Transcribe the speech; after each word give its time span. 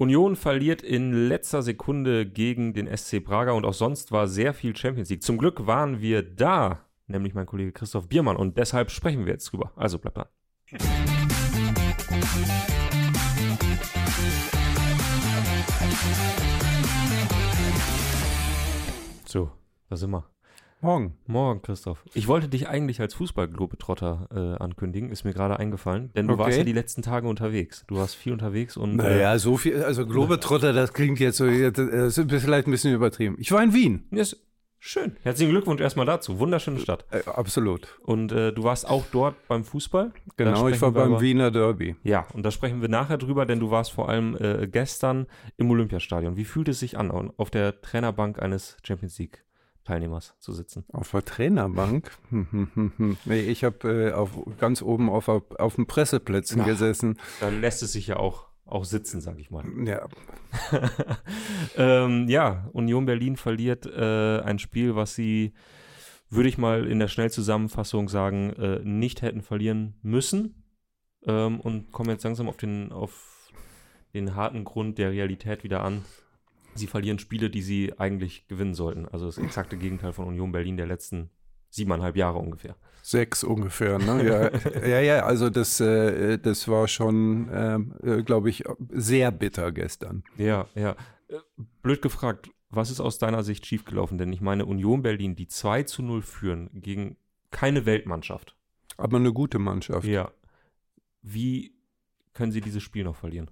Union 0.00 0.34
verliert 0.34 0.80
in 0.80 1.28
letzter 1.28 1.60
Sekunde 1.60 2.24
gegen 2.24 2.72
den 2.72 2.86
SC 2.96 3.22
Prager 3.22 3.54
und 3.54 3.66
auch 3.66 3.74
sonst 3.74 4.12
war 4.12 4.28
sehr 4.28 4.54
viel 4.54 4.74
Champions 4.74 5.10
League. 5.10 5.22
Zum 5.22 5.36
Glück 5.36 5.66
waren 5.66 6.00
wir 6.00 6.22
da, 6.22 6.86
nämlich 7.06 7.34
mein 7.34 7.44
Kollege 7.44 7.70
Christoph 7.70 8.08
Biermann 8.08 8.38
und 8.38 8.56
deshalb 8.56 8.90
sprechen 8.90 9.26
wir 9.26 9.34
jetzt 9.34 9.52
drüber. 9.52 9.72
Also 9.76 9.98
bleibt 9.98 10.16
dran. 10.16 10.28
So, 19.26 19.50
da 19.90 19.96
sind 19.96 20.12
wir. 20.12 20.24
Morgen. 20.82 21.18
Morgen, 21.26 21.60
Christoph. 21.60 22.02
Ich 22.14 22.26
wollte 22.26 22.48
dich 22.48 22.66
eigentlich 22.68 23.00
als 23.02 23.12
Fußball-Globetrotter 23.14 24.28
äh, 24.58 24.62
ankündigen, 24.62 25.10
ist 25.10 25.24
mir 25.24 25.34
gerade 25.34 25.58
eingefallen, 25.58 26.10
denn 26.16 26.26
du 26.26 26.34
Okay. 26.34 26.42
warst 26.42 26.58
ja 26.58 26.64
die 26.64 26.72
letzten 26.72 27.02
Tage 27.02 27.28
unterwegs. 27.28 27.84
Du 27.86 27.96
warst 27.96 28.14
viel 28.16 28.32
unterwegs 28.32 28.78
und 28.78 28.92
äh, 28.98 29.02
Naja, 29.02 29.38
so 29.38 29.58
viel, 29.58 29.82
also 29.84 30.06
Globetrotter, 30.06 30.72
das 30.72 30.94
klingt 30.94 31.20
jetzt 31.20 31.36
so, 31.36 31.46
das 31.46 32.16
ist 32.16 32.30
vielleicht 32.30 32.66
ein 32.66 32.70
bisschen 32.70 32.94
übertrieben. 32.94 33.36
Ich 33.38 33.52
war 33.52 33.62
in 33.62 33.74
Wien. 33.74 34.06
ist 34.10 34.42
schön. 34.78 35.16
Herzlichen 35.22 35.50
Glückwunsch 35.50 35.82
erstmal 35.82 36.06
dazu. 36.06 36.38
Wunderschöne 36.38 36.78
Stadt. 36.80 37.04
Äh, 37.10 37.28
absolut. 37.28 37.98
Und 38.02 38.32
äh, 38.32 38.50
du 38.50 38.62
warst 38.64 38.88
auch 38.88 39.04
dort 39.12 39.34
beim 39.48 39.64
Fußball? 39.64 40.12
Genau, 40.38 40.66
ich 40.68 40.80
war 40.80 40.92
beim 40.92 41.12
aber- 41.12 41.20
Wiener 41.20 41.50
Derby. 41.50 41.96
Ja, 42.04 42.26
und 42.32 42.42
da 42.42 42.50
sprechen 42.50 42.80
wir 42.80 42.88
nachher 42.88 43.18
drüber, 43.18 43.44
denn 43.44 43.60
du 43.60 43.70
warst 43.70 43.92
vor 43.92 44.08
allem 44.08 44.34
äh, 44.40 44.66
gestern 44.66 45.26
im 45.58 45.70
Olympiastadion. 45.70 46.36
Wie 46.38 46.46
fühlt 46.46 46.68
es 46.68 46.80
sich 46.80 46.96
an, 46.96 47.10
auf 47.36 47.50
der 47.50 47.82
Trainerbank 47.82 48.40
eines 48.40 48.78
Champions 48.82 49.18
League 49.18 49.44
Teilnehmers 49.84 50.34
zu 50.38 50.52
sitzen? 50.52 50.84
Auf 50.92 51.10
der 51.10 51.24
Trainerbank? 51.24 52.10
Hm, 52.30 52.46
hm, 52.50 52.92
hm, 52.96 53.16
nee, 53.24 53.40
ich 53.40 53.64
habe 53.64 54.08
äh, 54.08 54.12
auf, 54.12 54.30
ganz 54.58 54.82
oben 54.82 55.10
auf, 55.10 55.28
auf 55.28 55.74
den 55.76 55.86
Presseplätzen 55.86 56.58
Na. 56.58 56.64
gesessen. 56.64 57.18
Da 57.40 57.48
lässt 57.48 57.82
es 57.82 57.92
sich 57.92 58.06
ja 58.06 58.16
auch, 58.16 58.48
auch 58.66 58.84
sitzen, 58.84 59.20
sag 59.20 59.38
ich 59.38 59.50
mal. 59.50 59.64
Ja, 59.84 60.06
ähm, 61.76 62.28
ja, 62.28 62.68
Union 62.72 63.06
Berlin 63.06 63.36
verliert 63.36 63.86
äh, 63.86 64.40
ein 64.40 64.58
Spiel, 64.58 64.94
was 64.96 65.14
sie, 65.14 65.54
würde 66.28 66.48
ich 66.48 66.58
mal 66.58 66.86
in 66.86 66.98
der 66.98 67.08
Schnellzusammenfassung 67.08 68.08
sagen, 68.08 68.50
äh, 68.54 68.80
nicht 68.84 69.22
hätten 69.22 69.42
verlieren 69.42 69.94
müssen. 70.02 70.62
Ähm, 71.26 71.60
und 71.60 71.92
kommen 71.92 72.10
jetzt 72.10 72.24
langsam 72.24 72.48
auf 72.48 72.56
den, 72.56 72.92
auf 72.92 73.52
den 74.14 74.34
harten 74.34 74.64
Grund 74.64 74.98
der 74.98 75.10
Realität 75.10 75.64
wieder 75.64 75.82
an. 75.82 76.04
Sie 76.74 76.86
verlieren 76.86 77.18
Spiele, 77.18 77.50
die 77.50 77.62
sie 77.62 77.98
eigentlich 77.98 78.46
gewinnen 78.48 78.74
sollten. 78.74 79.06
Also 79.08 79.26
das 79.26 79.38
exakte 79.38 79.76
Gegenteil 79.76 80.12
von 80.12 80.26
Union 80.26 80.52
Berlin 80.52 80.76
der 80.76 80.86
letzten 80.86 81.30
siebeneinhalb 81.70 82.16
Jahre 82.16 82.38
ungefähr. 82.38 82.76
sechs 83.02 83.44
ungefähr. 83.44 83.98
Ne? 83.98 84.50
Ja, 84.82 84.86
ja, 84.86 85.00
ja, 85.00 85.24
also 85.24 85.50
das, 85.50 85.80
äh, 85.80 86.38
das 86.38 86.68
war 86.68 86.88
schon, 86.88 87.48
ähm, 87.52 87.94
äh, 88.02 88.22
glaube 88.22 88.50
ich, 88.50 88.64
sehr 88.90 89.30
bitter 89.30 89.72
gestern. 89.72 90.24
Ja, 90.36 90.66
ja. 90.74 90.96
Äh, 91.28 91.38
Blöd 91.82 92.02
gefragt, 92.02 92.50
was 92.70 92.90
ist 92.90 93.00
aus 93.00 93.18
deiner 93.18 93.42
Sicht 93.42 93.66
schiefgelaufen? 93.66 94.18
Denn 94.18 94.32
ich 94.32 94.40
meine, 94.40 94.66
Union 94.66 95.02
Berlin, 95.02 95.34
die 95.36 95.48
2 95.48 95.84
zu 95.84 96.02
0 96.02 96.22
führen 96.22 96.70
gegen 96.72 97.16
keine 97.50 97.86
Weltmannschaft. 97.86 98.56
Aber 98.96 99.16
eine 99.16 99.32
gute 99.32 99.58
Mannschaft. 99.58 100.06
Ja. 100.06 100.30
Wie 101.22 101.74
können 102.32 102.52
sie 102.52 102.60
dieses 102.60 102.82
Spiel 102.82 103.04
noch 103.04 103.16
verlieren? 103.16 103.50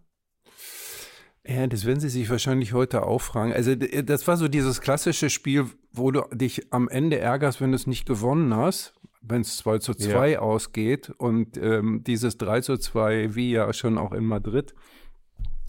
Ja, 1.47 1.67
das 1.67 1.87
werden 1.87 2.01
Sie 2.01 2.09
sich 2.11 2.29
wahrscheinlich 2.29 2.73
heute 2.75 3.05
auch 3.05 3.21
fragen. 3.23 3.53
Also 3.53 3.75
d- 3.75 4.03
das 4.03 4.27
war 4.29 4.37
so 4.37 4.49
dieses 4.49 4.81
klassische 4.81 5.31
Spiel, 5.31 5.67
wo 5.93 6.11
du 6.11 6.23
dich 6.33 6.73
am 6.73 6.89
Ende 6.89 7.19
ärgerst, 7.19 7.61
wenn 7.61 7.71
du 7.71 7.77
es 7.77 7.87
nicht 7.87 8.07
gewonnen 8.07 8.55
hast, 8.55 8.93
wenn 9.23 9.41
es 9.41 9.57
2 9.59 9.79
zu 9.79 9.95
2 9.95 10.39
ausgeht 10.39 11.11
und 11.17 11.57
ähm, 11.57 12.03
dieses 12.07 12.37
3 12.37 12.61
zu 12.61 12.77
2, 12.77 13.35
wie 13.35 13.51
ja 13.53 13.73
schon 13.73 13.97
auch 13.97 14.13
in 14.13 14.25
Madrid, 14.25 14.75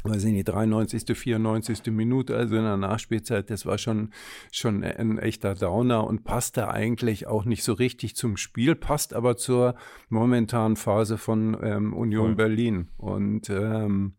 weiß 0.04 0.24
ich 0.26 0.32
nicht, 0.34 0.48
93., 0.50 1.18
94. 1.18 1.92
Minute, 1.92 2.36
also 2.36 2.56
in 2.56 2.64
der 2.64 2.78
Nachspielzeit, 2.78 3.50
das 3.50 3.66
war 3.66 3.78
schon, 3.78 4.12
schon 4.52 4.84
ein 4.84 5.18
echter 5.18 5.56
Downer 5.56 6.06
und 6.06 6.24
passte 6.26 6.70
eigentlich 6.70 7.28
auch 7.28 7.46
nicht 7.46 7.64
so 7.64 7.74
richtig 7.74 8.16
zum 8.16 8.36
Spiel, 8.38 8.76
passt 8.76 9.14
aber 9.14 9.38
zur 9.38 9.76
momentanen 10.10 10.76
Phase 10.78 11.18
von 11.18 11.58
ähm, 11.62 11.94
Union 11.94 12.28
Voll. 12.28 12.36
Berlin. 12.36 12.88
Und 12.98 13.50
ähm, 13.50 14.14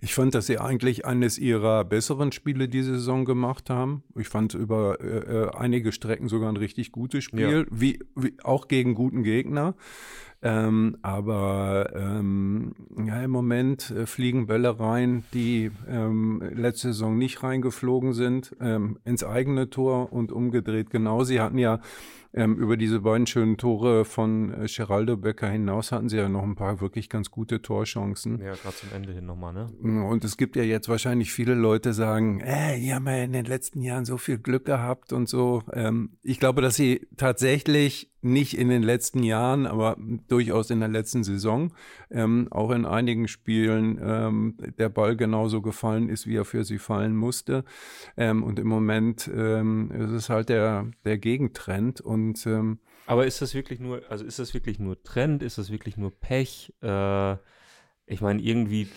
ich 0.00 0.14
fand, 0.14 0.34
dass 0.34 0.46
sie 0.46 0.58
eigentlich 0.58 1.04
eines 1.04 1.38
ihrer 1.38 1.84
besseren 1.84 2.32
Spiele 2.32 2.68
diese 2.68 2.94
Saison 2.94 3.24
gemacht 3.24 3.70
haben. 3.70 4.02
Ich 4.16 4.28
fand 4.28 4.54
über 4.54 5.00
äh, 5.00 5.04
äh, 5.06 5.50
einige 5.54 5.92
Strecken 5.92 6.28
sogar 6.28 6.50
ein 6.50 6.56
richtig 6.56 6.92
gutes 6.92 7.24
Spiel, 7.24 7.66
wie, 7.70 8.00
wie 8.14 8.34
auch 8.42 8.68
gegen 8.68 8.94
guten 8.94 9.22
Gegner. 9.22 9.74
Ähm, 10.40 10.98
aber 11.02 11.92
ähm, 11.96 12.74
ja, 13.04 13.22
im 13.22 13.30
Moment 13.30 13.90
äh, 13.90 14.06
fliegen 14.06 14.46
Bälle 14.46 14.78
rein, 14.78 15.24
die 15.34 15.72
ähm, 15.88 16.40
letzte 16.54 16.88
Saison 16.88 17.18
nicht 17.18 17.42
reingeflogen 17.42 18.12
sind, 18.12 18.54
ähm, 18.60 18.98
ins 19.04 19.24
eigene 19.24 19.68
Tor 19.68 20.12
und 20.12 20.30
umgedreht 20.30 20.90
genau. 20.90 21.24
Sie 21.24 21.40
hatten 21.40 21.58
ja 21.58 21.80
ähm, 22.34 22.56
über 22.56 22.76
diese 22.76 23.00
beiden 23.00 23.26
schönen 23.26 23.56
Tore 23.56 24.04
von 24.04 24.52
äh, 24.52 24.66
Geraldo 24.66 25.16
Becker 25.16 25.48
hinaus 25.48 25.92
hatten 25.92 26.08
sie 26.08 26.18
ja 26.18 26.28
noch 26.28 26.42
ein 26.42 26.56
paar 26.56 26.80
wirklich 26.80 27.08
ganz 27.08 27.30
gute 27.30 27.62
Torchancen. 27.62 28.38
Ja, 28.40 28.52
gerade 28.54 28.76
zum 28.76 28.90
Ende 28.94 29.12
hin 29.12 29.24
nochmal, 29.24 29.54
ne? 29.54 29.66
Und 30.04 30.24
es 30.24 30.36
gibt 30.36 30.54
ja 30.56 30.62
jetzt 30.62 30.88
wahrscheinlich 30.88 31.32
viele 31.32 31.54
Leute 31.54 31.94
sagen, 31.94 32.40
äh, 32.40 32.78
die 32.78 32.94
haben 32.94 33.06
ja 33.06 33.24
in 33.24 33.32
den 33.32 33.46
letzten 33.46 33.80
Jahren 33.80 34.04
so 34.04 34.18
viel 34.18 34.38
Glück 34.38 34.66
gehabt 34.66 35.12
und 35.12 35.28
so. 35.28 35.62
Ähm, 35.72 36.18
ich 36.22 36.38
glaube, 36.38 36.60
dass 36.60 36.76
sie 36.76 37.08
tatsächlich 37.16 38.12
nicht 38.20 38.58
in 38.58 38.68
den 38.68 38.82
letzten 38.82 39.22
Jahren, 39.22 39.66
aber 39.66 39.96
durchaus 40.28 40.70
in 40.70 40.80
der 40.80 40.88
letzten 40.88 41.24
Saison, 41.24 41.72
ähm, 42.10 42.48
auch 42.50 42.70
in 42.70 42.84
einigen 42.84 43.28
Spielen 43.28 43.98
ähm, 44.02 44.56
der 44.78 44.88
Ball 44.88 45.16
genauso 45.16 45.62
gefallen 45.62 46.08
ist, 46.08 46.26
wie 46.26 46.36
er 46.36 46.44
für 46.44 46.64
sie 46.64 46.78
fallen 46.78 47.16
musste. 47.16 47.64
Ähm, 48.16 48.42
und 48.42 48.58
im 48.58 48.68
Moment 48.68 49.30
ähm, 49.34 49.90
ist 49.90 50.10
es 50.10 50.30
halt 50.30 50.48
der, 50.48 50.86
der 51.04 51.18
Gegentrend 51.18 52.00
und 52.00 52.46
ähm, 52.46 52.78
Aber 53.06 53.26
ist 53.26 53.42
das 53.42 53.54
wirklich 53.54 53.80
nur, 53.80 54.02
also 54.08 54.24
ist 54.24 54.38
das 54.38 54.54
wirklich 54.54 54.78
nur 54.78 55.02
Trend? 55.02 55.42
Ist 55.42 55.58
das 55.58 55.70
wirklich 55.70 55.96
nur 55.96 56.10
Pech? 56.10 56.72
Äh, 56.82 57.36
ich 58.06 58.20
meine, 58.20 58.40
irgendwie 58.42 58.88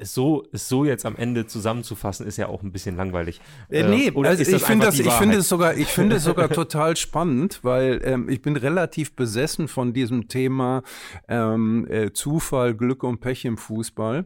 es 0.00 0.14
so, 0.14 0.44
es 0.52 0.68
so 0.68 0.84
jetzt 0.84 1.04
am 1.04 1.16
Ende 1.16 1.46
zusammenzufassen, 1.46 2.26
ist 2.26 2.38
ja 2.38 2.48
auch 2.48 2.62
ein 2.62 2.72
bisschen 2.72 2.96
langweilig. 2.96 3.40
Äh, 3.68 3.84
nee, 3.84 4.10
oder 4.10 4.30
also 4.30 4.42
ich 4.42 4.62
finde 4.62 4.86
das, 4.86 4.98
ich 4.98 5.12
finde 5.12 5.36
es 5.36 5.48
sogar, 5.48 5.76
ich 5.76 5.88
finde 5.88 6.16
es 6.16 6.24
sogar 6.24 6.48
total 6.48 6.96
spannend, 6.96 7.60
weil 7.62 8.00
ähm, 8.04 8.28
ich 8.28 8.42
bin 8.42 8.56
relativ 8.56 9.14
besessen 9.14 9.68
von 9.68 9.92
diesem 9.92 10.28
Thema 10.28 10.82
ähm, 11.28 11.86
äh, 11.90 12.12
Zufall, 12.12 12.74
Glück 12.74 13.02
und 13.04 13.20
Pech 13.20 13.44
im 13.44 13.58
Fußball, 13.58 14.24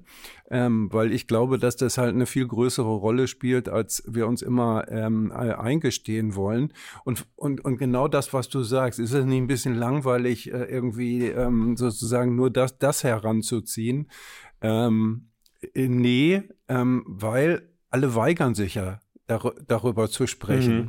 ähm, 0.50 0.88
weil 0.92 1.12
ich 1.12 1.26
glaube, 1.26 1.58
dass 1.58 1.76
das 1.76 1.98
halt 1.98 2.14
eine 2.14 2.26
viel 2.26 2.46
größere 2.46 2.94
Rolle 2.94 3.26
spielt, 3.26 3.68
als 3.68 4.02
wir 4.06 4.26
uns 4.28 4.42
immer 4.42 4.86
ähm, 4.88 5.32
äh, 5.32 5.54
eingestehen 5.54 6.36
wollen. 6.36 6.72
Und, 7.04 7.26
und, 7.34 7.64
und 7.64 7.78
genau 7.78 8.08
das, 8.08 8.32
was 8.32 8.48
du 8.48 8.62
sagst, 8.62 9.00
ist 9.00 9.12
es 9.12 9.24
nicht 9.24 9.38
ein 9.38 9.46
bisschen 9.48 9.74
langweilig, 9.74 10.52
äh, 10.52 10.64
irgendwie 10.64 11.26
ähm, 11.26 11.76
sozusagen 11.76 12.36
nur 12.36 12.50
das, 12.50 12.78
das 12.78 13.02
heranzuziehen? 13.02 14.08
Ähm, 14.60 15.28
äh, 15.30 15.33
nee, 15.74 16.42
ähm, 16.68 17.04
weil 17.06 17.68
alle 17.90 18.14
weigern 18.14 18.54
sich 18.54 18.74
ja 18.74 19.00
dar 19.26 19.54
darüber 19.66 20.08
zu 20.08 20.26
sprechen. 20.26 20.76
Mhm. 20.76 20.88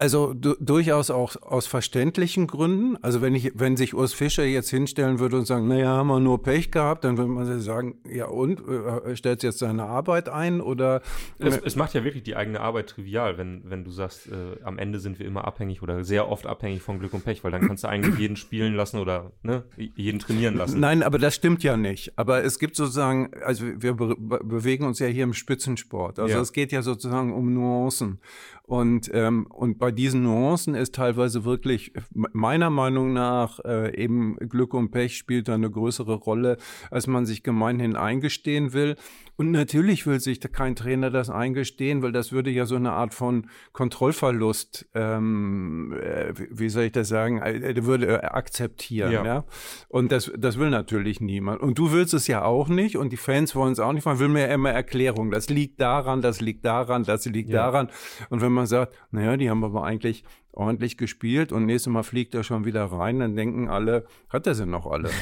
Also 0.00 0.32
du, 0.32 0.54
durchaus 0.60 1.10
auch 1.10 1.34
aus 1.42 1.66
verständlichen 1.66 2.46
Gründen. 2.46 2.96
Also 3.02 3.20
wenn 3.20 3.34
ich, 3.34 3.52
wenn 3.56 3.76
sich 3.76 3.94
Urs 3.94 4.12
Fischer 4.12 4.44
jetzt 4.44 4.70
hinstellen 4.70 5.18
würde 5.18 5.36
und 5.38 5.44
sagen, 5.44 5.66
naja, 5.66 5.88
haben 5.88 6.06
wir 6.06 6.20
nur 6.20 6.40
Pech 6.40 6.70
gehabt, 6.70 7.02
dann 7.02 7.18
würde 7.18 7.30
man 7.30 7.60
sagen, 7.60 7.96
ja 8.08 8.26
und, 8.26 8.60
äh, 8.60 9.16
stellt 9.16 9.42
jetzt 9.42 9.58
seine 9.58 9.84
Arbeit 9.84 10.28
ein 10.28 10.60
oder 10.60 11.02
Es, 11.40 11.58
es 11.58 11.74
macht 11.74 11.94
ja 11.94 12.04
wirklich 12.04 12.22
die 12.22 12.36
eigene 12.36 12.60
Arbeit 12.60 12.90
trivial, 12.90 13.38
wenn, 13.38 13.62
wenn 13.64 13.84
du 13.84 13.90
sagst, 13.90 14.28
äh, 14.28 14.62
am 14.62 14.78
Ende 14.78 15.00
sind 15.00 15.18
wir 15.18 15.26
immer 15.26 15.44
abhängig 15.44 15.82
oder 15.82 16.04
sehr 16.04 16.28
oft 16.28 16.46
abhängig 16.46 16.80
von 16.80 17.00
Glück 17.00 17.12
und 17.12 17.24
Pech, 17.24 17.42
weil 17.42 17.50
dann 17.50 17.66
kannst 17.66 17.82
du 17.82 17.88
eigentlich 17.88 18.18
jeden 18.18 18.36
spielen 18.36 18.74
lassen 18.74 19.00
oder 19.00 19.32
ne, 19.42 19.64
jeden 19.76 20.20
trainieren 20.20 20.56
lassen. 20.56 20.78
Nein, 20.78 21.02
aber 21.02 21.18
das 21.18 21.34
stimmt 21.34 21.64
ja 21.64 21.76
nicht. 21.76 22.12
Aber 22.16 22.44
es 22.44 22.60
gibt 22.60 22.76
sozusagen, 22.76 23.30
also 23.44 23.64
wir 23.66 23.94
be 23.94 24.14
bewegen 24.16 24.84
uns 24.86 25.00
ja 25.00 25.08
hier 25.08 25.24
im 25.24 25.34
Spitzensport. 25.34 26.20
Also 26.20 26.34
Ja. 26.34 26.40
es 26.40 26.52
geht 26.52 26.70
ja 26.70 26.82
sozusagen 26.82 27.32
um 27.32 27.52
Nuancen. 27.52 28.20
Und, 28.68 29.10
ähm, 29.14 29.46
und 29.48 29.78
bei 29.78 29.90
diesen 29.90 30.24
Nuancen 30.24 30.74
ist 30.74 30.94
teilweise 30.94 31.46
wirklich, 31.46 31.90
meiner 32.12 32.68
Meinung 32.68 33.14
nach, 33.14 33.60
äh, 33.64 33.96
eben 33.96 34.36
Glück 34.36 34.74
und 34.74 34.90
Pech 34.90 35.16
spielt 35.16 35.48
da 35.48 35.54
eine 35.54 35.70
größere 35.70 36.16
Rolle, 36.16 36.58
als 36.90 37.06
man 37.06 37.24
sich 37.24 37.42
gemeinhin 37.42 37.96
eingestehen 37.96 38.74
will. 38.74 38.96
Und 39.38 39.52
natürlich 39.52 40.04
will 40.04 40.18
sich 40.18 40.40
kein 40.40 40.74
Trainer 40.74 41.10
das 41.12 41.30
eingestehen, 41.30 42.02
weil 42.02 42.10
das 42.10 42.32
würde 42.32 42.50
ja 42.50 42.66
so 42.66 42.74
eine 42.74 42.90
Art 42.90 43.14
von 43.14 43.46
Kontrollverlust, 43.72 44.88
ähm, 44.94 45.92
äh, 45.92 46.34
wie 46.50 46.68
soll 46.68 46.82
ich 46.84 46.92
das 46.92 47.06
sagen, 47.06 47.40
äh, 47.40 47.72
der 47.72 47.84
würde 47.86 48.06
er 48.08 48.34
akzeptieren. 48.34 49.12
Ja. 49.12 49.24
Ja. 49.24 49.44
Und 49.86 50.10
das, 50.10 50.32
das 50.36 50.58
will 50.58 50.70
natürlich 50.70 51.20
niemand. 51.20 51.60
Und 51.60 51.78
du 51.78 51.92
willst 51.92 52.14
es 52.14 52.26
ja 52.26 52.42
auch 52.42 52.66
nicht 52.66 52.96
und 52.96 53.12
die 53.12 53.16
Fans 53.16 53.54
wollen 53.54 53.74
es 53.74 53.78
auch 53.78 53.92
nicht. 53.92 54.04
Man 54.06 54.18
will 54.18 54.26
mir 54.26 54.48
ja 54.48 54.54
immer 54.54 54.72
Erklärung. 54.72 55.30
Das 55.30 55.48
liegt 55.48 55.80
daran, 55.80 56.20
das 56.20 56.40
liegt 56.40 56.64
daran, 56.64 57.04
das 57.04 57.24
liegt 57.24 57.50
Ja. 57.50 57.66
daran. 57.66 57.90
Und 58.30 58.40
wenn 58.40 58.50
man 58.50 58.66
sagt, 58.66 58.92
naja, 59.12 59.36
die 59.36 59.48
haben 59.50 59.62
aber 59.62 59.84
eigentlich 59.84 60.24
ordentlich 60.50 60.98
gespielt 60.98 61.52
und 61.52 61.64
nächstes 61.64 61.92
Mal 61.92 62.02
fliegt 62.02 62.34
er 62.34 62.42
schon 62.42 62.64
wieder 62.64 62.86
rein, 62.86 63.20
dann 63.20 63.36
denken 63.36 63.68
alle, 63.68 64.04
hat 64.30 64.48
er 64.48 64.56
sie 64.56 64.66
noch 64.66 64.86
alle. 64.86 65.10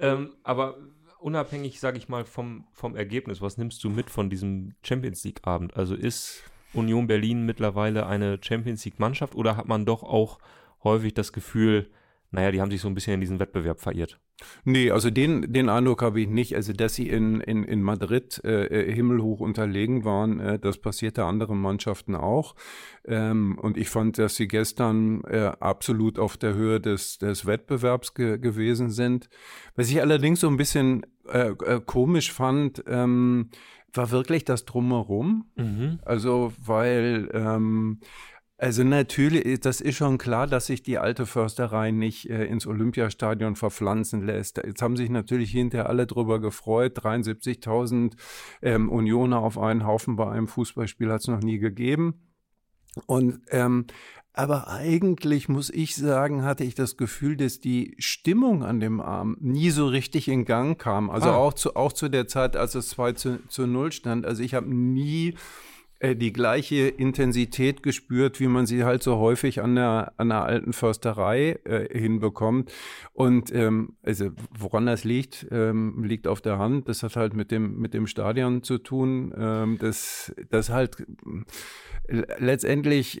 Ähm, 0.00 0.30
aber 0.44 0.76
unabhängig, 1.20 1.80
sage 1.80 1.98
ich 1.98 2.08
mal, 2.08 2.24
vom, 2.24 2.66
vom 2.72 2.96
Ergebnis, 2.96 3.40
was 3.40 3.58
nimmst 3.58 3.82
du 3.84 3.90
mit 3.90 4.10
von 4.10 4.30
diesem 4.30 4.74
Champions 4.82 5.24
League-Abend? 5.24 5.76
Also 5.76 5.94
ist 5.94 6.42
Union 6.72 7.06
Berlin 7.06 7.46
mittlerweile 7.46 8.06
eine 8.06 8.38
Champions 8.42 8.84
League-Mannschaft 8.84 9.34
oder 9.34 9.56
hat 9.56 9.68
man 9.68 9.86
doch 9.86 10.02
auch 10.02 10.38
häufig 10.84 11.14
das 11.14 11.32
Gefühl, 11.32 11.90
naja, 12.30 12.50
die 12.50 12.60
haben 12.60 12.70
sich 12.70 12.82
so 12.82 12.88
ein 12.88 12.94
bisschen 12.94 13.14
in 13.14 13.20
diesen 13.20 13.40
Wettbewerb 13.40 13.80
verirrt? 13.80 14.20
Nee, 14.64 14.90
also 14.90 15.10
den, 15.10 15.52
den 15.52 15.68
Eindruck 15.68 16.02
habe 16.02 16.20
ich 16.20 16.28
nicht. 16.28 16.54
Also, 16.54 16.72
dass 16.72 16.94
sie 16.94 17.08
in, 17.08 17.40
in, 17.40 17.64
in 17.64 17.82
Madrid 17.82 18.40
äh, 18.44 18.66
äh, 18.66 18.92
himmelhoch 18.92 19.40
unterlegen 19.40 20.04
waren, 20.04 20.38
äh, 20.38 20.58
das 20.58 20.78
passierte 20.78 21.24
anderen 21.24 21.60
Mannschaften 21.60 22.14
auch. 22.14 22.54
Ähm, 23.06 23.58
und 23.58 23.76
ich 23.76 23.88
fand, 23.88 24.18
dass 24.18 24.36
sie 24.36 24.46
gestern 24.46 25.22
äh, 25.24 25.52
absolut 25.58 26.18
auf 26.18 26.36
der 26.36 26.54
Höhe 26.54 26.80
des, 26.80 27.18
des 27.18 27.46
Wettbewerbs 27.46 28.14
ge 28.14 28.38
gewesen 28.38 28.90
sind. 28.90 29.28
Was 29.74 29.90
ich 29.90 30.00
allerdings 30.00 30.40
so 30.40 30.48
ein 30.48 30.56
bisschen 30.56 31.06
äh, 31.28 31.48
äh, 31.48 31.80
komisch 31.84 32.32
fand, 32.32 32.84
ähm, 32.86 33.50
war 33.92 34.10
wirklich 34.10 34.44
das 34.44 34.66
Drumherum. 34.66 35.46
Mhm. 35.56 35.98
Also, 36.04 36.52
weil 36.64 37.30
ähm, 37.32 38.00
also 38.60 38.82
natürlich, 38.82 39.60
das 39.60 39.80
ist 39.80 39.96
schon 39.96 40.18
klar, 40.18 40.48
dass 40.48 40.66
sich 40.66 40.82
die 40.82 40.98
alte 40.98 41.26
Försterei 41.26 41.92
nicht 41.92 42.28
äh, 42.28 42.44
ins 42.46 42.66
Olympiastadion 42.66 43.54
verpflanzen 43.54 44.26
lässt. 44.26 44.56
Jetzt 44.56 44.82
haben 44.82 44.96
sich 44.96 45.10
natürlich 45.10 45.52
hinterher 45.52 45.88
alle 45.88 46.08
drüber 46.08 46.40
gefreut. 46.40 46.98
73.000 46.98 48.14
ähm, 48.60 48.90
Unioner 48.90 49.38
auf 49.38 49.58
einen 49.58 49.86
Haufen 49.86 50.16
bei 50.16 50.28
einem 50.28 50.48
Fußballspiel 50.48 51.12
hat 51.12 51.20
es 51.20 51.28
noch 51.28 51.40
nie 51.40 51.58
gegeben. 51.58 52.20
Und 53.06 53.42
ähm, 53.50 53.86
aber 54.32 54.68
eigentlich 54.68 55.48
muss 55.48 55.70
ich 55.70 55.94
sagen, 55.94 56.42
hatte 56.42 56.64
ich 56.64 56.74
das 56.74 56.96
Gefühl, 56.96 57.36
dass 57.36 57.60
die 57.60 57.94
Stimmung 57.98 58.64
an 58.64 58.80
dem 58.80 59.00
Abend 59.00 59.42
nie 59.42 59.70
so 59.70 59.86
richtig 59.86 60.28
in 60.28 60.44
Gang 60.44 60.80
kam. 60.80 61.10
Also 61.10 61.30
ah. 61.30 61.36
auch, 61.36 61.54
zu, 61.54 61.76
auch 61.76 61.92
zu 61.92 62.08
der 62.08 62.26
Zeit, 62.26 62.56
als 62.56 62.74
es 62.74 62.88
2 62.90 63.12
zu, 63.12 63.48
zu 63.48 63.66
0 63.66 63.92
stand. 63.92 64.26
Also 64.26 64.42
ich 64.42 64.54
habe 64.54 64.72
nie 64.72 65.30
äh, 65.30 65.36
die 66.00 66.32
gleiche 66.32 66.88
Intensität 66.88 67.82
gespürt, 67.82 68.38
wie 68.38 68.46
man 68.46 68.66
sie 68.66 68.84
halt 68.84 69.02
so 69.02 69.18
häufig 69.18 69.62
an 69.62 69.74
der, 69.74 70.12
an 70.16 70.28
der 70.28 70.44
alten 70.44 70.72
Försterei 70.72 71.58
äh, 71.64 71.98
hinbekommt. 71.98 72.72
Und 73.12 73.52
ähm, 73.52 73.96
also 74.02 74.30
woran 74.56 74.86
das 74.86 75.02
liegt, 75.02 75.46
ähm, 75.50 76.04
liegt 76.04 76.28
auf 76.28 76.40
der 76.40 76.58
Hand. 76.58 76.88
Das 76.88 77.02
hat 77.02 77.16
halt 77.16 77.34
mit 77.34 77.50
dem, 77.50 77.78
mit 77.78 77.94
dem 77.94 78.06
Stadion 78.06 78.62
zu 78.62 78.78
tun, 78.78 79.34
ähm, 79.36 79.78
das, 79.80 80.32
das 80.50 80.70
halt 80.70 81.00
äh, 82.06 82.22
letztendlich 82.38 83.20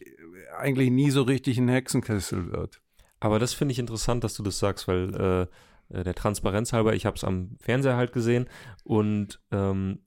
eigentlich 0.56 0.90
nie 0.90 1.10
so 1.10 1.22
richtig 1.22 1.58
ein 1.58 1.68
Hexenkessel 1.68 2.52
wird. 2.52 2.80
Aber 3.18 3.40
das 3.40 3.54
finde 3.54 3.72
ich 3.72 3.80
interessant, 3.80 4.22
dass 4.22 4.34
du 4.34 4.44
das 4.44 4.60
sagst, 4.60 4.86
weil 4.86 5.14
äh, 5.14 5.98
äh 5.98 6.04
der 6.04 6.14
Transparenz 6.14 6.72
halber, 6.72 6.94
ich 6.94 7.06
habe 7.06 7.16
es 7.16 7.24
am 7.24 7.56
Fernseher 7.60 7.96
halt 7.96 8.12
gesehen 8.12 8.48
und 8.84 9.40
ähm, 9.50 9.98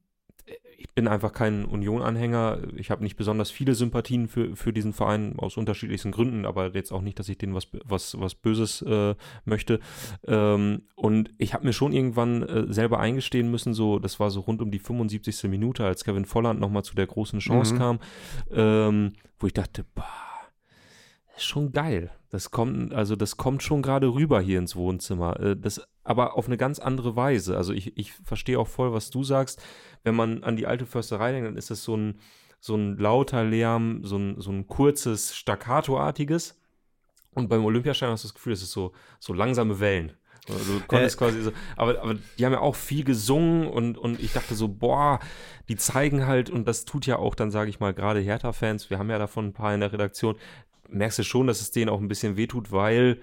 ich 0.81 0.95
bin 0.95 1.07
einfach 1.07 1.31
kein 1.31 1.65
Union-Anhänger. 1.65 2.59
Ich 2.75 2.89
habe 2.89 3.03
nicht 3.03 3.15
besonders 3.15 3.51
viele 3.51 3.75
Sympathien 3.75 4.27
für, 4.27 4.55
für 4.55 4.73
diesen 4.73 4.93
Verein 4.93 5.35
aus 5.37 5.57
unterschiedlichsten 5.57 6.11
Gründen, 6.11 6.45
aber 6.45 6.73
jetzt 6.73 6.91
auch 6.91 7.01
nicht, 7.01 7.19
dass 7.19 7.29
ich 7.29 7.37
denen 7.37 7.53
was, 7.53 7.67
was, 7.85 8.19
was 8.19 8.35
Böses 8.35 8.81
äh, 8.81 9.15
möchte. 9.45 9.79
Ähm, 10.25 10.83
und 10.95 11.33
ich 11.37 11.53
habe 11.53 11.65
mir 11.65 11.73
schon 11.73 11.93
irgendwann 11.93 12.41
äh, 12.41 12.73
selber 12.73 12.99
eingestehen 12.99 13.51
müssen, 13.51 13.73
so, 13.73 13.99
das 13.99 14.19
war 14.19 14.31
so 14.31 14.41
rund 14.41 14.61
um 14.61 14.71
die 14.71 14.79
75. 14.79 15.43
Minute, 15.43 15.85
als 15.85 16.03
Kevin 16.03 16.25
Volland 16.25 16.59
nochmal 16.59 16.83
zu 16.83 16.95
der 16.95 17.07
großen 17.07 17.39
Chance 17.39 17.75
mhm. 17.75 17.77
kam, 17.77 17.99
ähm, 18.51 19.13
wo 19.39 19.47
ich 19.47 19.53
dachte, 19.53 19.85
boah, 19.93 20.05
ist 21.35 21.45
schon 21.45 21.71
geil. 21.71 22.11
Das 22.29 22.49
kommt, 22.49 22.93
also 22.93 23.15
das 23.15 23.37
kommt 23.37 23.61
schon 23.61 23.81
gerade 23.81 24.13
rüber 24.13 24.41
hier 24.41 24.57
ins 24.57 24.75
Wohnzimmer. 24.75 25.39
Äh, 25.39 25.57
das 25.57 25.81
aber 26.03 26.35
auf 26.35 26.47
eine 26.47 26.57
ganz 26.57 26.79
andere 26.79 27.15
Weise. 27.15 27.57
Also 27.57 27.73
ich, 27.73 27.97
ich 27.97 28.13
verstehe 28.13 28.59
auch 28.59 28.67
voll, 28.67 28.91
was 28.93 29.09
du 29.09 29.23
sagst. 29.23 29.61
Wenn 30.03 30.15
man 30.15 30.44
an 30.44 30.56
die 30.56 30.68
alte 30.68 30.86
Försterei 30.86 31.31
denkt, 31.31 31.48
dann 31.48 31.57
ist 31.57 31.69
das 31.69 31.83
so 31.83 31.95
ein, 31.95 32.19
so 32.59 32.75
ein 32.75 32.98
lauter 32.98 33.44
Lärm, 33.44 34.01
so 34.03 34.18
ein, 34.18 34.39
so 34.39 34.51
ein 34.51 34.68
kurzes, 34.68 35.36
staccatoartiges. 35.36 36.59
Und 37.33 37.48
beim 37.48 37.63
Olympiastein 37.63 38.09
hast 38.09 38.24
du 38.24 38.27
das 38.27 38.36
Gefühl, 38.36 38.53
es 38.53 38.62
ist 38.62 38.71
so, 38.71 38.94
so 39.19 39.33
langsame 39.33 39.80
Wellen. 39.80 40.13
Du 40.48 40.81
konntest 40.88 41.15
äh, 41.15 41.18
quasi 41.19 41.42
so, 41.44 41.51
aber, 41.75 42.01
aber 42.01 42.15
die 42.38 42.45
haben 42.45 42.53
ja 42.53 42.59
auch 42.59 42.75
viel 42.75 43.03
gesungen 43.03 43.68
und, 43.68 43.98
und 43.98 44.19
ich 44.19 44.33
dachte 44.33 44.56
so, 44.56 44.68
boah, 44.68 45.19
die 45.69 45.75
zeigen 45.75 46.25
halt, 46.25 46.50
und 46.50 46.68
das 46.68 46.83
tut 46.86 47.06
ja 47.06 47.18
auch 47.18 47.36
dann, 47.36 47.51
sage 47.51 47.69
ich 47.69 47.80
mal, 47.80 47.94
gerade 47.94 48.19
Hertha-Fans, 48.19 48.89
wir 48.89 48.98
haben 48.98 49.09
ja 49.09 49.19
davon 49.19 49.48
ein 49.48 49.53
paar 49.53 49.74
in 49.74 49.81
der 49.81 49.94
Redaktion, 49.94 50.36
merkst 50.89 51.19
du 51.19 51.24
schon, 51.24 51.48
dass 51.48 51.62
es 51.62 51.71
denen 51.71 51.89
auch 51.89 52.01
ein 52.01 52.07
bisschen 52.07 52.38
wehtut, 52.38 52.71
weil 52.71 53.21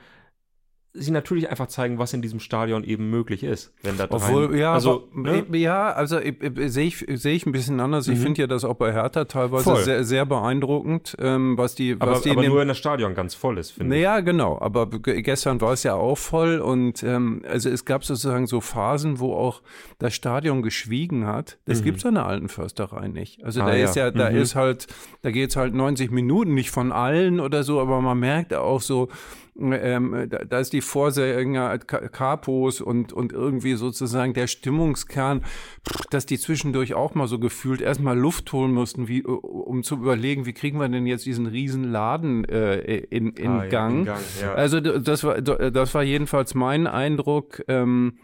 sie 0.94 1.10
natürlich 1.10 1.50
einfach 1.50 1.68
zeigen, 1.68 1.98
was 1.98 2.12
in 2.12 2.22
diesem 2.22 2.40
Stadion 2.40 2.82
eben 2.82 3.10
möglich 3.10 3.44
ist, 3.44 3.72
wenn 3.82 3.96
da 3.96 4.06
Obwohl, 4.08 4.56
ja, 4.56 4.72
also, 4.72 5.08
ne? 5.14 5.44
ja, 5.52 5.92
also 5.92 6.18
sehe 6.18 6.86
ich, 6.86 7.04
sehe 7.08 7.34
ich 7.34 7.46
ein 7.46 7.52
bisschen 7.52 7.80
anders. 7.80 8.06
Mhm. 8.06 8.14
Ich 8.14 8.20
finde 8.20 8.40
ja 8.40 8.46
das 8.46 8.64
auch 8.64 8.74
bei 8.74 8.92
Hertha 8.92 9.24
teilweise 9.26 9.76
sehr, 9.76 10.04
sehr 10.04 10.26
beeindruckend, 10.26 11.16
ähm, 11.20 11.58
was 11.58 11.74
die, 11.74 12.00
was 12.00 12.08
aber, 12.08 12.20
die 12.20 12.30
aber 12.30 12.44
nur 12.44 12.62
in 12.62 12.68
das 12.68 12.78
Stadion 12.78 13.14
ganz 13.14 13.34
voll 13.34 13.58
ist, 13.58 13.72
finde 13.72 13.96
ich. 13.96 14.02
Ja, 14.02 14.20
genau. 14.20 14.58
Aber 14.60 14.86
gestern 14.86 15.60
war 15.60 15.72
es 15.72 15.82
ja 15.82 15.94
auch 15.94 16.18
voll 16.18 16.58
und 16.58 17.02
ähm, 17.02 17.42
also 17.48 17.68
es 17.68 17.84
gab 17.84 18.04
sozusagen 18.04 18.46
so 18.46 18.60
Phasen, 18.60 19.20
wo 19.20 19.34
auch 19.34 19.62
das 19.98 20.14
Stadion 20.14 20.62
geschwiegen 20.62 21.26
hat. 21.26 21.58
Das 21.66 21.80
mhm. 21.80 21.84
gibt 21.84 21.98
es 21.98 22.06
an 22.06 22.14
der 22.14 22.26
alten 22.26 22.48
Försterei 22.48 23.08
nicht. 23.08 23.44
Also 23.44 23.60
ah, 23.60 23.66
da 23.66 23.74
ja. 23.74 23.84
ist 23.84 23.96
ja, 23.96 24.10
da 24.10 24.30
mhm. 24.30 24.36
ist 24.36 24.54
halt, 24.54 24.86
da 25.22 25.30
geht 25.30 25.50
es 25.50 25.56
halt 25.56 25.74
90 25.74 26.10
Minuten, 26.10 26.54
nicht 26.54 26.70
von 26.70 26.92
allen 26.92 27.40
oder 27.40 27.62
so, 27.62 27.80
aber 27.80 28.00
man 28.00 28.18
merkt 28.18 28.54
auch 28.54 28.80
so, 28.80 29.08
ähm, 29.60 30.26
da, 30.28 30.44
da, 30.44 30.58
ist 30.58 30.72
die 30.72 30.80
Vorsänger 30.80 31.78
Kapos 31.78 32.80
und, 32.80 33.12
und 33.12 33.32
irgendwie 33.32 33.74
sozusagen 33.74 34.32
der 34.32 34.46
Stimmungskern, 34.46 35.44
dass 36.10 36.26
die 36.26 36.38
zwischendurch 36.38 36.94
auch 36.94 37.14
mal 37.14 37.26
so 37.26 37.38
gefühlt 37.38 37.80
erstmal 37.80 38.16
Luft 38.16 38.52
holen 38.52 38.72
mussten, 38.72 39.08
wie, 39.08 39.22
um 39.24 39.82
zu 39.82 39.96
überlegen, 39.96 40.46
wie 40.46 40.52
kriegen 40.52 40.78
wir 40.78 40.88
denn 40.88 41.06
jetzt 41.06 41.26
diesen 41.26 41.46
riesen 41.46 41.84
Laden 41.84 42.44
äh, 42.44 42.78
in, 42.78 43.32
in, 43.32 43.50
ah, 43.50 43.66
Gang. 43.66 44.06
Ja, 44.06 44.14
in 44.14 44.20
Gang 44.20 44.24
ja. 44.42 44.54
Also 44.54 44.80
das 44.80 45.24
war, 45.24 45.40
das 45.40 45.94
war 45.94 46.02
jedenfalls 46.02 46.54
mein 46.54 46.86
Eindruck. 46.86 47.62
Ähm, 47.68 48.18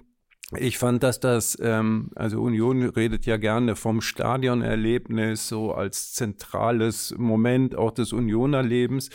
ich 0.57 0.79
fand, 0.79 1.03
dass 1.03 1.21
das, 1.21 1.59
ähm, 1.61 2.11
also 2.15 2.41
Union 2.41 2.83
redet 2.85 3.27
ja 3.27 3.39
gerne 3.39 3.77
vom 3.77 4.01
Stadionerlebnis 4.01 5.49
so 5.49 5.73
als 5.73 6.13
zentrales 6.13 7.15
Moment 7.17 7.77
auch 7.77 7.91
des 7.91 8.13
Unionerlebens. 8.13 9.11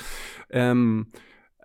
Ähm, 0.50 1.07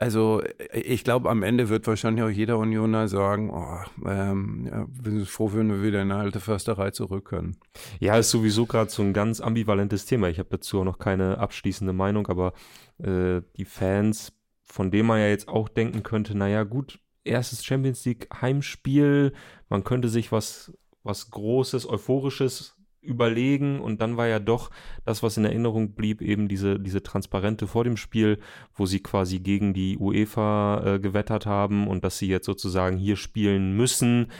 also 0.04 0.42
ich 0.74 1.02
glaube, 1.02 1.30
am 1.30 1.42
Ende 1.42 1.70
wird 1.70 1.86
wahrscheinlich 1.86 2.22
auch 2.22 2.28
jeder 2.28 2.58
Unioner 2.58 3.08
sagen, 3.08 3.48
oh, 3.48 3.78
ähm, 4.06 4.68
ja, 4.70 4.86
wir 4.86 5.12
sind 5.12 5.26
froh, 5.26 5.50
wenn 5.54 5.70
wir 5.70 5.82
wieder 5.82 6.02
in 6.02 6.12
eine 6.12 6.20
alte 6.20 6.40
Försterei 6.40 6.90
zurück 6.90 7.24
können. 7.24 7.56
Ja, 8.00 8.18
ist 8.18 8.28
sowieso 8.28 8.66
gerade 8.66 8.90
so 8.90 9.02
ein 9.02 9.14
ganz 9.14 9.40
ambivalentes 9.40 10.04
Thema. 10.04 10.28
Ich 10.28 10.38
habe 10.38 10.50
dazu 10.50 10.80
auch 10.80 10.84
noch 10.84 10.98
keine 10.98 11.38
abschließende 11.38 11.94
Meinung, 11.94 12.26
aber 12.26 12.52
äh, 12.98 13.40
die 13.56 13.64
Fans, 13.64 14.34
von 14.62 14.90
denen 14.90 15.08
man 15.08 15.20
ja 15.20 15.28
jetzt 15.28 15.48
auch 15.48 15.70
denken 15.70 16.02
könnte, 16.02 16.36
naja 16.36 16.64
gut, 16.64 16.98
erstes 17.24 17.64
Champions 17.64 18.04
League 18.04 18.28
Heimspiel, 18.42 19.32
man 19.70 19.84
könnte 19.84 20.10
sich 20.10 20.32
was, 20.32 20.70
was 21.02 21.30
Großes, 21.30 21.88
Euphorisches 21.88 22.76
überlegen 23.04 23.80
und 23.80 24.00
dann 24.00 24.16
war 24.16 24.26
ja 24.26 24.38
doch 24.38 24.70
das, 25.04 25.22
was 25.22 25.36
in 25.36 25.44
Erinnerung 25.44 25.92
blieb, 25.94 26.22
eben 26.22 26.48
diese, 26.48 26.80
diese 26.80 27.02
Transparente 27.02 27.66
vor 27.66 27.84
dem 27.84 27.96
Spiel, 27.96 28.38
wo 28.74 28.86
sie 28.86 29.00
quasi 29.00 29.40
gegen 29.40 29.74
die 29.74 29.98
UEFA 29.98 30.82
äh, 30.84 30.98
gewettert 30.98 31.46
haben 31.46 31.86
und 31.86 32.04
dass 32.04 32.18
sie 32.18 32.28
jetzt 32.28 32.46
sozusagen 32.46 32.96
hier 32.96 33.16
spielen 33.16 33.76
müssen, 33.76 34.30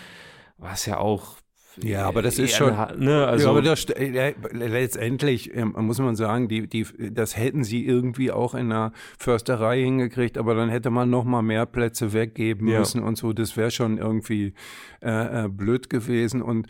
was 0.59 0.87
ja 0.87 0.99
auch 0.99 1.37
ja, 1.83 2.07
aber 2.07 2.23
das 2.23 2.39
ist 2.39 2.55
schon. 2.55 2.75
Ne, 2.99 3.27
also 3.27 3.47
ja, 3.47 3.51
aber 3.51 3.63
das, 3.63 3.87
letztendlich 4.53 5.55
ähm, 5.55 5.75
muss 5.77 5.99
man 5.99 6.15
sagen, 6.15 6.49
die, 6.49 6.69
die, 6.69 6.87
das 7.11 7.37
hätten 7.37 7.65
sie 7.65 7.85
irgendwie 7.85 8.31
auch 8.31 8.55
in 8.55 8.69
der 8.71 8.93
Försterei 9.19 9.83
hingekriegt, 9.83 10.39
aber 10.39 10.55
dann 10.55 10.69
hätte 10.69 10.91
man 10.91 11.11
noch 11.11 11.25
mal 11.25 11.43
mehr 11.43 11.67
Plätze 11.67 12.13
weggeben 12.13 12.69
müssen 12.69 13.01
ja. 13.01 13.07
und 13.07 13.17
so. 13.19 13.33
Das 13.33 13.57
wäre 13.57 13.71
schon 13.71 13.99
irgendwie 13.99 14.55
äh, 15.03 15.45
äh, 15.45 15.49
blöd 15.49 15.91
gewesen 15.91 16.43
und 16.43 16.69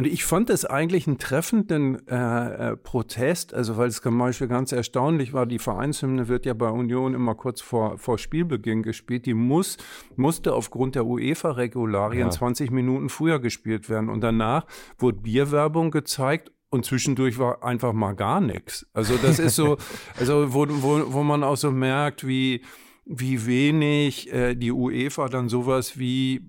und 0.00 0.06
ich 0.06 0.24
fand 0.24 0.48
es 0.48 0.64
eigentlich 0.64 1.06
einen 1.06 1.18
treffenden 1.18 2.08
äh, 2.08 2.70
äh, 2.70 2.76
Protest, 2.78 3.52
also 3.52 3.76
weil 3.76 3.88
es 3.88 4.00
zum 4.00 4.16
Beispiel 4.18 4.48
ganz 4.48 4.72
erstaunlich 4.72 5.34
war, 5.34 5.44
die 5.44 5.58
Vereinshymne 5.58 6.26
wird 6.26 6.46
ja 6.46 6.54
bei 6.54 6.70
Union 6.70 7.12
immer 7.12 7.34
kurz 7.34 7.60
vor, 7.60 7.98
vor 7.98 8.16
Spielbeginn 8.16 8.82
gespielt. 8.82 9.26
Die 9.26 9.34
muss, 9.34 9.76
musste 10.16 10.54
aufgrund 10.54 10.94
der 10.94 11.04
UEFA-Regularien 11.04 12.28
ja. 12.28 12.30
20 12.30 12.70
Minuten 12.70 13.10
früher 13.10 13.40
gespielt 13.40 13.90
werden. 13.90 14.08
Und 14.08 14.22
danach 14.22 14.64
wurde 14.96 15.18
Bierwerbung 15.18 15.90
gezeigt 15.90 16.50
und 16.70 16.86
zwischendurch 16.86 17.38
war 17.38 17.62
einfach 17.62 17.92
mal 17.92 18.14
gar 18.14 18.40
nichts. 18.40 18.86
Also 18.94 19.18
das 19.18 19.38
ist 19.38 19.54
so, 19.54 19.76
also 20.18 20.54
wo, 20.54 20.64
wo, 20.66 21.12
wo 21.12 21.22
man 21.22 21.44
auch 21.44 21.58
so 21.58 21.70
merkt, 21.70 22.26
wie, 22.26 22.62
wie 23.04 23.44
wenig 23.44 24.32
äh, 24.32 24.54
die 24.54 24.72
UEFA 24.72 25.28
dann 25.28 25.50
sowas 25.50 25.98
wie 25.98 26.48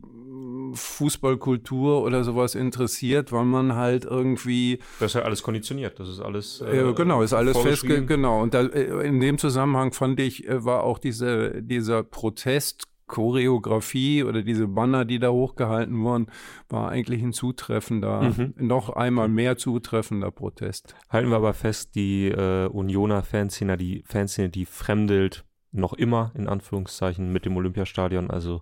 Fußballkultur 0.74 2.04
oder 2.04 2.24
sowas 2.24 2.56
interessiert, 2.56 3.32
weil 3.32 3.46
man 3.46 3.75
halt 3.75 4.06
irgendwie. 4.06 4.80
Das 5.00 5.12
ist 5.12 5.16
ja 5.16 5.22
alles 5.22 5.44
konditioniert, 5.44 6.00
das 6.00 6.10
ist 6.10 6.20
alles. 6.20 6.62
Äh, 6.62 6.94
genau, 6.94 7.22
ist 7.22 7.34
alles 7.34 7.58
festge 7.58 8.06
genau. 8.06 8.42
Und 8.42 8.54
da, 8.54 8.62
äh, 8.62 9.08
in 9.08 9.20
dem 9.20 9.38
Zusammenhang 9.38 9.94
fand 9.94 10.20
ich, 10.20 10.48
äh, 10.48 10.63
war 10.63 10.84
auch 10.84 11.00
diese, 11.00 11.62
dieser 11.62 12.04
Protest 12.04 12.88
Choreografie 13.12 14.24
oder 14.24 14.42
diese 14.42 14.68
Banner, 14.68 15.04
die 15.04 15.20
da 15.20 15.30
hochgehalten 15.30 16.01
wurden, 16.01 16.28
war 16.70 16.90
eigentlich 16.90 17.22
ein 17.22 17.34
zutreffender, 17.34 18.22
mhm. 18.22 18.54
noch 18.56 18.90
einmal 18.90 19.28
mehr 19.28 19.58
zutreffender 19.58 20.32
Protest. 20.32 20.96
Halten 21.10 21.30
wir 21.30 21.36
aber 21.36 21.54
fest, 21.54 21.94
die 21.96 22.30
äh, 22.30 22.68
Unioner 22.68 23.22
Fanszene, 23.22 23.75
die 23.75 24.01
Fanszene, 24.06 24.50
die 24.50 24.66
fremdelt 24.66 25.44
noch 25.74 25.94
immer 25.94 26.32
in 26.36 26.48
Anführungszeichen 26.48 27.32
mit 27.32 27.46
dem 27.46 27.56
Olympiastadion. 27.56 28.30
Also 28.30 28.62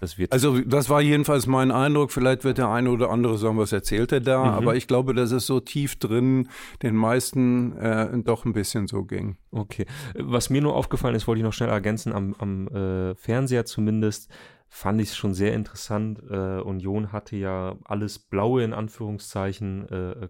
das 0.00 0.18
wird. 0.18 0.32
Also 0.32 0.58
das 0.60 0.90
war 0.90 1.00
jedenfalls 1.00 1.46
mein 1.46 1.70
Eindruck. 1.70 2.10
Vielleicht 2.10 2.44
wird 2.44 2.58
der 2.58 2.68
eine 2.68 2.90
oder 2.90 3.10
andere 3.10 3.38
sagen, 3.38 3.58
was 3.58 3.72
erzählt 3.72 4.12
er 4.12 4.20
da. 4.20 4.44
Mhm. 4.44 4.50
Aber 4.50 4.76
ich 4.76 4.88
glaube, 4.88 5.14
dass 5.14 5.30
es 5.30 5.46
so 5.46 5.60
tief 5.60 5.96
drin 5.96 6.48
den 6.82 6.96
meisten 6.96 7.76
äh, 7.76 8.18
doch 8.22 8.44
ein 8.44 8.52
bisschen 8.52 8.88
so 8.88 9.04
ging. 9.04 9.36
Okay. 9.50 9.86
Was 10.14 10.50
mir 10.50 10.60
nur 10.60 10.74
aufgefallen 10.74 11.14
ist, 11.14 11.28
wollte 11.28 11.38
ich 11.38 11.44
noch 11.44 11.52
schnell 11.52 11.70
ergänzen, 11.70 12.12
am, 12.12 12.34
am 12.38 12.68
äh, 12.68 13.14
Fernseher 13.14 13.64
zumindest 13.64 14.28
fand 14.68 15.00
ich 15.00 15.08
es 15.08 15.16
schon 15.16 15.34
sehr 15.34 15.54
interessant. 15.54 16.20
Äh, 16.30 16.60
Union 16.60 17.12
hatte 17.12 17.36
ja 17.36 17.76
alles 17.84 18.18
Blaue 18.18 18.62
in 18.62 18.74
Anführungszeichen 18.74 19.88
äh, 19.88 20.28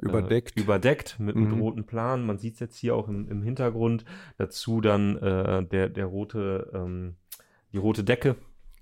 quasi 0.00 0.14
äh, 0.14 0.18
überdeckt, 0.18 0.58
überdeckt 0.58 1.16
mit 1.18 1.36
einem 1.36 1.52
mhm. 1.52 1.60
roten 1.60 1.84
Plan. 1.84 2.24
Man 2.24 2.38
sieht 2.38 2.54
es 2.54 2.60
jetzt 2.60 2.76
hier 2.76 2.96
auch 2.96 3.08
im, 3.08 3.28
im 3.28 3.42
Hintergrund. 3.42 4.04
Dazu 4.38 4.80
dann 4.80 5.16
äh, 5.18 5.64
der, 5.64 5.88
der 5.88 6.06
rote, 6.06 6.70
ähm, 6.74 7.16
die 7.72 7.78
rote 7.78 8.04
Decke 8.04 8.36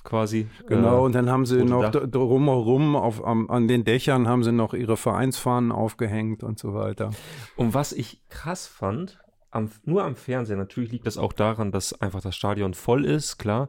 quasi. 0.04 0.48
Genau, 0.66 0.98
äh, 0.98 1.06
und 1.06 1.14
dann 1.14 1.30
haben 1.30 1.46
sie 1.46 1.64
noch 1.64 1.90
drumherum 1.90 2.96
auf, 2.96 3.24
am, 3.24 3.50
an 3.50 3.68
den 3.68 3.84
Dächern 3.84 4.26
haben 4.26 4.42
sie 4.42 4.52
noch 4.52 4.74
ihre 4.74 4.96
Vereinsfahnen 4.96 5.72
aufgehängt 5.72 6.42
und 6.42 6.58
so 6.58 6.74
weiter. 6.74 7.10
Und 7.56 7.74
was 7.74 7.92
ich 7.92 8.20
krass 8.28 8.66
fand, 8.66 9.20
am, 9.50 9.70
nur 9.84 10.02
am 10.04 10.16
Fernsehen, 10.16 10.58
natürlich 10.58 10.90
liegt 10.92 11.06
das 11.06 11.18
auch 11.18 11.32
daran, 11.32 11.72
dass 11.72 12.00
einfach 12.00 12.20
das 12.20 12.34
Stadion 12.34 12.74
voll 12.74 13.04
ist, 13.04 13.38
klar 13.38 13.68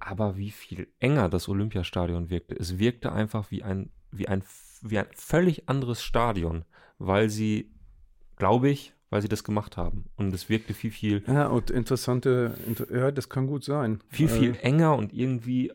aber 0.00 0.36
wie 0.36 0.50
viel 0.50 0.88
enger 0.98 1.28
das 1.28 1.48
Olympiastadion 1.48 2.30
wirkte. 2.30 2.54
Es 2.54 2.78
wirkte 2.78 3.12
einfach 3.12 3.50
wie 3.50 3.62
ein, 3.62 3.90
wie 4.10 4.28
ein, 4.28 4.42
wie 4.82 4.98
ein 4.98 5.06
völlig 5.14 5.68
anderes 5.68 6.02
Stadion, 6.02 6.64
weil 6.98 7.28
sie, 7.30 7.72
glaube 8.36 8.68
ich, 8.68 8.94
weil 9.10 9.22
sie 9.22 9.28
das 9.28 9.44
gemacht 9.44 9.76
haben. 9.76 10.06
Und 10.16 10.32
es 10.34 10.48
wirkte 10.48 10.74
viel, 10.74 10.90
viel. 10.90 11.22
Ja, 11.26 11.46
und 11.46 11.70
interessante, 11.70 12.54
ja, 12.92 13.10
das 13.10 13.28
kann 13.28 13.46
gut 13.46 13.64
sein. 13.64 14.00
Viel, 14.08 14.28
viel 14.28 14.54
äh, 14.54 14.58
enger 14.58 14.96
und 14.96 15.12
irgendwie 15.12 15.72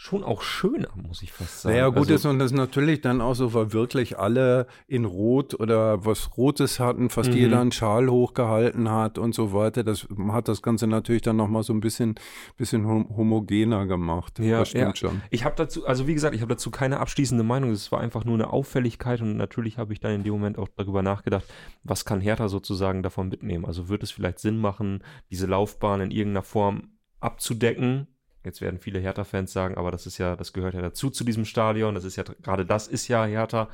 schon 0.00 0.24
auch 0.24 0.40
schöner, 0.40 0.88
muss 0.94 1.20
ich 1.20 1.30
fast 1.30 1.60
sagen. 1.60 1.74
Naja, 1.74 1.88
gut 1.88 1.98
also, 1.98 2.14
ist 2.14 2.24
und 2.24 2.38
das 2.38 2.52
natürlich 2.52 3.02
dann 3.02 3.20
auch 3.20 3.34
so, 3.34 3.52
weil 3.52 3.74
wirklich 3.74 4.18
alle 4.18 4.66
in 4.86 5.04
Rot 5.04 5.60
oder 5.60 6.06
was 6.06 6.38
Rotes 6.38 6.80
hatten, 6.80 7.10
fast 7.10 7.32
mhm. 7.32 7.36
jeder 7.36 7.60
einen 7.60 7.70
Schal 7.70 8.08
hochgehalten 8.08 8.90
hat 8.90 9.18
und 9.18 9.34
so 9.34 9.52
weiter. 9.52 9.84
Das 9.84 10.08
hat 10.30 10.48
das 10.48 10.62
Ganze 10.62 10.86
natürlich 10.86 11.20
dann 11.20 11.36
nochmal 11.36 11.64
so 11.64 11.74
ein 11.74 11.80
bisschen, 11.80 12.14
bisschen 12.56 12.86
homogener 12.86 13.84
gemacht. 13.84 14.38
Ja, 14.38 14.60
das 14.60 14.70
stimmt 14.70 14.84
ja. 15.02 15.10
schon. 15.10 15.20
Ich 15.28 15.44
habe 15.44 15.54
dazu, 15.56 15.84
also 15.84 16.06
wie 16.06 16.14
gesagt, 16.14 16.34
ich 16.34 16.40
habe 16.40 16.54
dazu 16.54 16.70
keine 16.70 16.98
abschließende 16.98 17.44
Meinung. 17.44 17.70
Es 17.70 17.92
war 17.92 18.00
einfach 18.00 18.24
nur 18.24 18.36
eine 18.36 18.50
Auffälligkeit 18.54 19.20
und 19.20 19.36
natürlich 19.36 19.76
habe 19.76 19.92
ich 19.92 20.00
dann 20.00 20.12
in 20.12 20.22
dem 20.22 20.32
Moment 20.32 20.56
auch 20.56 20.68
darüber 20.76 21.02
nachgedacht, 21.02 21.44
was 21.84 22.06
kann 22.06 22.22
Hertha 22.22 22.48
sozusagen 22.48 23.02
davon 23.02 23.28
mitnehmen? 23.28 23.66
Also 23.66 23.90
wird 23.90 24.02
es 24.02 24.12
vielleicht 24.12 24.38
Sinn 24.38 24.56
machen, 24.56 25.04
diese 25.30 25.46
Laufbahn 25.46 26.00
in 26.00 26.10
irgendeiner 26.10 26.42
Form 26.42 26.94
abzudecken, 27.20 28.06
Jetzt 28.44 28.60
werden 28.60 28.78
viele 28.78 29.00
Hertha-Fans 29.00 29.52
sagen, 29.52 29.76
aber 29.76 29.90
das 29.90 30.06
ist 30.06 30.16
ja, 30.16 30.34
das 30.34 30.52
gehört 30.52 30.74
ja 30.74 30.80
dazu 30.80 31.10
zu 31.10 31.24
diesem 31.24 31.44
Stadion. 31.44 31.94
Das 31.94 32.04
ist 32.04 32.16
ja, 32.16 32.24
gerade 32.42 32.64
das 32.64 32.88
ist 32.88 33.06
ja 33.08 33.24
Hertha. 33.24 33.68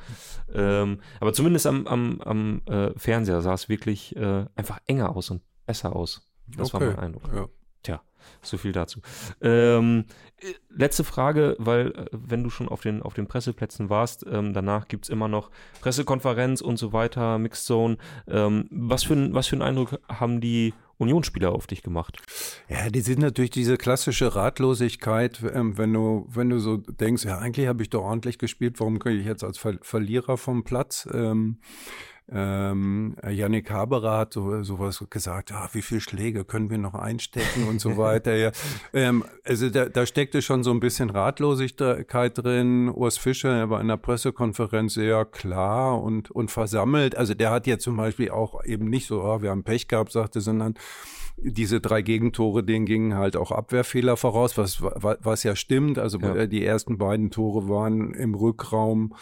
Ähm, 0.53 0.99
aber 1.21 1.31
zumindest 1.33 1.67
am, 1.67 1.87
am, 1.87 2.21
am 2.21 2.61
äh, 2.65 2.91
Fernseher 2.97 3.41
sah 3.41 3.53
es 3.53 3.69
wirklich 3.69 4.15
äh, 4.17 4.45
einfach 4.55 4.79
enger 4.85 5.15
aus 5.15 5.29
und 5.29 5.41
besser 5.65 5.95
aus. 5.95 6.29
Das 6.47 6.73
okay. 6.73 6.85
war 6.85 6.93
mein 6.93 6.99
Eindruck. 6.99 7.29
Ja. 7.33 7.47
Tja, 7.83 8.01
so 8.41 8.57
viel 8.57 8.71
dazu. 8.71 9.01
Ähm, 9.41 10.05
äh, 10.39 10.53
letzte 10.69 11.03
Frage, 11.03 11.55
weil 11.59 11.91
äh, 11.91 12.05
wenn 12.11 12.43
du 12.43 12.49
schon 12.49 12.69
auf 12.69 12.81
den, 12.81 13.01
auf 13.01 13.13
den 13.13 13.27
Presseplätzen 13.27 13.89
warst, 13.89 14.25
ähm, 14.29 14.53
danach 14.53 14.87
gibt 14.87 15.05
es 15.05 15.09
immer 15.09 15.27
noch 15.27 15.49
Pressekonferenz 15.81 16.61
und 16.61 16.77
so 16.77 16.93
weiter, 16.93 17.37
Mixed 17.37 17.65
Zone. 17.65 17.97
Ähm, 18.27 18.67
was, 18.71 19.03
für, 19.03 19.33
was 19.33 19.47
für 19.47 19.55
einen 19.55 19.63
Eindruck 19.63 19.99
haben 20.07 20.41
die 20.41 20.73
Unionsspieler 20.97 21.51
auf 21.51 21.67
dich 21.67 21.83
gemacht? 21.83 22.17
Ja, 22.69 22.89
die 22.89 23.01
sind 23.01 23.19
natürlich 23.19 23.51
diese 23.51 23.77
klassische 23.77 24.35
Ratlosigkeit, 24.35 25.41
ähm, 25.53 25.77
wenn 25.77 25.93
du, 25.93 26.27
wenn 26.29 26.49
du 26.49 26.59
so 26.59 26.77
denkst, 26.77 27.25
ja, 27.25 27.37
eigentlich 27.37 27.67
habe 27.67 27.83
ich 27.83 27.89
doch 27.89 28.03
ordentlich 28.03 28.37
gespielt, 28.39 28.79
warum 28.79 28.99
kriege 28.99 29.19
ich 29.19 29.25
jetzt 29.25 29.43
als 29.43 29.57
Ver 29.57 29.77
Verlierer 29.81 30.37
vom 30.37 30.63
Platz? 30.63 31.07
Ähm, 31.13 31.59
ähm, 32.29 33.15
Yannick 33.27 33.71
Haberer 33.71 34.17
hat 34.17 34.33
so, 34.33 34.61
sowas 34.63 35.03
gesagt, 35.09 35.51
ah, 35.53 35.69
wie 35.71 35.81
viele 35.81 36.01
Schläge 36.01 36.43
können 36.43 36.69
wir 36.69 36.77
noch 36.77 36.93
einstecken 36.93 37.67
und 37.67 37.79
so 37.79 37.97
weiter. 37.97 38.35
Ja. 38.35 38.51
Ähm, 38.93 39.23
also 39.45 39.69
da, 39.69 39.85
da 39.85 40.05
steckte 40.05 40.41
schon 40.41 40.63
so 40.63 40.71
ein 40.71 40.79
bisschen 40.79 41.09
Ratlosigkeit 41.09 42.37
drin. 42.37 42.89
Urs 42.89 43.17
Fischer 43.17 43.55
er 43.55 43.69
war 43.69 43.79
in 43.79 43.87
der 43.87 43.97
Pressekonferenz 43.97 44.95
sehr 44.95 45.23
klar 45.25 46.01
und, 46.01 46.29
und 46.31 46.51
versammelt. 46.51 47.15
Also 47.15 47.33
der 47.33 47.51
hat 47.51 47.65
ja 47.65 47.77
zum 47.77 47.95
Beispiel 47.95 48.31
auch 48.31 48.63
eben 48.65 48.89
nicht 48.89 49.07
so, 49.07 49.23
oh, 49.23 49.41
wir 49.41 49.51
haben 49.51 49.63
Pech 49.63 49.87
gehabt, 49.87 50.11
sagte, 50.11 50.41
sondern 50.41 50.75
diese 51.39 51.79
drei 51.79 52.01
Gegentore, 52.01 52.63
denen 52.63 52.85
gingen 52.85 53.15
halt 53.15 53.37
auch 53.37 53.51
Abwehrfehler 53.51 54.17
voraus, 54.17 54.57
was, 54.57 54.81
was 54.81 55.43
ja 55.43 55.55
stimmt. 55.55 55.99
Also 55.99 56.19
ja. 56.19 56.47
die 56.47 56.65
ersten 56.65 56.97
beiden 56.97 57.29
Tore 57.29 57.69
waren 57.69 58.13
im 58.15 58.33
Rückraum 58.33 59.13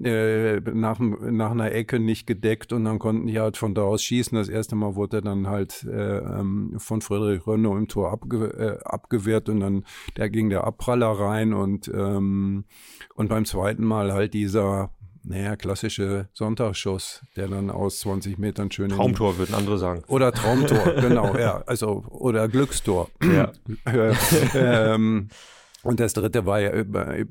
äh, 0.00 0.60
nach, 0.60 1.00
nach 1.00 1.50
einer 1.50 1.72
Ecke 1.72 1.98
nicht 1.98 2.26
gedeckt 2.26 2.72
und 2.72 2.84
dann 2.84 3.00
konnten 3.00 3.26
die 3.26 3.40
halt 3.40 3.56
von 3.56 3.74
da 3.74 3.82
aus 3.82 4.04
schießen. 4.04 4.38
Das 4.38 4.48
erste 4.48 4.76
Mal 4.76 4.94
wurde 4.94 5.20
dann 5.20 5.48
halt 5.48 5.84
äh, 5.84 6.18
ähm, 6.18 6.74
von 6.78 7.00
Friedrich 7.00 7.44
Rönno 7.46 7.76
im 7.76 7.88
Tor 7.88 8.12
abge 8.12 8.46
äh, 8.46 8.84
abgewehrt 8.84 9.48
und 9.48 9.60
dann 9.60 9.84
da 10.14 10.28
ging 10.28 10.50
der 10.50 10.64
Abpraller 10.64 11.10
rein 11.10 11.52
und, 11.52 11.88
ähm, 11.88 12.64
und 13.14 13.28
beim 13.28 13.44
zweiten 13.44 13.84
Mal 13.84 14.12
halt 14.12 14.34
dieser 14.34 14.90
naja, 15.24 15.56
klassische 15.56 16.28
Sonntagsschuss, 16.32 17.22
der 17.36 17.48
dann 17.48 17.70
aus 17.70 18.00
20 18.00 18.38
Metern 18.38 18.70
schön. 18.70 18.90
Traumtor 18.90 19.38
würden 19.38 19.54
andere 19.54 19.78
sagen. 19.78 20.02
Oder 20.06 20.32
Traumtor, 20.32 20.94
genau, 21.00 21.36
ja. 21.36 21.62
Also, 21.66 22.04
oder 22.08 22.48
Glückstor. 22.48 23.10
Ja. 23.24 23.52
ähm, 24.54 25.28
und 25.82 26.00
das 26.00 26.12
dritte 26.12 26.46
war 26.46 26.60
ja, 26.60 26.72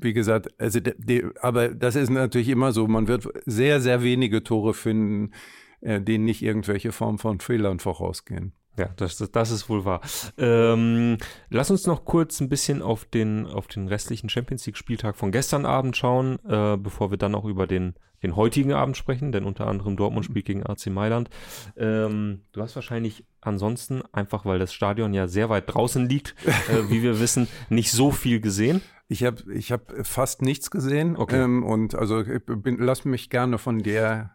wie 0.00 0.12
gesagt, 0.12 0.48
also 0.58 0.80
die, 0.80 1.24
aber 1.40 1.68
das 1.68 1.96
ist 1.96 2.10
natürlich 2.10 2.48
immer 2.48 2.72
so, 2.72 2.86
man 2.86 3.08
wird 3.08 3.26
sehr, 3.46 3.80
sehr 3.80 4.02
wenige 4.02 4.44
Tore 4.44 4.74
finden, 4.74 5.32
äh, 5.80 6.00
denen 6.00 6.24
nicht 6.24 6.42
irgendwelche 6.42 6.92
Form 6.92 7.18
von 7.18 7.40
Fehlern 7.40 7.78
vorausgehen. 7.78 8.52
Ja, 8.76 8.88
das, 8.96 9.18
das 9.18 9.50
ist 9.50 9.68
wohl 9.68 9.84
wahr. 9.84 10.00
Ähm, 10.36 11.18
lass 11.48 11.70
uns 11.70 11.86
noch 11.86 12.04
kurz 12.04 12.40
ein 12.40 12.48
bisschen 12.48 12.82
auf 12.82 13.04
den, 13.04 13.46
auf 13.46 13.68
den 13.68 13.86
restlichen 13.86 14.28
Champions 14.28 14.66
League-Spieltag 14.66 15.16
von 15.16 15.30
gestern 15.30 15.64
Abend 15.64 15.96
schauen, 15.96 16.38
äh, 16.48 16.76
bevor 16.76 17.10
wir 17.10 17.18
dann 17.18 17.34
auch 17.36 17.44
über 17.44 17.68
den, 17.68 17.94
den 18.24 18.34
heutigen 18.34 18.72
Abend 18.72 18.96
sprechen, 18.96 19.30
denn 19.30 19.44
unter 19.44 19.68
anderem 19.68 19.96
Dortmund 19.96 20.24
spielt 20.24 20.46
gegen 20.46 20.66
AC 20.66 20.86
Mailand. 20.86 21.30
Ähm, 21.76 22.40
du 22.52 22.62
hast 22.62 22.74
wahrscheinlich 22.74 23.24
ansonsten, 23.40 24.02
einfach 24.12 24.44
weil 24.44 24.58
das 24.58 24.74
Stadion 24.74 25.14
ja 25.14 25.28
sehr 25.28 25.50
weit 25.50 25.72
draußen 25.72 26.08
liegt, 26.08 26.34
äh, 26.44 26.50
wie 26.90 27.02
wir 27.02 27.20
wissen, 27.20 27.46
nicht 27.68 27.92
so 27.92 28.10
viel 28.10 28.40
gesehen. 28.40 28.80
Ich 29.06 29.22
habe 29.22 29.52
ich 29.52 29.70
hab 29.70 29.92
fast 30.04 30.42
nichts 30.42 30.70
gesehen. 30.70 31.16
Okay. 31.16 31.42
Ähm, 31.42 31.62
und 31.62 31.94
also 31.94 32.24
bin, 32.24 32.78
lass 32.78 33.04
mich 33.04 33.30
gerne 33.30 33.58
von 33.58 33.80
der 33.80 34.32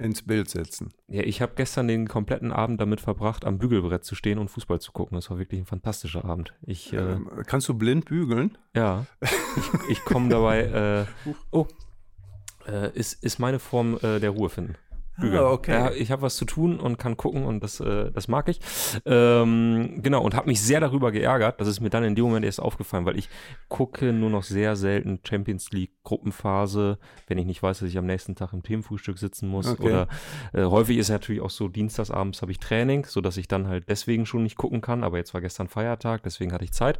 ins 0.00 0.22
Bild 0.22 0.48
setzen. 0.48 0.92
Ja, 1.08 1.22
ich 1.22 1.42
habe 1.42 1.52
gestern 1.56 1.88
den 1.88 2.08
kompletten 2.08 2.52
Abend 2.52 2.80
damit 2.80 3.00
verbracht, 3.00 3.44
am 3.44 3.58
Bügelbrett 3.58 4.04
zu 4.04 4.14
stehen 4.14 4.38
und 4.38 4.48
Fußball 4.48 4.80
zu 4.80 4.92
gucken. 4.92 5.16
Das 5.16 5.30
war 5.30 5.38
wirklich 5.38 5.60
ein 5.60 5.66
fantastischer 5.66 6.24
Abend. 6.24 6.54
Ich, 6.66 6.92
äh, 6.92 6.96
ähm, 6.96 7.30
kannst 7.46 7.68
du 7.68 7.74
blind 7.74 8.06
bügeln? 8.06 8.56
Ja. 8.74 9.06
Ich, 9.20 9.90
ich 9.90 10.04
komme 10.04 10.28
dabei. 10.28 11.06
Äh, 11.26 11.30
oh, 11.50 11.66
äh, 12.66 12.90
ist, 12.96 13.22
ist 13.22 13.38
meine 13.38 13.58
Form 13.58 13.98
äh, 14.02 14.20
der 14.20 14.30
Ruhe 14.30 14.48
finden. 14.48 14.76
Bügeln. 15.20 15.42
Ah, 15.42 15.50
okay. 15.50 15.72
Ja, 15.72 15.90
ich 15.92 16.10
habe 16.10 16.22
was 16.22 16.36
zu 16.36 16.44
tun 16.44 16.80
und 16.80 16.98
kann 16.98 17.16
gucken 17.16 17.44
und 17.44 17.62
das, 17.62 17.80
äh, 17.80 18.10
das 18.10 18.28
mag 18.28 18.48
ich. 18.48 18.60
Ähm, 19.04 20.00
genau, 20.02 20.22
und 20.22 20.34
habe 20.34 20.48
mich 20.48 20.60
sehr 20.60 20.80
darüber 20.80 21.12
geärgert. 21.12 21.60
Das 21.60 21.68
ist 21.68 21.80
mir 21.80 21.90
dann 21.90 22.04
in 22.04 22.14
dem 22.14 22.24
Moment 22.24 22.44
erst 22.44 22.60
aufgefallen, 22.60 23.04
weil 23.06 23.18
ich 23.18 23.28
gucke 23.68 24.12
nur 24.12 24.30
noch 24.30 24.42
sehr 24.42 24.76
selten 24.76 25.20
Champions 25.26 25.70
League 25.70 25.92
Gruppenphase, 26.02 26.98
wenn 27.26 27.38
ich 27.38 27.46
nicht 27.46 27.62
weiß, 27.62 27.80
dass 27.80 27.88
ich 27.88 27.98
am 27.98 28.06
nächsten 28.06 28.34
Tag 28.34 28.52
im 28.52 28.62
Themenfrühstück 28.62 29.18
sitzen 29.18 29.48
muss. 29.48 29.66
Okay. 29.66 29.82
Oder 29.82 30.08
äh, 30.52 30.64
häufig 30.64 30.98
ist 30.98 31.10
natürlich 31.10 31.42
auch 31.42 31.50
so, 31.50 31.68
dienstagsabends 31.68 32.42
habe 32.42 32.52
ich 32.52 32.58
Training, 32.58 33.04
sodass 33.04 33.36
ich 33.36 33.48
dann 33.48 33.68
halt 33.68 33.88
deswegen 33.88 34.26
schon 34.26 34.42
nicht 34.42 34.56
gucken 34.56 34.80
kann. 34.80 35.04
Aber 35.04 35.18
jetzt 35.18 35.34
war 35.34 35.40
gestern 35.40 35.68
Feiertag, 35.68 36.22
deswegen 36.22 36.52
hatte 36.52 36.64
ich 36.64 36.72
Zeit. 36.72 36.98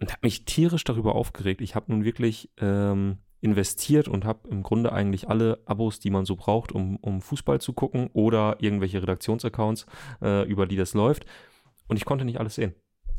Und 0.00 0.10
habe 0.10 0.20
mich 0.22 0.44
tierisch 0.44 0.82
darüber 0.82 1.14
aufgeregt. 1.14 1.60
Ich 1.60 1.76
habe 1.76 1.92
nun 1.92 2.04
wirklich 2.04 2.50
ähm, 2.60 3.18
investiert 3.42 4.08
und 4.08 4.24
habe 4.24 4.48
im 4.48 4.62
Grunde 4.62 4.92
eigentlich 4.92 5.28
alle 5.28 5.60
Abos, 5.66 5.98
die 6.00 6.10
man 6.10 6.24
so 6.24 6.36
braucht, 6.36 6.72
um, 6.72 6.96
um 6.96 7.20
Fußball 7.20 7.60
zu 7.60 7.72
gucken 7.72 8.08
oder 8.14 8.56
irgendwelche 8.60 9.02
Redaktionsaccounts, 9.02 9.84
äh, 10.22 10.48
über 10.48 10.66
die 10.66 10.76
das 10.76 10.94
läuft. 10.94 11.26
Und 11.88 11.96
ich 11.96 12.04
konnte 12.04 12.24
nicht 12.24 12.38
alles 12.38 12.54
sehen. 12.54 12.74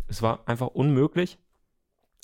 Es 0.07 0.21
war 0.21 0.47
einfach 0.47 0.67
unmöglich, 0.67 1.37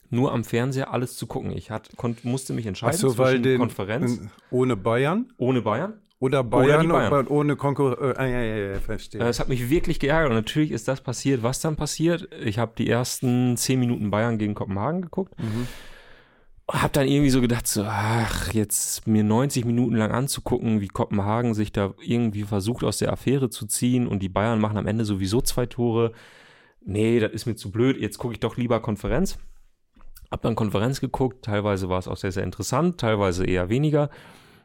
nur 0.10 0.32
am 0.32 0.44
Fernseher 0.44 0.92
alles 0.92 1.18
zu 1.18 1.28
gucken. 1.28 1.52
Ich 1.52 1.70
hat, 1.72 1.90
konnt, 1.98 2.26
musste 2.26 2.54
mich 2.54 2.66
entscheiden 2.66 2.98
so, 2.98 3.12
zwischen 3.12 3.44
den, 3.44 3.60
Konferenz. 3.60 4.22
ohne 4.50 4.76
Bayern? 4.76 5.32
Ohne 5.38 5.62
Bayern. 5.62 6.02
Oder 6.22 6.44
Bayern, 6.44 6.82
die 6.82 6.88
Bayern. 6.88 7.28
ohne 7.28 7.56
Konkurrenz. 7.56 8.18
Äh, 8.18 8.32
ja, 8.32 8.42
ja, 8.42 8.74
ja, 8.74 8.80
verstehe. 8.80 9.22
Äh, 9.22 9.30
Es 9.30 9.40
hat 9.40 9.48
mich 9.48 9.70
wirklich 9.70 10.00
geärgert 10.00 10.30
und 10.30 10.36
natürlich 10.36 10.72
ist 10.72 10.88
das 10.88 11.02
passiert. 11.02 11.44
Was 11.44 11.62
dann 11.62 11.76
passiert? 11.76 12.28
Ich 12.44 12.60
habe 12.60 12.74
die 12.78 12.90
ersten 12.90 13.56
zehn 13.56 13.80
Minuten 13.80 14.10
Bayern 14.10 14.38
gegen 14.38 14.54
Kopenhagen 14.54 15.02
geguckt. 15.02 15.38
Mhm. 15.40 15.68
Hab 16.72 16.94
dann 16.94 17.08
irgendwie 17.08 17.32
so 17.32 17.42
gedacht, 17.42 17.68
so, 17.68 17.84
ach, 17.84 18.54
jetzt 18.54 19.08
mir 19.08 19.24
90 19.24 19.66
Minuten 19.66 19.96
lang 19.96 20.12
anzugucken, 20.12 20.82
wie 20.82 20.88
Kopenhagen 20.88 21.54
sich 21.54 21.72
da 21.72 21.96
irgendwie 22.02 22.44
versucht, 22.44 22.84
aus 22.84 23.00
der 23.00 23.12
Affäre 23.12 23.50
zu 23.50 23.66
ziehen 23.66 24.08
und 24.08 24.20
die 24.22 24.30
Bayern 24.30 24.60
machen 24.60 24.78
am 24.78 24.86
Ende 24.86 25.04
sowieso 25.04 25.42
zwei 25.42 25.66
Tore. 25.66 26.12
Nee, 26.82 27.20
das 27.20 27.32
ist 27.32 27.46
mir 27.46 27.56
zu 27.56 27.72
blöd, 27.72 28.00
jetzt 28.00 28.20
gucke 28.20 28.34
ich 28.34 28.40
doch 28.40 28.56
lieber 28.56 28.82
Konferenz. 28.82 29.38
Hab 30.32 30.44
dann 30.44 30.56
Konferenz 30.56 31.02
geguckt, 31.02 31.44
teilweise 31.44 31.90
war 31.90 31.98
es 31.98 32.08
auch 32.08 32.18
sehr, 32.18 32.32
sehr 32.32 32.44
interessant, 32.44 33.00
teilweise 33.00 33.46
eher 33.46 33.70
weniger. 33.70 34.10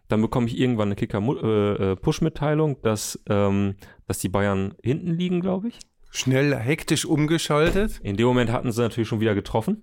Dann 0.08 0.20
bekomme 0.20 0.46
ich 0.46 0.58
irgendwann 0.58 0.88
eine 0.88 0.96
Kicker-Push-Mitteilung, 0.96 2.82
dass, 2.82 3.18
ähm, 3.30 3.76
dass 4.06 4.18
die 4.18 4.28
Bayern 4.28 4.74
hinten 4.82 5.14
liegen, 5.14 5.40
glaube 5.40 5.68
ich. 5.68 5.78
Schnell 6.10 6.54
hektisch 6.54 7.06
umgeschaltet. 7.06 8.00
In 8.02 8.16
dem 8.16 8.26
Moment 8.26 8.52
hatten 8.52 8.70
sie 8.70 8.82
natürlich 8.82 9.08
schon 9.08 9.20
wieder 9.20 9.34
getroffen. 9.34 9.82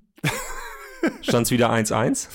Stand 1.21 1.47
es 1.47 1.51
wieder 1.51 1.71
1-1. 1.71 2.27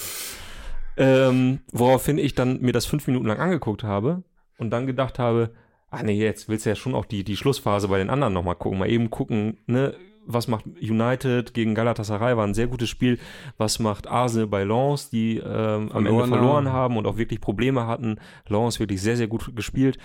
Ähm, 0.99 1.61
woraufhin 1.73 2.18
ich 2.18 2.35
dann 2.35 2.61
mir 2.61 2.73
das 2.73 2.87
fünf 2.87 3.06
Minuten 3.06 3.26
lang 3.26 3.38
angeguckt 3.38 3.82
habe 3.82 4.23
und 4.58 4.70
dann 4.70 4.87
gedacht 4.87 5.18
habe, 5.18 5.50
ah 5.90 6.02
nee, 6.02 6.18
jetzt 6.18 6.49
willst 6.49 6.64
du 6.66 6.70
ja 6.70 6.76
schon 6.76 6.94
auch 6.94 7.04
die, 7.04 7.23
die 7.23 7.37
Schlussphase 7.37 7.88
bei 7.88 7.99
den 7.99 8.11
anderen 8.11 8.32
nochmal 8.32 8.56
gucken. 8.56 8.78
Mal 8.78 8.90
eben 8.90 9.11
gucken, 9.11 9.58
ne, 9.66 9.94
was 10.26 10.49
macht 10.49 10.66
United 10.66 11.54
gegen 11.54 11.75
Galatasaray, 11.75 12.37
war 12.37 12.46
ein 12.46 12.54
sehr 12.54 12.66
gutes 12.66 12.88
Spiel. 12.88 13.18
Was 13.58 13.78
macht 13.78 14.06
Arsenal 14.06 14.49
bei 14.49 14.64
Lens, 14.64 15.11
die 15.11 15.38
ähm, 15.38 15.90
am 15.92 16.06
Ende 16.06 16.26
Verloren 16.26 16.66
haben. 16.66 16.73
haben 16.73 16.96
und 16.96 17.06
auch 17.06 17.16
wirklich 17.16 17.40
Probleme 17.40 17.87
hatten. 17.87 18.18
Lens 18.49 18.80
wirklich 18.80 19.00
sehr, 19.00 19.16
sehr 19.16 19.28
gut 19.28 19.54
gespielt. 19.54 19.99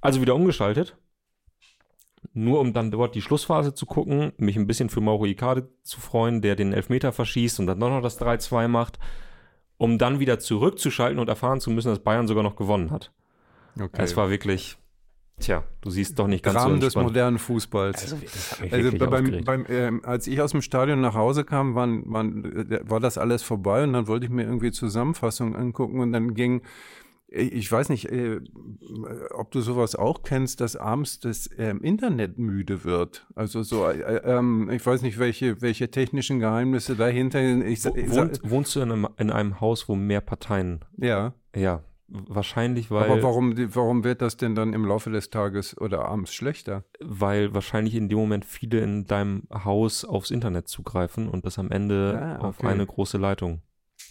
Also 0.00 0.20
wieder 0.20 0.34
umgeschaltet. 0.34 0.96
Nur 2.32 2.60
um 2.60 2.72
dann 2.72 2.90
dort 2.90 3.14
die 3.14 3.22
Schlussphase 3.22 3.74
zu 3.74 3.86
gucken, 3.86 4.32
mich 4.36 4.56
ein 4.56 4.66
bisschen 4.66 4.90
für 4.90 5.00
Mauro 5.00 5.24
Icardi 5.24 5.62
zu 5.82 6.00
freuen, 6.00 6.42
der 6.42 6.54
den 6.54 6.72
Elfmeter 6.72 7.12
verschießt 7.12 7.60
und 7.60 7.66
dann 7.66 7.80
doch 7.80 7.88
noch 7.88 8.02
das 8.02 8.20
3-2 8.20 8.68
macht, 8.68 8.98
um 9.78 9.98
dann 9.98 10.20
wieder 10.20 10.38
zurückzuschalten 10.38 11.18
und 11.18 11.28
erfahren 11.28 11.60
zu 11.60 11.70
müssen, 11.70 11.88
dass 11.88 12.00
Bayern 12.00 12.28
sogar 12.28 12.42
noch 12.42 12.56
gewonnen 12.56 12.90
hat. 12.90 13.12
Okay. 13.80 14.02
Es 14.02 14.16
war 14.16 14.28
wirklich, 14.30 14.76
tja, 15.40 15.64
du 15.80 15.90
siehst 15.90 16.18
doch 16.18 16.26
nicht 16.26 16.44
ganz 16.44 16.58
Rahmen 16.58 16.74
so 16.74 16.80
des 16.80 16.84
entspannt. 16.88 17.06
modernen 17.06 17.38
Fußballs. 17.38 18.02
Also, 18.02 18.16
Also 18.70 18.98
beim, 18.98 19.44
beim, 19.44 19.66
ähm, 19.68 20.02
als 20.04 20.26
ich 20.26 20.40
aus 20.42 20.50
dem 20.50 20.60
Stadion 20.62 21.00
nach 21.00 21.14
Hause 21.14 21.44
kam, 21.44 21.74
waren, 21.74 22.02
waren, 22.12 22.44
äh, 22.70 22.80
war 22.88 23.00
das 23.00 23.16
alles 23.16 23.42
vorbei 23.42 23.82
und 23.82 23.94
dann 23.94 24.06
wollte 24.06 24.26
ich 24.26 24.30
mir 24.30 24.42
irgendwie 24.42 24.70
Zusammenfassungen 24.70 25.56
angucken 25.56 26.00
und 26.00 26.12
dann 26.12 26.34
ging, 26.34 26.60
äh, 26.60 26.62
ich 27.32 27.70
weiß 27.70 27.88
nicht, 27.90 28.10
äh, 28.10 28.40
ob 29.30 29.50
du 29.52 29.60
sowas 29.60 29.94
auch 29.94 30.22
kennst, 30.22 30.60
dass 30.60 30.74
abends 30.76 31.20
das 31.20 31.48
ähm, 31.58 31.80
Internet 31.80 32.38
müde 32.38 32.84
wird. 32.84 33.26
Also 33.34 33.62
so, 33.62 33.86
äh, 33.88 34.16
ähm, 34.24 34.68
ich 34.70 34.84
weiß 34.84 35.02
nicht, 35.02 35.18
welche, 35.18 35.60
welche 35.62 35.90
technischen 35.90 36.40
Geheimnisse 36.40 36.96
dahinter. 36.96 37.40
Ich, 37.40 37.84
Wohnt, 37.84 38.40
wohnst 38.42 38.74
du 38.74 38.80
in 38.80 38.90
einem, 38.90 39.08
in 39.16 39.30
einem 39.30 39.60
Haus, 39.60 39.88
wo 39.88 39.94
mehr 39.94 40.20
Parteien, 40.20 40.84
ja, 40.96 41.34
ja, 41.54 41.84
wahrscheinlich, 42.08 42.90
weil, 42.90 43.08
aber 43.08 43.22
warum, 43.22 43.54
warum 43.74 44.02
wird 44.02 44.22
das 44.22 44.36
denn 44.36 44.54
dann 44.56 44.72
im 44.72 44.84
Laufe 44.84 45.10
des 45.10 45.30
Tages 45.30 45.78
oder 45.78 46.06
abends 46.06 46.34
schlechter? 46.34 46.84
weil 47.00 47.54
wahrscheinlich 47.54 47.94
in 47.94 48.08
dem 48.08 48.18
Moment 48.18 48.44
viele 48.44 48.80
in 48.80 49.06
deinem 49.06 49.44
Haus 49.52 50.04
aufs 50.04 50.30
Internet 50.30 50.68
zugreifen 50.68 51.28
und 51.28 51.46
das 51.46 51.58
am 51.58 51.70
Ende 51.70 52.18
Ah, 52.20 52.48
auf 52.48 52.58
okay. 52.58 52.68
eine 52.68 52.86
große 52.86 53.18
Leitung. 53.18 53.62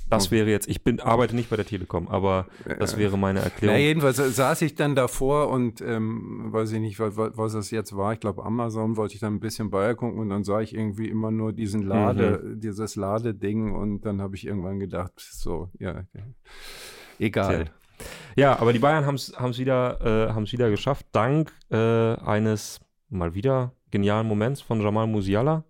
Das 0.09 0.25
Okay. 0.27 0.37
wäre 0.37 0.49
jetzt, 0.49 0.67
ich 0.67 0.83
bin, 0.83 0.99
arbeite 0.99 1.35
nicht 1.35 1.49
bei 1.51 1.55
der 1.55 1.65
Telekom, 1.65 2.07
aber 2.07 2.47
das 2.79 2.97
wäre 2.97 3.15
meine 3.17 3.39
Na, 3.39 3.45
Erklärung. 3.45 3.77
jedenfalls 3.77 4.17
saß 4.17 4.61
ich 4.63 4.73
dann 4.73 4.95
davor 4.95 5.49
und 5.49 5.81
ähm, 5.81 6.47
weiß 6.51 6.71
ich 6.71 6.79
nicht, 6.79 6.99
was, 6.99 7.15
was 7.15 7.53
es 7.53 7.69
jetzt 7.69 7.95
war. 7.95 8.13
Ich 8.13 8.19
glaube, 8.19 8.43
Amazon 8.43 8.97
wollte 8.97 9.13
ich 9.13 9.19
dann 9.19 9.35
ein 9.35 9.39
bisschen 9.39 9.69
bei 9.69 9.93
gucken 9.93 10.17
und 10.19 10.29
dann 10.29 10.43
sah 10.43 10.61
ich 10.61 10.73
irgendwie 10.73 11.07
immer 11.09 11.29
nur 11.29 11.53
diesen 11.53 11.83
Lade, 11.83 12.41
Mhm. 12.43 12.59
dieses 12.59 12.95
Ladeding 12.95 13.73
und 13.75 14.01
dann 14.05 14.19
habe 14.21 14.35
ich 14.35 14.47
irgendwann 14.47 14.79
gedacht, 14.79 15.13
so, 15.17 15.69
ja, 15.77 16.03
egal. 17.19 17.65
Tja. 17.65 17.73
Ja, 18.35 18.59
aber 18.59 18.71
die 18.73 18.79
Bayern 18.79 19.05
haben 19.05 19.15
es 19.15 19.33
wieder, 19.59 20.29
äh, 20.29 20.33
haben's 20.33 20.51
wieder 20.53 20.69
geschafft, 20.69 21.05
dank 21.11 21.51
äh, 21.69 21.75
eines 21.77 22.79
mal 23.09 23.33
wieder 23.35 23.73
genialen 23.91 24.27
Moments 24.27 24.61
von 24.61 24.81
Jamal 24.81 25.07
Musiala. 25.07 25.65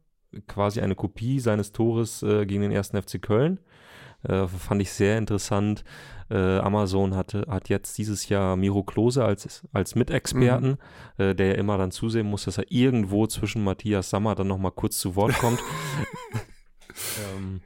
Quasi 0.47 0.79
eine 0.79 0.93
Kopie 0.93 1.39
seines 1.39 1.71
Tores 1.71 2.21
äh, 2.21 2.45
gegen 2.45 2.61
den 2.61 2.71
ersten 2.71 3.01
FC 3.01 3.19
Köln. 3.19 3.59
Äh, 4.23 4.47
fand 4.47 4.81
ich 4.81 4.91
sehr 4.91 5.17
interessant. 5.17 5.83
Äh, 6.29 6.59
Amazon 6.59 7.15
hatte, 7.15 7.45
hat 7.49 7.69
jetzt 7.69 7.97
dieses 7.97 8.29
Jahr 8.29 8.55
Miro 8.55 8.83
Klose 8.83 9.25
als, 9.25 9.67
als 9.73 9.95
Mitexperten, 9.95 10.77
äh, 11.17 11.33
der 11.33 11.47
ja 11.47 11.53
immer 11.53 11.77
dann 11.77 11.91
zusehen 11.91 12.27
muss, 12.27 12.45
dass 12.45 12.57
er 12.57 12.71
irgendwo 12.71 13.25
zwischen 13.27 13.63
Matthias 13.63 14.09
Sammer 14.09 14.35
dann 14.35 14.47
nochmal 14.47 14.71
kurz 14.71 14.99
zu 14.99 15.15
Wort 15.15 15.33
kommt. 15.39 15.59
ähm, 17.35 17.61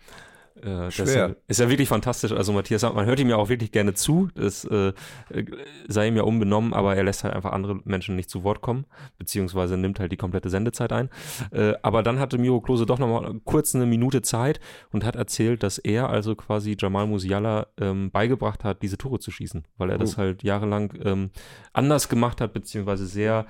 äh, 0.64 0.86
das 0.86 1.00
ist 1.00 1.10
Schwer. 1.12 1.28
ja, 1.30 1.36
ist 1.48 1.60
ja 1.60 1.70
wirklich 1.70 1.90
fantastisch. 1.90 2.32
Also 2.32 2.54
Matthias 2.54 2.82
man 2.84 3.06
hört 3.06 3.20
ihm 3.20 3.30
ja 3.30 3.36
auch 3.36 3.50
wirklich 3.50 3.72
gerne 3.72 3.94
zu. 3.94 4.30
Das 4.36 4.66
äh, 4.66 4.94
sei 5.88 6.08
ihm 6.08 6.16
ja 6.16 6.24
unbenommen, 6.24 6.74
aber 6.74 6.96
er 6.96 7.04
lässt 7.04 7.24
halt 7.24 7.34
einfach 7.34 7.52
andere 7.52 7.80
Menschen 7.84 8.16
nicht 8.16 8.30
zu 8.30 8.44
Wort 8.44 8.62
kommen, 8.62 8.86
beziehungsweise 9.18 9.78
nimmt 9.78 10.00
halt 10.00 10.12
die 10.12 10.18
komplette 10.18 10.50
Sendezeit 10.50 10.92
ein. 10.94 11.10
Äh, 11.52 11.74
aber 11.82 12.04
dann 12.04 12.20
hatte 12.20 12.38
Miro 12.38 12.62
Klose 12.62 12.86
doch 12.86 13.00
nochmal 13.00 13.40
kurz 13.44 13.76
eine 13.76 13.86
Minute 13.86 14.22
Zeit 14.22 14.60
und 14.92 15.04
hat 15.04 15.16
erzählt, 15.16 15.64
dass 15.64 15.78
er 15.78 16.10
also 16.10 16.36
quasi 16.36 16.76
Jamal 16.80 17.08
Musiala 17.08 17.68
ähm, 17.80 18.12
beigebracht 18.12 18.64
hat, 18.64 18.82
diese 18.82 18.98
Tore 18.98 19.20
zu 19.20 19.32
schießen, 19.32 19.66
weil 19.78 19.90
er 19.90 19.98
das 19.98 20.16
Oh. 20.16 20.18
halt 20.18 20.44
jahrelang 20.44 20.94
ähm, 21.04 21.32
anders 21.74 22.08
gemacht 22.10 22.40
hat, 22.42 22.54
beziehungsweise 22.54 23.06
sehr 23.08 23.46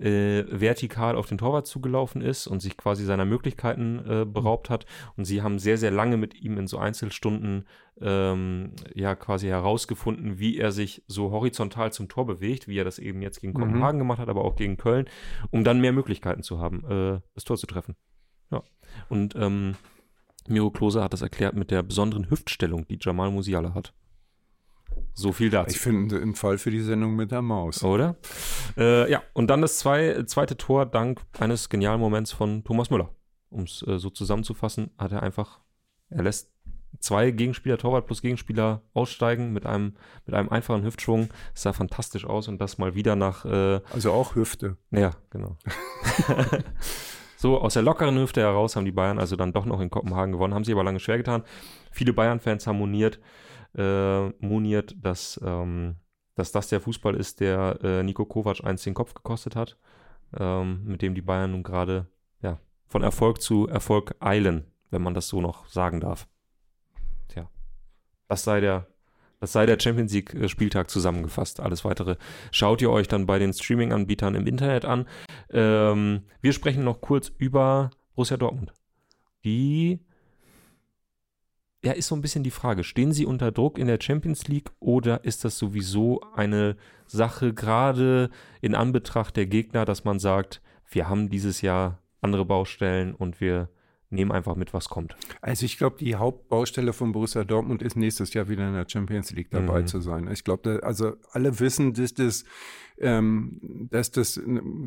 äh, 0.00 0.44
vertikal 0.48 1.16
auf 1.16 1.26
den 1.26 1.38
Torwart 1.38 1.66
zugelaufen 1.66 2.22
ist 2.22 2.46
und 2.46 2.60
sich 2.60 2.76
quasi 2.76 3.04
seiner 3.04 3.24
Möglichkeiten 3.24 3.98
äh, 4.08 4.24
beraubt 4.24 4.70
hat. 4.70 4.86
Und 5.16 5.24
sie 5.24 5.42
haben 5.42 5.58
sehr, 5.58 5.78
sehr 5.78 5.90
lange 5.90 6.16
mit 6.16 6.34
ihm 6.34 6.58
in 6.58 6.66
so 6.66 6.78
Einzelstunden 6.78 7.66
ähm, 8.00 8.72
ja 8.94 9.14
quasi 9.14 9.48
herausgefunden, 9.48 10.38
wie 10.38 10.58
er 10.58 10.72
sich 10.72 11.02
so 11.08 11.30
horizontal 11.30 11.92
zum 11.92 12.08
Tor 12.08 12.26
bewegt, 12.26 12.68
wie 12.68 12.78
er 12.78 12.84
das 12.84 12.98
eben 12.98 13.22
jetzt 13.22 13.40
gegen 13.40 13.52
Mhm. 13.52 13.58
Kopenhagen 13.58 13.98
gemacht 13.98 14.20
hat, 14.20 14.28
aber 14.28 14.44
auch 14.44 14.56
gegen 14.56 14.76
Köln, 14.76 15.06
um 15.50 15.64
dann 15.64 15.80
mehr 15.80 15.92
Möglichkeiten 15.92 16.42
zu 16.42 16.58
haben, 16.58 16.84
äh, 16.84 17.20
das 17.34 17.44
Tor 17.44 17.56
zu 17.56 17.66
treffen. 17.66 17.96
Ja. 18.50 18.62
Und 19.08 19.34
ähm, 19.36 19.74
Miro 20.48 20.70
Klose 20.70 21.02
hat 21.02 21.12
das 21.12 21.22
erklärt 21.22 21.54
mit 21.54 21.70
der 21.70 21.82
besonderen 21.82 22.30
Hüftstellung, 22.30 22.86
die 22.88 22.98
Jamal 23.00 23.30
Musiala 23.30 23.74
hat. 23.74 23.92
So 25.14 25.32
viel 25.32 25.50
dazu. 25.50 25.70
Ich 25.70 25.80
finde 25.80 26.16
einen 26.16 26.34
Fall 26.34 26.58
für 26.58 26.70
die 26.70 26.80
Sendung 26.80 27.16
mit 27.16 27.30
der 27.30 27.42
Maus. 27.42 27.82
Oder? 27.82 28.16
Äh, 28.76 29.10
ja, 29.10 29.22
und 29.32 29.48
dann 29.48 29.62
das 29.62 29.78
zwei, 29.78 30.22
zweite 30.24 30.56
Tor 30.56 30.86
dank 30.86 31.20
eines 31.38 31.68
genialen 31.68 32.00
Moments 32.00 32.32
von 32.32 32.64
Thomas 32.64 32.90
Müller. 32.90 33.10
Um 33.50 33.62
es 33.62 33.82
äh, 33.86 33.98
so 33.98 34.10
zusammenzufassen, 34.10 34.90
hat 34.98 35.12
er 35.12 35.22
einfach, 35.22 35.60
er 36.10 36.22
lässt 36.22 36.50
zwei 37.00 37.30
Gegenspieler, 37.30 37.78
Torwart 37.78 38.06
plus 38.06 38.22
Gegenspieler 38.22 38.82
aussteigen 38.94 39.52
mit 39.52 39.66
einem, 39.66 39.94
mit 40.26 40.34
einem 40.34 40.48
einfachen 40.48 40.84
Hüftschwung. 40.84 41.28
Es 41.54 41.62
sah 41.62 41.72
fantastisch 41.72 42.24
aus 42.24 42.48
und 42.48 42.60
das 42.60 42.78
mal 42.78 42.94
wieder 42.94 43.16
nach, 43.16 43.44
äh, 43.44 43.80
Also 43.92 44.12
auch 44.12 44.34
Hüfte. 44.34 44.76
ja, 44.90 45.12
genau. 45.30 45.56
so 47.36 47.60
aus 47.60 47.74
der 47.74 47.82
lockeren 47.82 48.18
Hüfte 48.18 48.40
heraus 48.40 48.76
haben 48.76 48.84
die 48.84 48.92
Bayern 48.92 49.18
also 49.18 49.36
dann 49.36 49.52
doch 49.52 49.64
noch 49.64 49.80
in 49.80 49.90
Kopenhagen 49.90 50.32
gewonnen, 50.32 50.54
haben 50.54 50.64
sie 50.64 50.72
aber 50.72 50.84
lange 50.84 51.00
schwer 51.00 51.18
getan. 51.18 51.44
Viele 51.90 52.12
Bayern-Fans 52.12 52.66
haben 52.66 52.78
moniert, 52.78 53.20
äh, 53.78 54.28
moniert, 54.40 54.94
dass, 55.00 55.40
ähm, 55.44 55.96
dass 56.34 56.52
das 56.52 56.68
der 56.68 56.80
Fußball 56.80 57.14
ist, 57.14 57.40
der 57.40 57.78
äh, 57.82 58.02
Nico 58.02 58.24
Kovac 58.24 58.64
einst 58.64 58.84
den 58.84 58.94
Kopf 58.94 59.14
gekostet 59.14 59.56
hat, 59.56 59.78
ähm, 60.38 60.84
mit 60.84 61.00
dem 61.00 61.14
die 61.14 61.22
Bayern 61.22 61.52
nun 61.52 61.62
gerade 61.62 62.06
ja, 62.42 62.58
von 62.86 63.02
Erfolg 63.02 63.40
zu 63.40 63.68
Erfolg 63.68 64.16
eilen, 64.20 64.64
wenn 64.90 65.02
man 65.02 65.14
das 65.14 65.28
so 65.28 65.40
noch 65.40 65.68
sagen 65.68 66.00
darf. 66.00 66.26
Tja, 67.28 67.48
das 68.26 68.42
sei 68.42 68.60
der, 68.60 68.88
das 69.40 69.52
sei 69.52 69.64
der 69.64 69.78
Champions 69.78 70.12
League 70.12 70.34
äh, 70.34 70.48
Spieltag 70.48 70.90
zusammengefasst. 70.90 71.60
Alles 71.60 71.84
weitere 71.84 72.16
schaut 72.50 72.82
ihr 72.82 72.90
euch 72.90 73.06
dann 73.06 73.26
bei 73.26 73.38
den 73.38 73.52
Streaming-Anbietern 73.52 74.34
im 74.34 74.46
Internet 74.46 74.84
an. 74.84 75.06
Ähm, 75.50 76.24
wir 76.40 76.52
sprechen 76.52 76.82
noch 76.82 77.00
kurz 77.00 77.28
über 77.38 77.90
Borussia 78.14 78.36
Dortmund. 78.36 78.72
Die 79.44 80.00
ja, 81.84 81.92
ist 81.92 82.08
so 82.08 82.16
ein 82.16 82.20
bisschen 82.20 82.42
die 82.42 82.50
Frage, 82.50 82.82
stehen 82.82 83.12
sie 83.12 83.24
unter 83.24 83.52
Druck 83.52 83.78
in 83.78 83.86
der 83.86 84.00
Champions 84.00 84.48
League 84.48 84.70
oder 84.80 85.24
ist 85.24 85.44
das 85.44 85.58
sowieso 85.58 86.20
eine 86.34 86.76
Sache, 87.06 87.54
gerade 87.54 88.30
in 88.60 88.74
Anbetracht 88.74 89.36
der 89.36 89.46
Gegner, 89.46 89.84
dass 89.84 90.04
man 90.04 90.18
sagt, 90.18 90.60
wir 90.90 91.08
haben 91.08 91.28
dieses 91.30 91.62
Jahr 91.62 92.02
andere 92.20 92.44
Baustellen 92.44 93.14
und 93.14 93.40
wir 93.40 93.68
nehmen 94.10 94.32
einfach 94.32 94.56
mit, 94.56 94.72
was 94.72 94.88
kommt. 94.88 95.16
Also 95.42 95.66
ich 95.66 95.76
glaube, 95.76 95.96
die 95.98 96.14
Hauptbaustelle 96.16 96.92
von 96.92 97.12
Borussia 97.12 97.44
Dortmund 97.44 97.82
ist 97.82 97.96
nächstes 97.96 98.32
Jahr 98.34 98.48
wieder 98.48 98.66
in 98.66 98.74
der 98.74 98.86
Champions 98.88 99.30
League 99.32 99.50
dabei 99.50 99.82
Mhm. 99.82 99.86
zu 99.86 100.00
sein. 100.00 100.30
Ich 100.32 100.44
glaube, 100.44 100.80
also 100.82 101.12
alle 101.32 101.60
wissen, 101.60 101.92
dass 101.92 102.14
das, 102.14 102.44
ähm, 103.00 103.58
dass 103.90 104.10
das 104.10 104.40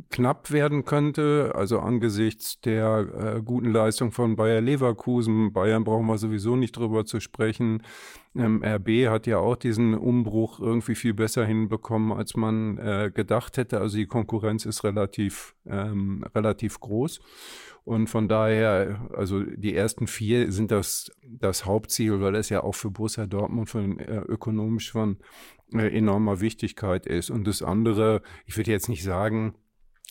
knapp 0.10 0.51
werden 0.51 0.86
könnte. 0.86 1.51
Also 1.55 1.79
angesichts 1.79 2.60
der 2.62 3.36
äh, 3.38 3.41
guten 3.43 3.71
Leistung 3.71 4.12
von 4.12 4.36
Bayer 4.36 4.60
Leverkusen, 4.62 5.53
Bayern 5.53 5.84
brauchen 5.84 6.07
wir 6.07 6.17
sowieso 6.17 6.55
nicht 6.55 6.75
drüber 6.75 7.05
zu 7.05 7.19
sprechen. 7.19 7.84
Ähm, 8.36 8.63
RB 8.63 9.07
hat 9.07 9.27
ja 9.27 9.38
auch 9.38 9.55
diesen 9.55 9.93
Umbruch 9.93 10.60
irgendwie 10.60 10.95
viel 10.95 11.13
besser 11.13 11.45
hinbekommen, 11.45 12.12
als 12.12 12.36
man 12.36 12.77
äh, 12.79 13.12
gedacht 13.13 13.57
hätte. 13.57 13.79
Also 13.79 13.97
die 13.97 14.07
Konkurrenz 14.07 14.65
ist 14.65 14.84
relativ, 14.84 15.53
ähm, 15.65 16.25
relativ 16.34 16.79
groß. 16.79 17.19
Und 17.84 18.08
von 18.08 18.28
daher, 18.28 19.10
also 19.15 19.44
die 19.44 19.76
ersten 19.76 20.06
vier 20.06 20.52
sind 20.52 20.72
das, 20.72 21.12
das 21.28 21.65
Hauptziel, 21.65 22.22
weil 22.22 22.34
das 22.34 22.50
ja 22.50 22.63
auch 22.63 22.76
für 22.76 22.91
Borussia 22.91 23.26
Dortmund 23.26 23.70
von, 23.70 24.00
äh, 24.00 24.17
ökonomisch 24.20 24.91
von 24.91 25.17
äh, 25.74 25.88
enormer 25.98 26.41
Wichtigkeit 26.41 27.08
ist. 27.08 27.32
Und 27.32 27.48
das 27.48 27.63
andere, 27.63 28.22
ich 28.46 28.56
würde 28.56 28.72
jetzt 28.72 28.88
nicht 28.88 29.04
sagen, 29.04 29.56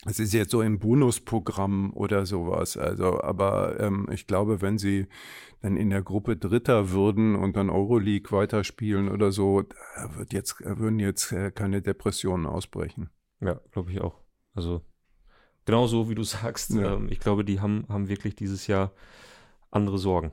es 0.07 0.19
ist 0.19 0.33
jetzt 0.33 0.51
so 0.51 0.63
im 0.63 0.79
Bonusprogramm 0.79 1.93
oder 1.93 2.27
sowas. 2.27 2.77
Also, 2.77 3.21
aber 3.21 3.79
ähm, 3.79 4.09
ich 4.11 4.27
glaube, 4.27 4.63
wenn 4.63 4.79
sie 4.79 5.07
dann 5.61 5.77
in 5.77 5.91
der 5.91 6.03
Gruppe 6.03 6.37
Dritter 6.37 6.91
würden 6.91 7.37
und 7.37 7.57
dann 7.57 7.71
Euroleague 7.71 8.33
weiterspielen 8.33 9.11
oder 9.11 9.31
so, 9.31 9.65
wird 10.17 10.33
jetzt, 10.33 10.61
würden 10.61 10.99
jetzt 10.99 11.33
äh, 11.33 11.51
keine 11.51 11.83
Depressionen 11.83 12.47
ausbrechen. 12.47 13.11
Ja, 13.41 13.61
glaube 13.73 13.93
ich 13.93 14.01
auch. 14.01 14.19
Also 14.55 14.83
genauso 15.71 16.11
wie 16.11 16.17
du 16.17 16.25
sagst. 16.25 16.75
Ja. 16.75 16.95
Ähm, 16.95 17.09
ich 17.11 17.21
glaube, 17.21 17.45
die 17.45 17.61
haben, 17.61 17.85
haben 17.89 18.09
wirklich 18.09 18.35
dieses 18.35 18.67
Jahr 18.67 18.91
andere 19.71 19.99
Sorgen. 19.99 20.33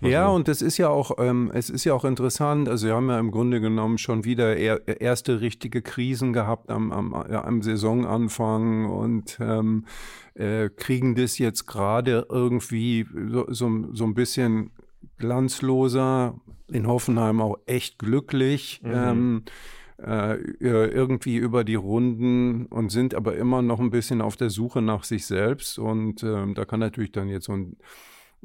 Ja, 0.00 0.28
und 0.28 0.46
das 0.46 0.62
ist 0.62 0.78
ja 0.78 0.88
auch, 0.88 1.18
ähm, 1.18 1.50
es 1.52 1.70
ist 1.70 1.82
ja 1.82 1.92
auch 1.92 2.04
interessant. 2.04 2.68
Also 2.68 2.86
wir 2.86 2.94
haben 2.94 3.08
ja 3.08 3.18
im 3.18 3.32
Grunde 3.32 3.60
genommen 3.60 3.98
schon 3.98 4.24
wieder 4.24 4.56
er, 4.56 5.00
erste 5.00 5.40
richtige 5.40 5.82
Krisen 5.82 6.32
gehabt 6.32 6.70
am, 6.70 6.92
am, 6.92 7.12
am 7.12 7.62
Saisonanfang 7.62 8.88
und 8.88 9.38
ähm, 9.40 9.86
äh, 10.34 10.68
kriegen 10.68 11.16
das 11.16 11.38
jetzt 11.38 11.66
gerade 11.66 12.26
irgendwie 12.30 13.06
so, 13.28 13.46
so, 13.48 13.68
so 13.92 14.04
ein 14.04 14.14
bisschen 14.14 14.70
glanzloser, 15.18 16.34
in 16.68 16.86
Hoffenheim 16.86 17.40
auch 17.40 17.58
echt 17.66 17.98
glücklich. 17.98 18.80
Mhm. 18.84 18.92
Ähm, 18.94 19.42
äh, 20.02 20.34
irgendwie 20.60 21.36
über 21.36 21.64
die 21.64 21.74
Runden 21.74 22.66
und 22.66 22.90
sind 22.90 23.14
aber 23.14 23.36
immer 23.36 23.62
noch 23.62 23.80
ein 23.80 23.90
bisschen 23.90 24.20
auf 24.20 24.36
der 24.36 24.50
Suche 24.50 24.82
nach 24.82 25.04
sich 25.04 25.26
selbst. 25.26 25.78
Und 25.78 26.22
ähm, 26.22 26.54
da 26.54 26.64
kann 26.64 26.80
natürlich 26.80 27.12
dann 27.12 27.28
jetzt 27.28 27.46
so 27.46 27.52
ein, 27.52 27.76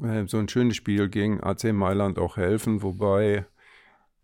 äh, 0.02 0.26
so 0.28 0.38
ein 0.38 0.48
schönes 0.48 0.76
Spiel 0.78 1.10
gegen 1.10 1.42
AC 1.44 1.74
Mailand 1.74 2.20
auch 2.20 2.38
helfen, 2.38 2.82
wobei 2.84 3.46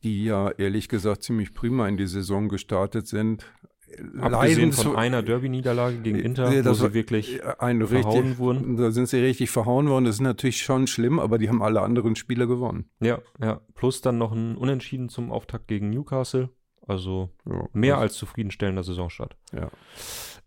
die 0.04 0.24
ja 0.26 0.52
ehrlich 0.52 0.90
gesagt 0.90 1.24
ziemlich 1.24 1.54
prima 1.54 1.88
in 1.88 1.98
die 1.98 2.08
Saison 2.08 2.50
gestartet 2.50 3.08
sind. 3.08 3.46
Abgesehen 4.20 4.74
von 4.74 4.84
zu- 4.84 4.96
einer 4.96 5.24
Derby-Niederlage 5.24 6.00
gegen 6.00 6.20
Inter, 6.20 6.52
Ja, 6.52 6.60
wo 6.60 6.64
das 6.64 6.82
war- 6.82 6.90
sie 6.90 6.94
wirklich 6.94 7.42
ein 7.60 7.86
verhauen 7.88 8.14
richtig, 8.22 8.38
wurden. 8.38 8.76
Da 8.78 8.92
sind 8.92 9.08
sie 9.08 9.18
richtig 9.20 9.50
verhauen 9.50 9.88
worden. 9.88 10.06
Das 10.06 10.16
ist 10.16 10.22
natürlich 10.22 10.62
schon 10.62 10.88
schlimm, 10.88 11.20
aber 11.20 11.38
die 11.38 11.48
haben 11.50 11.62
alle 11.62 11.82
anderen 11.82 12.16
Spiele 12.18 12.48
gewonnen. 12.48 12.90
Ja, 13.00 13.20
ja. 13.42 13.62
Plus 13.76 14.02
dann 14.02 14.18
noch 14.18 14.34
ein 14.34 14.56
Unentschieden 14.58 15.08
zum 15.10 15.32
Auftakt 15.32 15.68
gegen 15.68 15.90
Newcastle. 15.90 16.50
Also 16.88 17.30
Ja, 17.46 17.68
mehr 17.74 17.98
als 17.98 18.16
zufriedenstellender 18.16 18.84
Saisonstart. 18.84 19.36
Ja. 19.54 19.70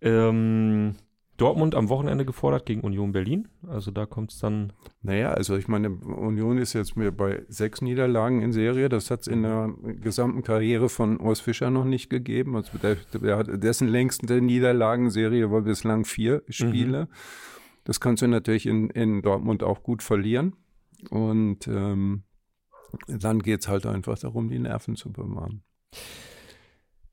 Ähm, 0.01 0.97
Dortmund 1.41 1.75
am 1.75 1.89
Wochenende 1.89 2.27
gefordert 2.27 2.67
gegen 2.67 2.83
Union 2.83 3.13
Berlin. 3.13 3.49
Also 3.67 3.91
da 3.91 4.05
kommt 4.05 4.33
es 4.33 4.39
dann. 4.41 4.75
Naja, 5.01 5.31
also 5.31 5.57
ich 5.57 5.69
meine, 5.69 5.89
Union 5.91 6.59
ist 6.59 6.75
jetzt 6.75 6.97
mir 6.97 7.13
bei 7.13 7.45
sechs 7.49 7.81
Niederlagen 7.81 8.43
in 8.43 8.53
Serie. 8.53 8.91
Das 8.91 9.11
hat 9.11 9.23
es 9.23 9.27
in 9.27 9.43
der 9.43 9.73
gesamten 10.03 10.43
Karriere 10.43 10.91
von 10.91 11.19
Urs 11.19 11.41
Fischer 11.41 11.71
noch 11.71 11.87
nicht 11.87 12.11
gegeben. 12.11 12.57
Also 12.57 12.77
der, 12.77 12.97
der 13.15 13.39
hat, 13.39 13.49
dessen 13.63 13.89
längste 13.89 14.43
Niederlagenserie 14.43 15.51
war 15.51 15.63
bislang 15.63 16.05
vier 16.05 16.43
Spiele. 16.51 17.09
Das 17.85 18.01
kannst 18.01 18.23
du 18.23 18.27
natürlich 18.27 18.67
in, 18.67 18.91
in 18.91 19.23
Dortmund 19.23 19.63
auch 19.63 19.83
gut 19.83 20.03
verlieren. 20.03 20.57
Und 21.09 21.67
ähm, 21.69 22.25
dann 23.09 23.39
geht 23.39 23.61
es 23.61 23.69
halt 23.69 23.87
einfach 23.87 24.19
darum, 24.19 24.51
die 24.51 24.59
Nerven 24.59 24.95
zu 24.95 25.11
bewahren. 25.11 25.63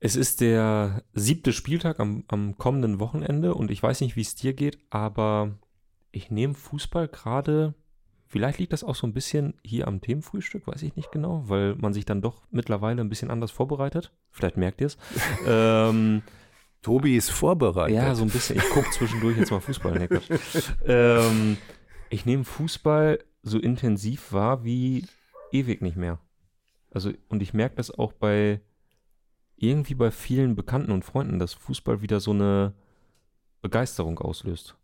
Es 0.00 0.14
ist 0.14 0.40
der 0.40 1.02
siebte 1.12 1.52
Spieltag 1.52 1.98
am, 1.98 2.24
am 2.28 2.56
kommenden 2.56 3.00
Wochenende 3.00 3.54
und 3.54 3.70
ich 3.70 3.82
weiß 3.82 4.00
nicht, 4.00 4.14
wie 4.14 4.20
es 4.20 4.36
dir 4.36 4.52
geht, 4.52 4.78
aber 4.90 5.58
ich 6.12 6.30
nehme 6.30 6.54
Fußball 6.54 7.08
gerade. 7.08 7.74
Vielleicht 8.26 8.58
liegt 8.58 8.72
das 8.72 8.84
auch 8.84 8.94
so 8.94 9.06
ein 9.06 9.14
bisschen 9.14 9.54
hier 9.64 9.88
am 9.88 10.00
Themenfrühstück, 10.00 10.66
weiß 10.66 10.82
ich 10.82 10.94
nicht 10.96 11.10
genau, 11.10 11.48
weil 11.48 11.74
man 11.76 11.94
sich 11.94 12.04
dann 12.04 12.20
doch 12.20 12.42
mittlerweile 12.50 13.00
ein 13.00 13.08
bisschen 13.08 13.30
anders 13.30 13.50
vorbereitet. 13.50 14.12
Vielleicht 14.30 14.56
merkt 14.56 14.80
ihr 14.80 14.88
es. 14.88 14.98
ähm, 15.46 16.22
Tobi 16.82 17.16
ist 17.16 17.30
vorbereitet. 17.30 17.96
Ja, 17.96 18.14
so 18.14 18.22
ein 18.22 18.30
bisschen. 18.30 18.56
Ich 18.56 18.68
gucke 18.70 18.90
zwischendurch 18.90 19.36
jetzt 19.36 19.50
mal 19.50 19.60
Fußball. 19.60 20.06
Quatsch. 20.08 20.70
ähm, 20.86 21.56
ich 22.10 22.24
nehme 22.24 22.44
Fußball 22.44 23.18
so 23.42 23.58
intensiv 23.58 24.32
wahr 24.32 24.62
wie 24.62 25.06
ewig 25.50 25.80
nicht 25.80 25.96
mehr. 25.96 26.20
Also, 26.90 27.12
und 27.28 27.42
ich 27.42 27.52
merke 27.52 27.76
das 27.76 27.90
auch 27.90 28.12
bei 28.12 28.60
irgendwie 29.58 29.94
bei 29.94 30.10
vielen 30.10 30.56
Bekannten 30.56 30.92
und 30.92 31.04
Freunden, 31.04 31.38
dass 31.38 31.54
Fußball 31.54 32.02
wieder 32.02 32.20
so 32.20 32.30
eine 32.32 32.74
Begeisterung 33.62 34.18
auslöst. 34.18 34.76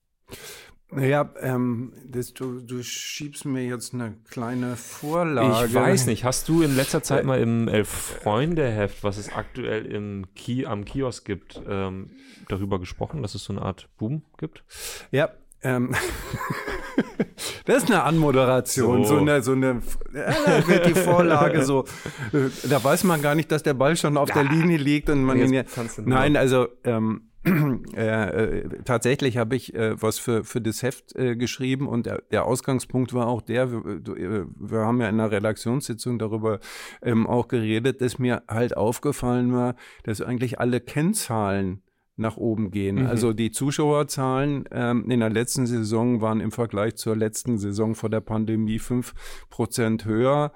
Naja, 0.90 1.32
ähm, 1.40 1.92
das, 2.06 2.34
du, 2.34 2.60
du 2.60 2.82
schiebst 2.82 3.46
mir 3.46 3.64
jetzt 3.64 3.94
eine 3.94 4.16
kleine 4.28 4.76
Vorlage. 4.76 5.66
Ich 5.66 5.74
weiß 5.74 6.06
nicht, 6.06 6.24
hast 6.24 6.48
du 6.48 6.62
in 6.62 6.76
letzter 6.76 7.02
Zeit 7.02 7.24
mal 7.24 7.40
im 7.40 7.66
Elf-Freunde-Heft, 7.66 9.02
was 9.02 9.18
es 9.18 9.32
aktuell 9.32 9.86
im 9.86 10.26
Ki 10.34 10.66
am 10.66 10.84
Kiosk 10.84 11.24
gibt, 11.24 11.60
ähm, 11.66 12.10
darüber 12.48 12.78
gesprochen, 12.78 13.22
dass 13.22 13.34
es 13.34 13.44
so 13.44 13.52
eine 13.52 13.62
Art 13.62 13.88
Boom 13.96 14.22
gibt? 14.38 14.62
Ja, 15.10 15.30
ähm, 15.64 15.94
das 17.64 17.78
ist 17.78 17.90
eine 17.90 18.04
Anmoderation, 18.04 19.04
So. 19.04 19.16
so, 19.16 19.20
eine, 19.20 19.42
so 19.42 19.52
eine, 19.52 19.82
ja, 20.14 20.34
da 20.46 20.68
wird 20.68 20.86
die 20.86 20.94
Vorlage 20.94 21.64
so, 21.64 21.84
äh, 22.32 22.50
da 22.68 22.82
weiß 22.82 23.04
man 23.04 23.22
gar 23.22 23.34
nicht, 23.34 23.50
dass 23.50 23.62
der 23.62 23.74
Ball 23.74 23.96
schon 23.96 24.16
auf 24.16 24.30
der 24.30 24.44
Linie 24.44 24.76
liegt 24.76 25.10
und 25.10 25.24
man 25.24 25.38
Jetzt 25.38 25.50
ihn 25.50 25.54
ja, 25.54 25.64
nein, 26.04 26.36
also, 26.36 26.68
ähm, 26.84 27.30
äh, 27.94 28.60
äh, 28.60 28.68
tatsächlich 28.84 29.36
habe 29.36 29.54
ich 29.54 29.74
äh, 29.74 30.00
was 30.00 30.18
für, 30.18 30.44
für 30.44 30.62
das 30.62 30.82
Heft 30.82 31.14
äh, 31.14 31.36
geschrieben 31.36 31.88
und 31.88 32.06
der, 32.06 32.22
der 32.30 32.46
Ausgangspunkt 32.46 33.12
war 33.12 33.26
auch 33.26 33.42
der, 33.42 33.70
wir, 33.70 33.78
äh, 34.16 34.46
wir 34.56 34.78
haben 34.80 35.00
ja 35.00 35.08
in 35.08 35.20
einer 35.20 35.30
Redaktionssitzung 35.30 36.18
darüber 36.18 36.60
ähm, 37.02 37.26
auch 37.26 37.48
geredet, 37.48 38.00
dass 38.00 38.18
mir 38.18 38.44
halt 38.48 38.76
aufgefallen 38.76 39.52
war, 39.52 39.74
dass 40.04 40.22
eigentlich 40.22 40.58
alle 40.58 40.80
Kennzahlen 40.80 41.82
nach 42.16 42.36
oben 42.36 42.70
gehen. 42.70 42.96
Mhm. 42.96 43.06
Also 43.06 43.32
die 43.32 43.50
Zuschauerzahlen 43.50 44.64
ähm, 44.70 45.10
in 45.10 45.20
der 45.20 45.30
letzten 45.30 45.66
Saison 45.66 46.20
waren 46.20 46.40
im 46.40 46.52
Vergleich 46.52 46.96
zur 46.96 47.16
letzten 47.16 47.58
Saison 47.58 47.94
vor 47.94 48.10
der 48.10 48.20
Pandemie 48.20 48.78
fünf 48.78 49.14
Prozent 49.50 50.04
höher. 50.04 50.52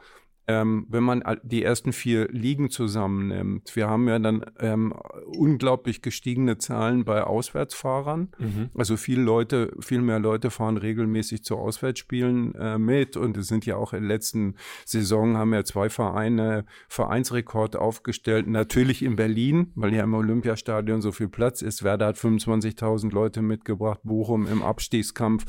Ähm, 0.50 0.86
wenn 0.88 1.02
man 1.04 1.22
die 1.42 1.62
ersten 1.62 1.92
vier 1.92 2.26
Ligen 2.28 2.70
zusammennimmt, 2.70 3.76
wir 3.76 3.86
haben 3.86 4.08
ja 4.08 4.18
dann 4.18 4.46
ähm, 4.60 4.94
unglaublich 5.26 6.00
gestiegene 6.00 6.56
Zahlen 6.56 7.04
bei 7.04 7.22
Auswärtsfahrern. 7.22 8.30
Mhm. 8.38 8.70
Also 8.74 8.96
viele 8.96 9.20
Leute, 9.20 9.76
viel 9.80 10.00
mehr 10.00 10.18
Leute 10.18 10.50
fahren 10.50 10.78
regelmäßig 10.78 11.44
zu 11.44 11.56
Auswärtsspielen 11.56 12.54
äh, 12.54 12.78
mit 12.78 13.18
und 13.18 13.36
es 13.36 13.48
sind 13.48 13.66
ja 13.66 13.76
auch 13.76 13.92
in 13.92 14.00
der 14.00 14.08
letzten 14.08 14.54
Saison 14.86 15.36
haben 15.36 15.52
ja 15.52 15.64
zwei 15.64 15.90
Vereine 15.90 16.64
Vereinsrekord 16.88 17.76
aufgestellt. 17.76 18.46
Natürlich 18.46 19.02
in 19.02 19.16
Berlin, 19.16 19.72
weil 19.74 19.94
ja 19.94 20.02
im 20.02 20.14
Olympiastadion 20.14 21.02
so 21.02 21.12
viel 21.12 21.28
Platz 21.28 21.60
ist. 21.60 21.84
Werder 21.84 22.06
hat 22.06 22.16
25.000 22.16 23.12
Leute 23.12 23.42
mitgebracht, 23.42 24.00
Bochum 24.02 24.46
im 24.46 24.62
Abstiegskampf. 24.62 25.44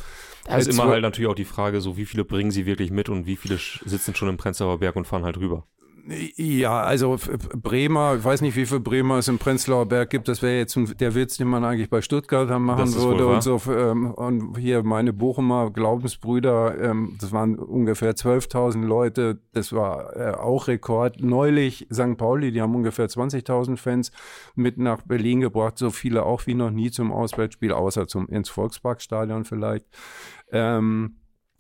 Da 0.46 0.58
ist 0.58 0.68
immer 0.68 0.90
halt 0.90 1.04
natürlich 1.04 1.30
auch 1.30 1.36
die 1.36 1.46
Frage, 1.46 1.80
so 1.80 1.96
wie 1.96 2.06
viele 2.06 2.26
bringen 2.26 2.52
sie 2.52 2.66
wirklich 2.66 2.92
mit 2.92 3.08
und 3.08 3.26
wie 3.28 3.38
viele 3.38 3.58
sitzen 3.86 4.14
schon 4.14 4.28
im 4.28 4.36
Prenzlauer 4.36 4.78
Berg 4.80 4.89
und 4.96 5.06
fahren 5.06 5.24
halt 5.24 5.38
rüber. 5.38 5.66
Ja, 6.38 6.82
also 6.82 7.18
Bremer, 7.56 8.16
ich 8.18 8.24
weiß 8.24 8.42
nicht, 8.42 8.56
wie 8.56 8.66
viel 8.66 8.80
Bremer 8.80 9.20
es 9.20 9.28
im 9.28 9.38
Prenzlauer 9.38 9.86
Berg 9.86 10.10
gibt. 10.10 10.28
Das 10.28 10.42
wäre 10.42 10.58
jetzt 10.58 10.76
der 11.00 11.14
Witz, 11.14 11.38
den 11.38 11.48
man 11.48 11.64
eigentlich 11.64 11.90
bei 11.90 12.02
Stuttgart 12.02 12.50
haben 12.50 12.66
machen 12.66 12.94
würde. 12.96 13.28
Und 13.28 13.44
so 13.44 13.62
ähm, 13.72 14.12
und 14.12 14.58
hier 14.58 14.82
meine 14.82 15.14
Bochumer 15.14 15.70
Glaubensbrüder, 15.70 16.82
ähm, 16.82 17.16
das 17.22 17.32
waren 17.32 17.60
ungefähr 17.60 18.14
12.000 18.14 18.86
Leute. 18.86 19.40
Das 19.54 19.72
war 19.72 20.16
äh, 20.16 20.32
auch 20.32 20.68
Rekord. 20.68 21.22
Neulich 21.22 21.88
St. 21.94 22.18
Pauli, 22.18 22.52
die 22.52 22.62
haben 22.62 22.74
ungefähr 22.74 23.08
20.000 23.08 23.78
Fans 23.78 24.12
mit 24.56 24.80
nach 24.80 25.02
Berlin 25.04 25.42
gebracht. 25.42 25.78
So 25.78 25.92
viele 25.92 26.24
auch 26.24 26.48
wie 26.48 26.56
noch 26.56 26.72
nie 26.72 26.90
zum 26.90 27.12
Auswärtsspiel, 27.12 27.72
außer 27.72 28.08
zum 28.08 28.28
ins 28.30 28.50
Volksparkstadion 28.50 29.46
vielleicht. 29.46 29.86
Ähm, 30.52 31.19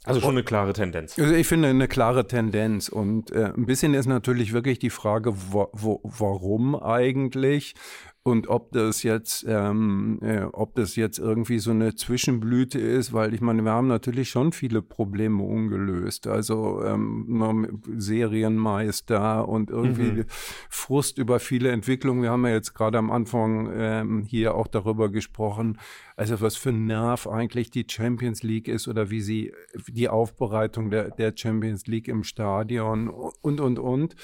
Also 0.09 0.21
schon 0.21 0.31
eine 0.31 0.43
klare 0.43 0.73
Tendenz. 0.73 1.17
also 1.17 1.33
ich 1.33 1.47
finde 1.47 1.69
eine 1.69 1.87
klare 1.87 2.27
Tendenz 2.27 2.89
und 2.89 3.31
äh, 3.31 3.53
ein 3.55 3.65
bisschen 3.65 3.93
ist 3.93 4.07
natürlich 4.07 4.53
wirklich 4.53 4.79
die 4.79 4.89
Frage, 4.89 5.33
wo, 5.51 5.69
wo, 5.73 6.01
warum 6.03 6.75
eigentlich? 6.75 7.75
Und 8.23 8.49
ob 8.49 8.73
das 8.73 9.03
jetzt, 9.03 9.45
ähm, 9.47 10.19
äh, 10.21 10.43
ob 10.43 10.75
das 10.75 10.97
jetzt 10.97 11.19
irgendwie 11.19 11.59
so 11.59 11.71
eine 11.71 11.95
Zwischenblüte 11.95 12.77
ist, 12.77 13.13
weil 13.13 13.33
ich 13.33 13.39
meine, 13.39 13.63
wir 13.63 13.71
haben 13.71 13.87
natürlich 13.87 14.29
schon 14.29 14.51
viele 14.51 14.81
Probleme 14.81 15.41
ungelöst. 15.41 16.27
Also 16.27 16.83
ähm, 16.83 17.81
Serienmeister 17.97 19.47
und 19.47 19.69
irgendwie 19.69 20.11
mhm. 20.11 20.25
Frust 20.69 21.17
über 21.17 21.39
viele 21.39 21.71
Entwicklungen. 21.71 22.21
Wir 22.21 22.31
haben 22.31 22.45
ja 22.45 22.53
jetzt 22.53 22.73
gerade 22.73 22.97
am 22.97 23.09
Anfang 23.09 23.71
ähm, 23.73 24.23
hier 24.23 24.53
auch 24.53 24.67
darüber 24.67 25.09
gesprochen, 25.09 25.79
also 26.17 26.41
was 26.41 26.57
für 26.57 26.69
ein 26.69 26.85
Nerv 26.85 27.25
eigentlich 27.25 27.71
die 27.71 27.85
Champions 27.89 28.43
League 28.43 28.67
ist 28.67 28.89
oder 28.89 29.09
wie 29.09 29.21
sie 29.21 29.53
die 29.87 30.09
Aufbereitung 30.09 30.91
der, 30.91 31.11
der 31.11 31.31
Champions 31.33 31.87
League 31.87 32.09
im 32.09 32.23
Stadion 32.23 33.07
und 33.07 33.61
und 33.61 33.79
und. 33.79 34.15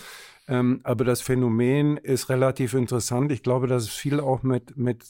Ähm, 0.47 0.81
aber 0.83 1.05
das 1.05 1.21
Phänomen 1.21 1.97
ist 1.97 2.29
relativ 2.29 2.73
interessant. 2.73 3.31
Ich 3.31 3.43
glaube, 3.43 3.67
dass 3.67 3.83
es 3.83 3.89
viel 3.89 4.19
auch 4.19 4.43
mit, 4.43 4.77
mit 4.77 5.05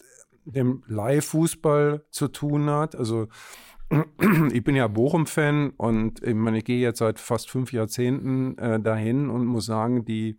dem 0.45 0.84
Live-Fußball 0.88 2.06
zu 2.10 2.28
tun 2.30 2.69
hat. 2.69 2.95
Also 2.95 3.28
ich 4.52 4.63
bin 4.63 4.76
ja 4.76 4.88
Bochum-Fan 4.88 5.71
und 5.71 6.24
ich 6.24 6.36
meine, 6.36 6.60
ich 6.60 6.65
gehe 6.65 6.80
jetzt 6.80 7.00
seit 7.00 7.19
fast 7.19 7.50
fünf 7.50 7.74
Jahrzehnten 7.74 8.58
äh, 8.58 8.80
dahin 8.80 9.30
und 9.30 9.45
muss 9.45 9.65
sagen, 9.65 10.06
die 10.06 10.38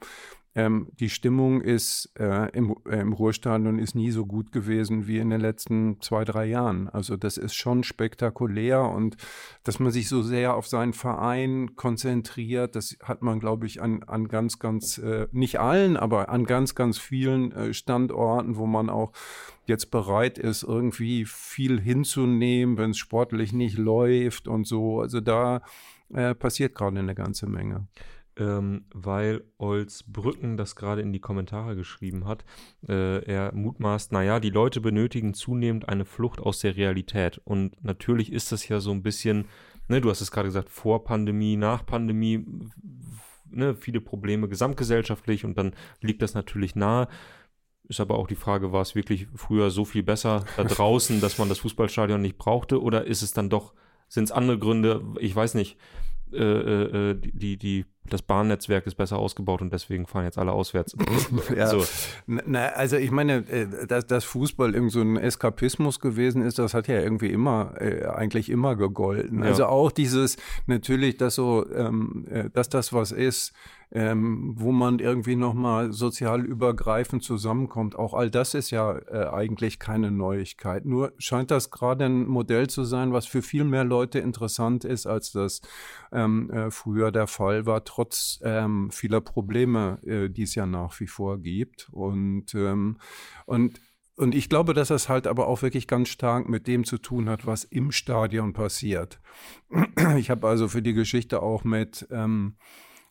ähm, 0.56 0.88
die 0.98 1.10
Stimmung 1.10 1.60
ist 1.60 2.10
äh, 2.18 2.50
im, 2.52 2.74
äh, 2.88 3.00
im 3.00 3.12
Ruhestadion 3.12 3.78
ist 3.78 3.94
nie 3.94 4.10
so 4.10 4.24
gut 4.24 4.52
gewesen 4.52 5.06
wie 5.06 5.18
in 5.18 5.28
den 5.28 5.40
letzten 5.40 6.00
zwei, 6.00 6.24
drei 6.24 6.46
Jahren. 6.46 6.88
Also 6.88 7.18
das 7.18 7.36
ist 7.36 7.54
schon 7.54 7.84
spektakulär 7.84 8.80
und 8.80 9.18
dass 9.64 9.80
man 9.80 9.92
sich 9.92 10.08
so 10.08 10.22
sehr 10.22 10.54
auf 10.54 10.66
seinen 10.66 10.94
Verein 10.94 11.76
konzentriert, 11.76 12.74
das 12.74 12.96
hat 13.02 13.20
man, 13.20 13.38
glaube 13.38 13.66
ich, 13.66 13.82
an, 13.82 14.02
an 14.04 14.28
ganz, 14.28 14.58
ganz, 14.58 14.96
äh, 14.96 15.26
nicht 15.30 15.60
allen, 15.60 15.98
aber 15.98 16.30
an 16.30 16.46
ganz, 16.46 16.74
ganz 16.74 16.96
vielen 16.96 17.52
äh, 17.52 17.74
Standorten, 17.74 18.56
wo 18.56 18.64
man 18.66 18.88
auch 18.88 19.12
jetzt 19.66 19.90
bereit 19.90 20.38
ist, 20.38 20.62
irgendwie 20.62 21.26
viel 21.26 21.78
hinzunehmen, 21.78 22.78
wenn 22.78 22.92
es 22.92 22.98
sportlich 22.98 23.52
nicht 23.52 23.76
läuft 23.76 24.48
und 24.48 24.66
so. 24.66 25.00
Also 25.00 25.20
da 25.20 25.60
äh, 26.14 26.34
passiert 26.34 26.74
gerade 26.74 26.98
eine 26.98 27.14
ganze 27.14 27.46
Menge 27.46 27.88
ähm, 28.38 28.84
weil 28.92 29.44
Olsbrücken 29.58 30.56
das 30.56 30.76
gerade 30.76 31.00
in 31.00 31.12
die 31.12 31.20
Kommentare 31.20 31.74
geschrieben 31.74 32.26
hat. 32.26 32.44
Äh, 32.88 33.24
er 33.24 33.54
mutmaßt, 33.54 34.12
naja, 34.12 34.40
die 34.40 34.50
Leute 34.50 34.80
benötigen 34.80 35.34
zunehmend 35.34 35.88
eine 35.88 36.04
Flucht 36.04 36.40
aus 36.40 36.60
der 36.60 36.76
Realität. 36.76 37.40
Und 37.44 37.82
natürlich 37.82 38.32
ist 38.32 38.52
das 38.52 38.68
ja 38.68 38.80
so 38.80 38.90
ein 38.90 39.02
bisschen, 39.02 39.46
ne, 39.88 40.00
du 40.00 40.10
hast 40.10 40.20
es 40.20 40.30
gerade 40.30 40.48
gesagt, 40.48 40.68
vor 40.68 41.04
Pandemie, 41.04 41.56
nach 41.56 41.86
Pandemie, 41.86 42.44
ne, 43.50 43.74
viele 43.74 44.00
Probleme 44.00 44.48
gesamtgesellschaftlich 44.48 45.44
und 45.44 45.56
dann 45.56 45.74
liegt 46.00 46.22
das 46.22 46.34
natürlich 46.34 46.76
nahe. 46.76 47.08
Ist 47.88 48.00
aber 48.00 48.18
auch 48.18 48.26
die 48.26 48.34
Frage, 48.34 48.72
war 48.72 48.82
es 48.82 48.94
wirklich 48.94 49.28
früher 49.34 49.70
so 49.70 49.84
viel 49.84 50.02
besser 50.02 50.44
da 50.56 50.64
draußen, 50.64 51.20
dass 51.20 51.38
man 51.38 51.48
das 51.48 51.60
Fußballstadion 51.60 52.20
nicht 52.20 52.36
brauchte 52.36 52.82
oder 52.82 53.06
ist 53.06 53.22
es 53.22 53.32
dann 53.32 53.48
doch, 53.48 53.72
sind 54.08 54.24
es 54.24 54.32
andere 54.32 54.58
Gründe, 54.58 55.02
ich 55.20 55.34
weiß 55.34 55.54
nicht, 55.54 55.78
äh, 56.32 56.38
äh, 56.38 57.10
äh 57.10 57.14
die, 57.14 57.56
die 57.56 57.86
das 58.10 58.22
Bahnnetzwerk 58.22 58.86
ist 58.86 58.96
besser 58.96 59.18
ausgebaut 59.18 59.62
und 59.62 59.72
deswegen 59.72 60.06
fahren 60.06 60.24
jetzt 60.24 60.38
alle 60.38 60.52
auswärts. 60.52 60.96
ja. 61.56 61.66
so. 61.66 61.84
Na, 62.26 62.66
also 62.68 62.96
ich 62.96 63.10
meine, 63.10 63.48
äh, 63.48 63.86
dass, 63.86 64.06
dass 64.06 64.24
Fußball 64.24 64.74
irgend 64.74 64.92
so 64.92 65.00
ein 65.00 65.16
Eskapismus 65.16 66.00
gewesen 66.00 66.42
ist, 66.42 66.58
das 66.58 66.74
hat 66.74 66.88
ja 66.88 67.00
irgendwie 67.00 67.30
immer, 67.30 67.74
äh, 67.80 68.06
eigentlich 68.06 68.50
immer 68.50 68.76
gegolten. 68.76 69.40
Ja. 69.40 69.46
Also 69.46 69.66
auch 69.66 69.90
dieses, 69.90 70.36
natürlich, 70.66 71.16
dass 71.16 71.34
so, 71.34 71.66
ähm, 71.74 72.26
äh, 72.30 72.50
dass 72.50 72.68
das 72.68 72.92
was 72.92 73.12
ist, 73.12 73.52
ähm, 73.92 74.54
wo 74.56 74.72
man 74.72 74.98
irgendwie 74.98 75.36
nochmal 75.36 75.92
sozial 75.92 76.44
übergreifend 76.44 77.22
zusammenkommt. 77.22 77.96
Auch 77.96 78.14
all 78.14 78.30
das 78.30 78.54
ist 78.54 78.70
ja 78.70 78.98
äh, 78.98 79.28
eigentlich 79.28 79.78
keine 79.78 80.10
Neuigkeit. 80.10 80.84
Nur 80.84 81.12
scheint 81.18 81.50
das 81.50 81.70
gerade 81.70 82.06
ein 82.06 82.26
Modell 82.26 82.68
zu 82.68 82.84
sein, 82.84 83.12
was 83.12 83.26
für 83.26 83.42
viel 83.42 83.64
mehr 83.64 83.84
Leute 83.84 84.18
interessant 84.18 84.84
ist, 84.84 85.06
als 85.06 85.32
das 85.32 85.60
ähm, 86.12 86.50
äh, 86.50 86.70
früher 86.70 87.12
der 87.12 87.26
Fall 87.26 87.66
war 87.66 87.84
trotz 87.84 88.40
ähm, 88.42 88.90
vieler 88.90 89.20
Probleme, 89.20 89.98
äh, 90.04 90.28
die 90.28 90.42
es 90.42 90.54
ja 90.54 90.66
nach 90.66 90.98
wie 91.00 91.06
vor 91.06 91.38
gibt. 91.38 91.88
Und, 91.92 92.54
ähm, 92.54 92.98
und 93.46 93.80
und 94.18 94.34
ich 94.34 94.48
glaube, 94.48 94.72
dass 94.72 94.88
das 94.88 95.10
halt 95.10 95.26
aber 95.26 95.46
auch 95.46 95.60
wirklich 95.60 95.86
ganz 95.86 96.08
stark 96.08 96.48
mit 96.48 96.66
dem 96.66 96.84
zu 96.84 96.96
tun 96.96 97.28
hat, 97.28 97.46
was 97.46 97.64
im 97.64 97.92
Stadion 97.92 98.52
passiert. 98.52 99.20
Ich 100.16 100.30
habe 100.30 100.48
also 100.48 100.68
für 100.68 100.80
die 100.80 100.94
Geschichte 100.94 101.42
auch 101.42 101.64
mit, 101.64 102.06
ähm, 102.10 102.56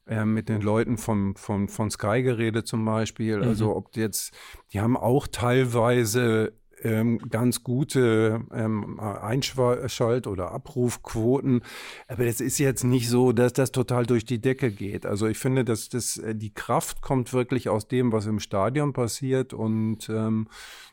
äh, 0.07 0.25
mit 0.25 0.49
den 0.49 0.61
Leuten 0.61 0.97
von, 0.97 1.35
von, 1.35 1.67
von 1.67 1.89
Sky 1.89 2.21
geredet 2.21 2.67
zum 2.67 2.85
Beispiel. 2.85 3.35
Also 3.35 3.45
mhm. 3.45 3.49
Also 3.49 3.75
ob 3.75 3.95
jetzt, 3.95 4.33
die 4.73 4.81
haben 4.81 4.97
auch 4.97 5.27
teilweise 5.27 6.53
ähm, 6.83 7.19
ganz 7.29 7.63
gute 7.63 8.41
ähm, 8.53 8.99
Einschalt- 8.99 10.27
oder 10.27 10.51
Abrufquoten. 10.51 11.61
Aber 12.07 12.25
das 12.25 12.41
ist 12.41 12.59
jetzt 12.59 12.83
nicht 12.83 13.09
so, 13.09 13.31
dass 13.31 13.53
das 13.53 13.71
total 13.71 14.05
durch 14.05 14.25
die 14.25 14.39
Decke 14.39 14.71
geht. 14.71 15.05
Also 15.05 15.27
ich 15.27 15.37
finde, 15.37 15.65
dass 15.65 15.89
das, 15.89 16.17
äh, 16.17 16.35
die 16.35 16.53
Kraft 16.53 17.01
kommt 17.01 17.33
wirklich 17.33 17.69
aus 17.69 17.87
dem, 17.87 18.11
was 18.11 18.25
im 18.25 18.39
Stadion 18.39 18.93
passiert. 18.93 19.53
Und 19.53 20.09
ähm, 20.09 20.47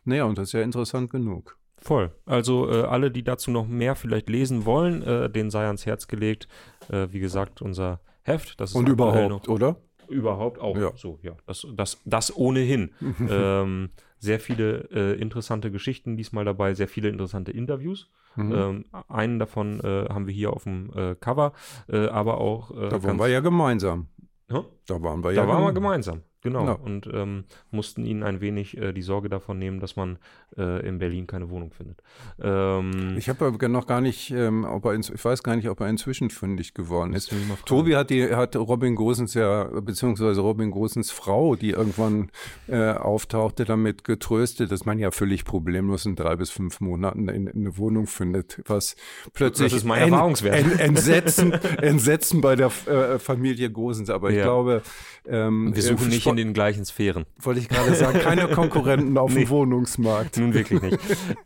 naja, 0.05 0.25
und 0.25 0.39
das 0.39 0.49
ist 0.49 0.53
ja 0.53 0.63
interessant 0.63 1.11
genug. 1.11 1.59
Voll. 1.77 2.13
Also 2.27 2.71
äh, 2.71 2.83
alle, 2.83 3.11
die 3.11 3.25
dazu 3.25 3.51
noch 3.51 3.67
mehr 3.67 3.97
vielleicht 3.97 4.29
lesen 4.29 4.65
wollen, 4.65 5.03
äh, 5.03 5.29
den 5.29 5.51
sei 5.51 5.67
ans 5.67 5.85
Herz 5.85 6.07
gelegt. 6.07 6.47
Äh, 6.89 7.09
wie 7.11 7.21
gesagt, 7.21 7.61
unser 7.61 8.01
Heft. 8.23 8.61
Das 8.61 8.71
ist 8.71 8.77
Und 8.77 8.89
überhaupt, 8.89 9.29
noch, 9.29 9.49
oder? 9.49 9.77
Überhaupt 10.09 10.61
auch. 10.61 10.77
Ja. 10.77 10.93
So, 10.97 11.19
ja. 11.23 11.33
Das, 11.47 11.67
das, 11.75 12.01
das 12.05 12.37
ohnehin. 12.37 12.93
ähm, 13.29 13.91
sehr 14.19 14.39
viele 14.39 14.89
äh, 14.93 15.21
interessante 15.21 15.71
Geschichten 15.71 16.17
diesmal 16.17 16.45
dabei, 16.45 16.75
sehr 16.75 16.89
viele 16.89 17.09
interessante 17.09 17.51
Interviews. 17.51 18.09
Mhm. 18.37 18.53
Ähm, 18.53 18.85
einen 19.09 19.39
davon 19.39 19.81
äh, 19.81 20.09
haben 20.09 20.27
wir 20.27 20.35
hier 20.35 20.53
auf 20.53 20.65
dem 20.65 20.91
äh, 20.95 21.15
Cover, 21.17 21.53
äh, 21.89 22.07
aber 22.07 22.39
auch. 22.39 22.71
Äh, 22.71 22.89
da 22.89 23.03
waren 23.03 23.19
wir 23.19 23.29
ja 23.29 23.41
gemeinsam. 23.41 24.07
Huh? 24.51 24.65
Da 24.87 25.03
waren 25.03 25.23
wir 25.23 25.33
ja. 25.33 25.43
Da 25.43 25.49
waren 25.49 25.65
wir 25.65 25.73
gemeinsam. 25.73 26.23
Genau. 26.43 26.67
Ja. 26.67 26.73
Und 26.73 27.09
ähm, 27.13 27.45
mussten 27.71 28.05
ihnen 28.05 28.25
ein 28.25 28.41
wenig 28.41 28.77
äh, 28.77 28.93
die 28.93 29.03
Sorge 29.03 29.29
davon 29.29 29.59
nehmen, 29.59 29.79
dass 29.79 29.95
man 29.95 30.19
äh, 30.59 30.87
in 30.87 30.99
Berlin 30.99 31.29
keine 31.29 31.51
Wohnung 31.51 31.71
findet. 31.71 32.03
Ähm, 32.41 33.15
ich 33.17 33.29
habe 33.29 33.69
noch 33.69 33.87
gar 33.87 34.01
nicht, 34.01 34.33
ähm, 34.33 34.65
ob 34.65 34.85
er 34.87 34.95
in, 34.95 35.01
ich 35.03 35.25
weiß 35.25 35.45
gar 35.45 35.55
nicht, 35.55 35.69
ob 35.69 35.81
er 35.81 35.89
inzwischen 35.89 36.31
fündig 36.31 36.75
geworden 36.75 37.15
ist. 37.15 37.33
Tobi 37.65 37.95
hat 37.95 38.11
die, 38.11 38.35
hat 38.35 38.57
Robin 38.57 38.97
Gosens 38.97 39.35
ja, 39.35 39.65
beziehungsweise 39.65 40.41
Robin 40.41 40.73
Gosens 40.73 41.13
Frau, 41.13 41.55
die 41.55 41.71
irgendwann 41.71 42.31
äh, 42.67 42.91
auftauchte, 42.91 43.65
damit 43.65 44.03
getröstet, 44.03 44.73
dass 44.73 44.85
man 44.85 44.99
ja 44.99 45.13
völlig 45.13 45.45
problemlos 45.45 46.07
in 46.07 46.17
drei 46.17 46.35
bis 46.35 46.51
fünf 46.51 46.81
Monaten 46.81 47.29
in, 47.29 47.47
in 47.47 47.63
eine 47.63 47.79
Wohnung 47.79 48.09
findet, 48.09 48.61
was 48.67 48.97
plötzlich 49.33 49.73
das 49.73 49.83
ist 49.83 49.85
mein 49.85 50.13
Erfahrungswert. 50.13 50.57
En, 50.57 50.79
entsetzen, 50.79 51.53
entsetzen 51.79 52.41
bei 52.41 52.57
der 52.57 52.73
äh, 52.87 53.21
Familie 53.21 53.71
Gosens. 53.71 54.11
Aber 54.11 54.31
ich 54.31 54.39
ja. 54.39 54.43
glaube, 54.43 54.83
ähm, 55.29 55.73
wir 55.75 55.83
suchen 55.83 56.09
nicht 56.09 56.32
in 56.39 56.49
den 56.49 56.55
gleichen 56.55 56.85
Sphären. 56.85 57.25
Wollte 57.41 57.61
ich 57.61 57.69
gerade 57.69 57.95
sagen, 57.95 58.19
keine 58.21 58.49
Konkurrenten 58.49 59.17
auf 59.19 59.35
nee, 59.35 59.41
dem 59.41 59.51
Wohnungsmarkt. 59.51 60.37
Nun 60.39 60.55
wirklich 60.55 60.81
nicht. 60.83 60.99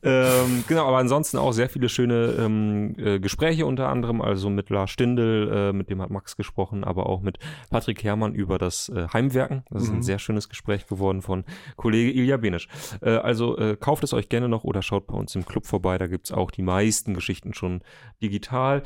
ähm, 0.03 0.65
genau, 0.67 0.87
aber 0.87 0.99
ansonsten 0.99 1.39
auch 1.39 1.53
sehr 1.53 1.69
viele 1.69 1.89
schöne 1.89 2.37
ähm, 2.39 2.95
äh, 2.99 3.21
Gespräche 3.21 3.67
unter 3.67 3.89
anderem, 3.89 4.21
also 4.21 4.51
mit 4.51 4.71
Lars 4.71 4.91
Stindl, 4.91 5.51
äh, 5.53 5.73
mit 5.73 5.91
dem 5.91 6.01
hat 6.03 6.11
Max 6.11 6.37
gesprochen, 6.37 6.85
aber 6.85 7.07
auch 7.07 7.21
mit 7.21 7.39
Patrick 7.71 8.03
Herrmann 8.05 8.35
über 8.35 8.59
das 8.59 8.89
äh, 8.89 9.07
Heimwerken. 9.13 9.65
Das 9.71 9.85
ist 9.85 9.91
mhm. 9.91 9.97
ein 9.97 10.03
sehr 10.03 10.19
schönes 10.19 10.49
Gespräch 10.49 10.87
geworden 10.87 11.23
von 11.23 11.45
Kollege 11.77 12.13
Ilja 12.13 12.37
Benisch. 12.37 12.69
Äh, 13.03 13.11
also 13.11 13.57
äh, 13.59 13.77
kauft 13.77 14.05
es 14.05 14.13
euch 14.13 14.29
gerne 14.29 14.49
noch 14.49 14.65
oder 14.65 14.83
schaut 14.83 15.07
bei 15.07 15.15
uns 15.15 15.35
im 15.35 15.45
Club 15.45 15.67
vorbei, 15.67 15.99
da 15.99 16.07
gibt 16.07 16.27
es 16.27 16.33
auch 16.33 16.51
die 16.51 16.63
meisten 16.63 17.15
Geschichten 17.15 17.55
schon 17.55 17.83
digital. 18.23 18.83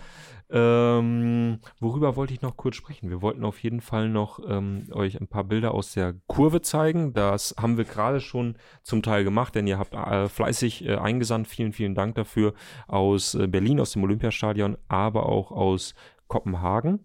Ähm, 0.53 1.61
worüber 1.79 2.17
wollte 2.17 2.35
ich 2.35 2.43
noch 2.43 2.57
kurz 2.57 2.75
sprechen? 2.75 3.09
Wir 3.09 3.23
wollten 3.23 3.45
auf 3.45 3.63
jeden 3.63 3.81
Fall 3.81 4.09
noch 4.09 4.41
ähm, 4.49 4.89
euch 4.93 5.21
ein 5.21 5.29
paar 5.29 5.45
Bilder 5.45 5.73
aus 5.73 5.93
der 5.93 6.15
Kurve 6.27 6.61
zeigen. 6.61 7.13
Das 7.13 7.55
haben 7.61 7.77
wir 7.77 7.85
gerade 7.85 8.21
schon 8.21 8.57
zum 8.83 9.03
Teil 9.03 9.23
gemacht, 9.23 9.55
denn 9.55 9.69
ihr 9.69 9.79
habt 9.79 9.95
äh, 9.95 10.29
fleißig 10.29 10.85
äh, 10.87 10.97
eingesandt. 10.97 11.47
Vielen, 11.47 11.73
vielen 11.73 11.95
Dank 11.95 12.17
dafür 12.17 12.55
aus 12.89 13.35
äh, 13.35 13.47
Berlin, 13.47 13.79
aus 13.79 13.93
dem 13.93 14.03
Olympiastadion, 14.03 14.77
aber 14.89 15.27
auch 15.27 15.53
aus 15.53 15.95
Kopenhagen. 16.27 17.05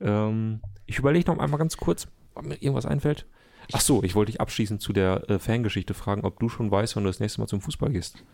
Ähm, 0.00 0.60
ich 0.86 0.98
überlege 0.98 1.30
noch 1.30 1.40
einmal 1.40 1.58
ganz 1.58 1.76
kurz, 1.76 2.06
ob 2.34 2.44
mir 2.44 2.54
irgendwas 2.54 2.86
einfällt. 2.86 3.26
Ach 3.72 3.80
so, 3.80 4.04
ich 4.04 4.14
wollte 4.14 4.30
dich 4.30 4.40
abschließend 4.40 4.80
zu 4.80 4.92
der 4.92 5.28
äh, 5.28 5.38
Fangeschichte 5.40 5.94
fragen, 5.94 6.24
ob 6.24 6.38
du 6.38 6.48
schon 6.48 6.70
weißt, 6.70 6.94
wann 6.94 7.02
du 7.02 7.10
das 7.10 7.18
nächste 7.18 7.40
Mal 7.40 7.48
zum 7.48 7.60
Fußball 7.60 7.90
gehst. 7.90 8.24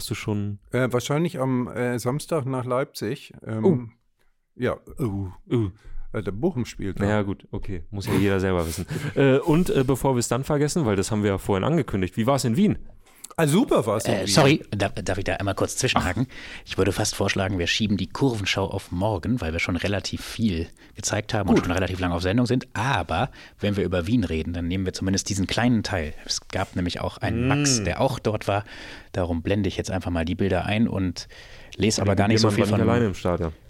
Hast 0.00 0.08
du 0.08 0.14
schon? 0.14 0.60
Äh, 0.72 0.90
wahrscheinlich 0.90 1.38
am 1.38 1.68
äh, 1.68 1.98
Samstag 1.98 2.46
nach 2.46 2.64
Leipzig. 2.64 3.34
Ähm, 3.46 3.64
oh. 3.66 3.78
Ja, 4.54 4.78
uh, 4.98 5.28
uh. 5.52 5.70
Der 6.14 6.32
Bochum 6.32 6.64
spielt. 6.64 6.98
Ja. 6.98 7.04
Naja, 7.04 7.20
gut, 7.20 7.46
okay. 7.50 7.84
Muss 7.90 8.06
ja 8.06 8.14
jeder 8.14 8.40
selber 8.40 8.66
wissen. 8.66 8.86
äh, 9.14 9.36
und 9.40 9.68
äh, 9.68 9.84
bevor 9.84 10.14
wir 10.14 10.20
es 10.20 10.28
dann 10.28 10.42
vergessen, 10.42 10.86
weil 10.86 10.96
das 10.96 11.10
haben 11.10 11.22
wir 11.22 11.32
ja 11.32 11.36
vorhin 11.36 11.64
angekündigt, 11.64 12.16
wie 12.16 12.26
war 12.26 12.36
es 12.36 12.46
in 12.46 12.56
Wien? 12.56 12.78
Ah, 13.40 13.46
super 13.46 13.86
war 13.86 13.96
es. 13.96 14.04
Äh, 14.04 14.26
sorry, 14.26 14.62
darf, 14.70 14.92
darf, 14.92 15.16
ich 15.16 15.24
da 15.24 15.32
einmal 15.32 15.54
kurz 15.54 15.74
zwischenhaken? 15.76 16.26
Ach. 16.28 16.62
Ich 16.66 16.76
würde 16.76 16.92
fast 16.92 17.14
vorschlagen, 17.14 17.58
wir 17.58 17.66
schieben 17.66 17.96
die 17.96 18.06
Kurvenschau 18.06 18.66
auf 18.66 18.92
morgen, 18.92 19.40
weil 19.40 19.54
wir 19.54 19.60
schon 19.60 19.76
relativ 19.76 20.22
viel 20.22 20.68
gezeigt 20.94 21.32
haben 21.32 21.46
Gut. 21.46 21.56
und 21.56 21.64
schon 21.64 21.72
relativ 21.72 22.00
lange 22.00 22.14
auf 22.14 22.20
Sendung 22.20 22.44
sind. 22.44 22.68
Aber 22.74 23.30
wenn 23.58 23.78
wir 23.78 23.84
über 23.84 24.06
Wien 24.06 24.24
reden, 24.24 24.52
dann 24.52 24.68
nehmen 24.68 24.84
wir 24.84 24.92
zumindest 24.92 25.30
diesen 25.30 25.46
kleinen 25.46 25.82
Teil. 25.82 26.12
Es 26.26 26.48
gab 26.48 26.76
nämlich 26.76 27.00
auch 27.00 27.16
einen 27.16 27.46
mm. 27.46 27.48
Max, 27.48 27.82
der 27.82 28.02
auch 28.02 28.18
dort 28.18 28.46
war. 28.46 28.64
Darum 29.12 29.40
blende 29.40 29.70
ich 29.70 29.78
jetzt 29.78 29.90
einfach 29.90 30.10
mal 30.10 30.26
die 30.26 30.34
Bilder 30.34 30.66
ein 30.66 30.86
und 30.86 31.26
lese 31.76 32.02
aber 32.02 32.16
gar 32.16 32.28
nicht 32.28 32.40
so 32.40 32.50
viel 32.50 32.66
von, 32.66 33.14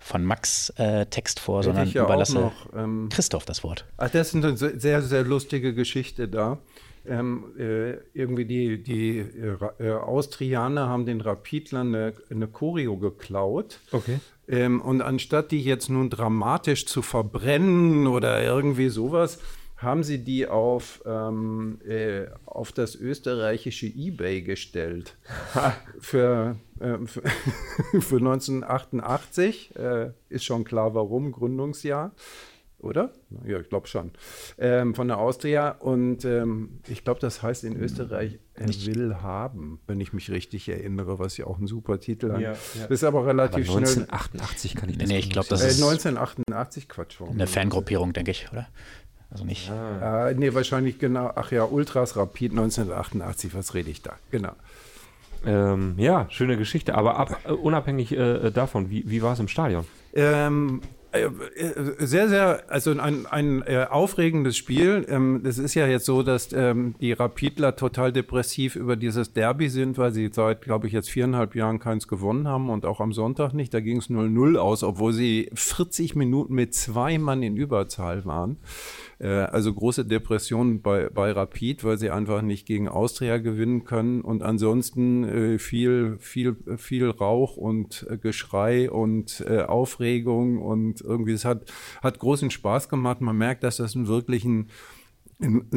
von 0.00 0.24
Max 0.24 0.70
äh, 0.78 1.06
Text 1.06 1.38
vor, 1.38 1.62
sondern 1.62 1.88
ja 1.88 2.02
überlasse 2.02 2.40
noch, 2.40 2.74
ähm, 2.74 3.08
Christoph 3.08 3.44
das 3.44 3.62
Wort. 3.62 3.84
Ach, 3.98 4.10
das 4.10 4.34
ist 4.34 4.44
eine 4.44 4.56
sehr, 4.56 5.02
sehr 5.02 5.22
lustige 5.22 5.74
Geschichte 5.74 6.26
da 6.26 6.58
ähm, 7.06 7.52
äh, 7.58 7.92
irgendwie 8.12 8.44
die, 8.44 8.82
die 8.82 9.18
äh, 9.18 9.90
Austrianer 9.92 10.88
haben 10.88 11.06
den 11.06 11.20
Rapidlern 11.20 11.94
eine, 11.94 12.12
eine 12.30 12.48
Choreo 12.48 12.96
geklaut. 12.98 13.80
Okay. 13.92 14.20
Ähm, 14.48 14.80
und 14.80 15.00
anstatt 15.00 15.50
die 15.50 15.62
jetzt 15.62 15.88
nun 15.88 16.10
dramatisch 16.10 16.86
zu 16.86 17.02
verbrennen 17.02 18.06
oder 18.06 18.42
irgendwie 18.42 18.88
sowas, 18.88 19.38
haben 19.76 20.02
sie 20.02 20.22
die 20.22 20.46
auf, 20.46 21.02
ähm, 21.06 21.78
äh, 21.88 22.26
auf 22.44 22.70
das 22.72 22.94
österreichische 22.94 23.86
Ebay 23.86 24.42
gestellt. 24.42 25.16
für, 26.00 26.56
äh, 26.80 26.98
für, 27.06 27.22
für 28.00 28.16
1988 28.16 29.74
äh, 29.76 30.10
ist 30.28 30.44
schon 30.44 30.64
klar, 30.64 30.94
warum, 30.94 31.32
Gründungsjahr 31.32 32.12
oder? 32.80 33.12
Ja, 33.44 33.60
ich 33.60 33.68
glaube 33.68 33.86
schon. 33.86 34.10
Ähm, 34.58 34.94
von 34.94 35.08
der 35.08 35.18
Austria. 35.18 35.70
Und 35.70 36.24
ähm, 36.24 36.80
ich 36.88 37.04
glaube, 37.04 37.20
das 37.20 37.42
heißt 37.42 37.64
in 37.64 37.76
Österreich, 37.76 38.38
er 38.54 38.68
will 38.68 39.16
haben, 39.22 39.80
wenn 39.86 40.00
ich 40.00 40.12
mich 40.12 40.30
richtig 40.30 40.68
erinnere, 40.68 41.18
was 41.18 41.36
ja 41.36 41.46
auch 41.46 41.58
ein 41.58 41.66
super 41.66 42.00
Titel 42.00 42.32
hat. 42.32 42.40
Ja, 42.40 42.54
ist 42.88 43.04
aber 43.04 43.26
relativ 43.26 43.68
aber 43.68 43.78
1988 43.78 44.70
schnell. 44.70 44.80
kann 44.80 44.90
ich 44.90 44.98
das 44.98 45.08
Nee, 45.08 45.18
ich 45.18 45.30
glaube, 45.30 45.48
das 45.48 45.62
äh, 45.62 45.68
ist 45.68 45.82
1988, 45.82 46.88
Quatsch. 46.88 47.20
Warum 47.20 47.34
eine 47.34 47.46
Fangruppierung, 47.46 48.12
denke 48.12 48.30
ich, 48.30 48.48
oder? 48.52 48.68
Also 49.30 49.44
nicht. 49.44 49.70
Ah. 49.70 50.28
Äh, 50.28 50.34
nee, 50.34 50.52
wahrscheinlich 50.54 50.98
genau. 50.98 51.30
Ach 51.34 51.52
ja, 51.52 51.64
Ultras 51.64 52.16
Rapid 52.16 52.52
1988, 52.52 53.54
was 53.54 53.74
rede 53.74 53.90
ich 53.90 54.02
da? 54.02 54.14
Genau. 54.30 54.52
Ähm, 55.46 55.94
ja, 55.96 56.26
schöne 56.30 56.56
Geschichte. 56.56 56.94
Aber 56.94 57.16
ab, 57.16 57.38
uh, 57.48 57.54
unabhängig 57.54 58.12
äh, 58.12 58.50
davon, 58.50 58.90
wie, 58.90 59.08
wie 59.08 59.22
war 59.22 59.32
es 59.32 59.38
im 59.38 59.48
Stadion? 59.48 59.86
Ähm, 60.12 60.82
äh, 60.82 60.86
äh, 60.86 60.99
sehr, 61.98 62.28
sehr, 62.28 62.64
also 62.68 62.92
ein, 62.92 63.26
ein 63.26 63.62
äh, 63.62 63.86
aufregendes 63.90 64.56
Spiel. 64.56 65.04
Ähm, 65.08 65.42
es 65.44 65.58
ist 65.58 65.74
ja 65.74 65.86
jetzt 65.86 66.06
so, 66.06 66.22
dass 66.22 66.52
ähm, 66.52 66.94
die 67.00 67.12
Rapidler 67.12 67.74
total 67.74 68.12
depressiv 68.12 68.76
über 68.76 68.94
dieses 68.94 69.32
Derby 69.32 69.68
sind, 69.68 69.98
weil 69.98 70.12
sie 70.12 70.30
seit, 70.32 70.62
glaube 70.62 70.86
ich, 70.86 70.92
jetzt 70.92 71.10
viereinhalb 71.10 71.56
Jahren 71.56 71.80
keins 71.80 72.06
gewonnen 72.06 72.46
haben 72.46 72.70
und 72.70 72.86
auch 72.86 73.00
am 73.00 73.12
Sonntag 73.12 73.54
nicht. 73.54 73.74
Da 73.74 73.80
ging 73.80 73.96
es 73.96 74.08
0-0 74.08 74.56
aus, 74.56 74.84
obwohl 74.84 75.12
sie 75.12 75.50
40 75.54 76.14
Minuten 76.14 76.54
mit 76.54 76.74
zwei 76.74 77.18
Mann 77.18 77.42
in 77.42 77.56
Überzahl 77.56 78.24
waren. 78.24 78.58
Äh, 79.20 79.28
also 79.28 79.72
große 79.72 80.04
Depression 80.04 80.80
bei, 80.80 81.08
bei 81.10 81.32
Rapid, 81.32 81.84
weil 81.84 81.98
sie 81.98 82.10
einfach 82.10 82.42
nicht 82.42 82.66
gegen 82.66 82.88
Austria 82.88 83.38
gewinnen 83.38 83.84
können 83.84 84.22
und 84.22 84.42
ansonsten 84.42 85.24
äh, 85.24 85.58
viel, 85.58 86.16
viel, 86.18 86.56
viel 86.78 87.10
Rauch 87.10 87.56
und 87.56 88.06
äh, 88.08 88.16
Geschrei 88.16 88.90
und 88.90 89.44
Aufregung 89.50 90.58
und 90.58 91.00
irgendwie 91.00 91.32
es 91.32 91.44
hat, 91.44 91.70
hat 92.02 92.18
großen 92.18 92.50
Spaß 92.50 92.88
gemacht. 92.88 93.20
Man 93.20 93.36
merkt, 93.36 93.62
dass 93.62 93.76
das 93.76 93.94
ein 93.94 94.06
wirklich 94.06 94.44
ein 94.44 94.68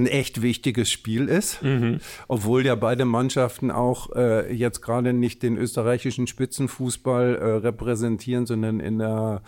echt 0.05 0.41
wichtiges 0.41 0.91
Spiel 0.91 1.29
ist, 1.29 1.63
mhm. 1.63 1.99
obwohl 2.27 2.65
ja 2.65 2.75
beide 2.75 3.05
Mannschaften 3.05 3.71
auch 3.71 4.13
äh, 4.15 4.53
jetzt 4.53 4.81
gerade 4.81 5.13
nicht 5.13 5.41
den 5.41 5.57
österreichischen 5.57 6.27
Spitzenfußball 6.27 7.35
äh, 7.35 7.45
repräsentieren, 7.65 8.45
sondern 8.45 8.79
in 8.79 8.99
der 8.99 9.41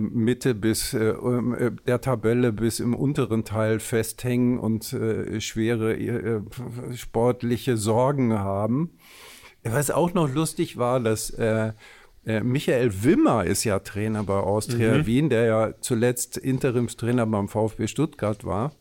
Mitte 0.00 0.54
bis 0.54 0.94
äh, 0.94 1.10
ähm, 1.10 1.54
äh, 1.54 1.70
der 1.86 2.00
Tabelle 2.00 2.52
bis 2.52 2.78
im 2.78 2.94
unteren 2.94 3.44
Teil 3.44 3.80
festhängen 3.80 4.58
und 4.58 4.92
äh, 4.92 5.40
schwere 5.40 6.42
sportliche 6.94 7.76
Sorgen 7.76 8.32
haben. 8.34 8.90
Was 9.64 9.90
auch 9.90 10.14
noch 10.14 10.32
lustig 10.32 10.76
war, 10.76 10.98
dass 10.98 11.36
Michael 12.24 13.04
Wimmer 13.04 13.44
ist 13.44 13.62
ja 13.62 13.78
Trainer 13.78 14.24
bei 14.24 14.34
Austria 14.34 14.98
mhm. 14.98 15.06
Wien, 15.06 15.28
der 15.28 15.44
ja 15.44 15.74
zuletzt 15.80 16.36
Interimstrainer 16.36 17.26
beim 17.26 17.48
VfB 17.48 17.86
Stuttgart 17.86 18.44
war 18.44 18.72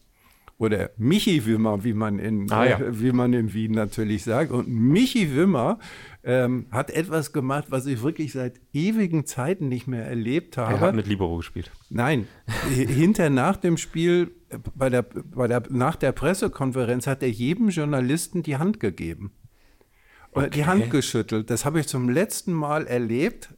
oder 0.62 0.92
Michi 0.96 1.44
Wimmer, 1.48 1.84
wie 1.84 1.94
man 1.94 2.20
in, 2.20 2.52
ah, 2.52 2.66
ja. 2.66 2.80
wie 2.92 3.12
man 3.12 3.34
in 3.34 3.52
Wien 3.52 3.72
natürlich 3.72 4.24
sagt. 4.24 4.52
Und 4.52 4.68
Michi 4.68 5.36
Wimmer 5.36 5.80
ähm, 6.24 6.68
hat 6.72 6.92
etwas 6.92 7.34
gemacht, 7.34 7.66
was 7.70 7.86
ich 7.86 8.04
wirklich 8.04 8.32
seit 8.32 8.60
ewigen 8.74 9.26
Zeiten 9.26 9.68
nicht 9.68 9.88
mehr 9.88 10.06
erlebt 10.06 10.58
habe. 10.58 10.74
Er 10.74 10.80
hat 10.80 10.96
mit 10.96 11.08
Libero 11.08 11.38
gespielt. 11.38 11.72
Nein, 11.90 12.28
hinter 12.70 13.30
nach 13.30 13.58
dem 13.58 13.78
Spiel, 13.78 14.32
bei 14.76 14.90
der, 14.90 15.04
bei 15.04 15.48
der, 15.48 15.64
nach 15.70 15.96
der 15.96 16.12
Pressekonferenz 16.12 17.08
hat 17.08 17.24
er 17.24 17.30
jedem 17.30 17.70
Journalisten 17.70 18.44
die 18.44 18.58
Hand 18.58 18.80
gegeben. 18.80 19.32
Okay. 20.34 20.50
Die 20.52 20.66
Hand 20.66 20.90
geschüttelt. 20.92 21.50
Das 21.50 21.66
habe 21.66 21.82
ich 21.82 21.88
zum 21.88 22.08
letzten 22.08 22.54
Mal 22.54 22.88
erlebt 22.88 23.50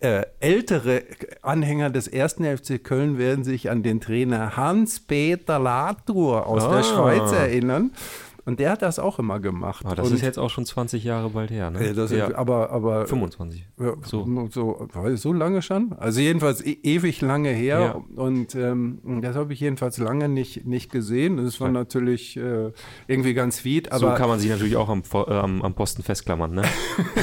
äh, 0.00 0.24
ältere 0.40 1.02
Anhänger 1.42 1.90
des 1.90 2.08
ersten 2.08 2.44
FC 2.44 2.82
Köln 2.82 3.18
werden 3.18 3.44
sich 3.44 3.70
an 3.70 3.82
den 3.82 4.00
Trainer 4.00 4.56
Hans-Peter 4.56 5.58
Latour 5.58 6.46
aus 6.46 6.64
ah. 6.64 6.76
der 6.76 6.82
Schweiz 6.82 7.32
erinnern. 7.32 7.92
Und 8.44 8.60
der 8.60 8.70
hat 8.70 8.82
das 8.82 8.98
auch 8.98 9.18
immer 9.18 9.40
gemacht. 9.40 9.84
Ah, 9.86 9.94
das 9.94 10.08
und, 10.08 10.14
ist 10.14 10.22
jetzt 10.22 10.38
auch 10.38 10.50
schon 10.50 10.64
20 10.64 11.04
Jahre 11.04 11.30
bald 11.30 11.50
her, 11.50 11.70
ne? 11.70 11.94
Das 11.94 12.10
ja. 12.10 12.34
aber, 12.34 12.70
aber 12.70 13.06
25. 13.06 13.66
Ja, 13.78 13.94
so. 14.02 14.26
So, 14.50 14.88
so 15.14 15.32
lange 15.32 15.62
schon? 15.62 15.92
Also 15.98 16.20
jedenfalls 16.20 16.64
e 16.64 16.78
ewig 16.82 17.20
lange 17.20 17.50
her. 17.50 17.80
Ja. 17.80 18.22
Und 18.22 18.54
ähm, 18.54 19.20
das 19.22 19.36
habe 19.36 19.52
ich 19.52 19.60
jedenfalls 19.60 19.98
lange 19.98 20.28
nicht, 20.28 20.66
nicht 20.66 20.90
gesehen. 20.90 21.36
Das 21.36 21.60
war 21.60 21.68
ja. 21.68 21.72
natürlich 21.72 22.36
äh, 22.36 22.72
irgendwie 23.06 23.34
ganz. 23.34 23.60
Aber 23.90 23.98
so 23.98 24.14
kann 24.14 24.28
man 24.28 24.38
sich 24.38 24.50
natürlich 24.50 24.76
auch 24.76 24.88
am, 24.88 25.02
äh, 25.12 25.32
am, 25.32 25.62
am 25.62 25.74
Posten 25.74 26.02
festklammern, 26.02 26.54
ne? 26.54 26.62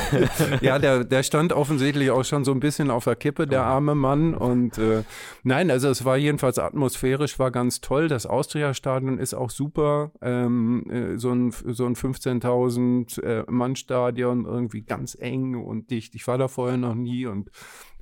ja, 0.61 0.77
der, 0.77 1.03
der 1.03 1.23
stand 1.23 1.51
offensichtlich 1.51 2.11
auch 2.11 2.23
schon 2.23 2.45
so 2.45 2.51
ein 2.51 2.59
bisschen 2.59 2.91
auf 2.91 3.05
der 3.05 3.15
Kippe, 3.15 3.47
der 3.47 3.63
arme 3.63 3.95
Mann. 3.95 4.35
Und 4.35 4.77
äh, 4.77 5.03
nein, 5.43 5.71
also 5.71 5.89
es 5.89 6.05
war 6.05 6.15
jedenfalls 6.17 6.59
atmosphärisch, 6.59 7.39
war 7.39 7.51
ganz 7.51 7.81
toll. 7.81 8.07
Das 8.07 8.25
Austria-Stadion 8.25 9.17
ist 9.17 9.33
auch 9.33 9.49
super. 9.49 10.11
Ähm, 10.21 10.85
so 11.15 11.31
ein, 11.31 11.51
so 11.51 11.85
ein 11.85 11.95
15.000 11.95 13.21
äh, 13.21 13.45
Mann-Stadion 13.47 14.45
irgendwie 14.45 14.81
ganz 14.81 15.15
eng 15.19 15.55
und 15.55 15.89
dicht. 15.89 16.15
Ich 16.15 16.27
war 16.27 16.37
da 16.37 16.47
vorher 16.47 16.77
noch 16.77 16.95
nie 16.95 17.25
und 17.25 17.49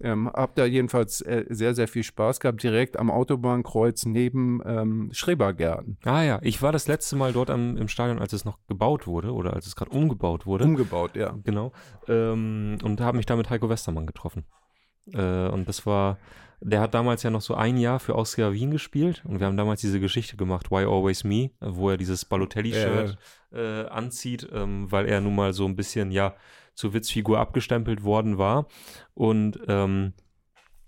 ähm, 0.02 0.30
habe 0.34 0.52
da 0.56 0.66
jedenfalls 0.66 1.22
äh, 1.22 1.46
sehr, 1.50 1.74
sehr 1.74 1.88
viel 1.88 2.04
Spaß 2.04 2.40
gehabt, 2.40 2.62
direkt 2.64 2.98
am 2.98 3.10
Autobahnkreuz 3.10 4.06
neben 4.06 4.62
ähm, 4.66 5.10
Schrebergärten. 5.12 5.98
Ah 6.04 6.24
ja, 6.24 6.40
ich 6.42 6.62
war 6.62 6.72
das 6.72 6.88
letzte 6.88 7.16
Mal 7.16 7.34
dort 7.34 7.50
am, 7.50 7.78
im 7.78 7.88
Stadion, 7.88 8.20
als 8.20 8.34
es 8.34 8.46
noch 8.46 8.58
gebaut 8.68 9.08
wurde 9.08 9.32
oder 9.32 9.54
als 9.54 9.68
es 9.68 9.76
gerade 9.76 9.92
umgebaut 9.92 10.46
wurde. 10.46 10.66
Umgebaut, 10.66 11.16
ja. 11.16 11.38
Genau. 11.44 11.72
Ähm, 12.08 12.78
und 12.84 13.00
habe 13.02 13.18
mich 13.18 13.26
da 13.26 13.36
mit 13.36 13.50
Heiko 13.50 13.70
Westermann 13.70 14.06
getroffen. 14.06 14.46
Äh, 15.14 15.48
und 15.48 15.68
das 15.68 15.86
war 15.86 16.18
der 16.62 16.82
hat 16.82 16.94
damals 16.94 17.24
ja 17.24 17.30
noch 17.30 17.42
so 17.42 17.56
ein 17.56 17.78
Jahr 17.78 18.00
für 18.00 18.16
Austria 18.16 18.54
Wien 18.54 18.72
gespielt 18.72 19.24
und 19.26 19.40
wir 19.40 19.48
haben 19.48 19.58
damals 19.58 19.82
diese 19.82 20.00
Geschichte 20.00 20.38
gemacht, 20.38 20.72
Why 20.72 20.86
Always 20.86 21.24
Me, 21.24 21.52
wo 21.60 21.90
er 21.90 21.98
dieses 21.98 22.26
Balotelli-Shirt 22.26 23.18
äh, 23.54 23.82
äh, 23.82 23.88
anzieht, 23.88 24.48
ähm, 24.52 24.92
weil 24.92 25.08
er 25.08 25.22
nun 25.22 25.36
mal 25.36 25.54
so 25.54 25.66
ein 25.66 25.76
bisschen, 25.76 26.12
ja, 26.12 26.36
zur 26.76 26.94
Witzfigur 26.94 27.40
abgestempelt 27.40 28.04
worden 28.04 28.38
war. 28.38 28.68
Und 29.14 29.60
ähm, 29.68 30.14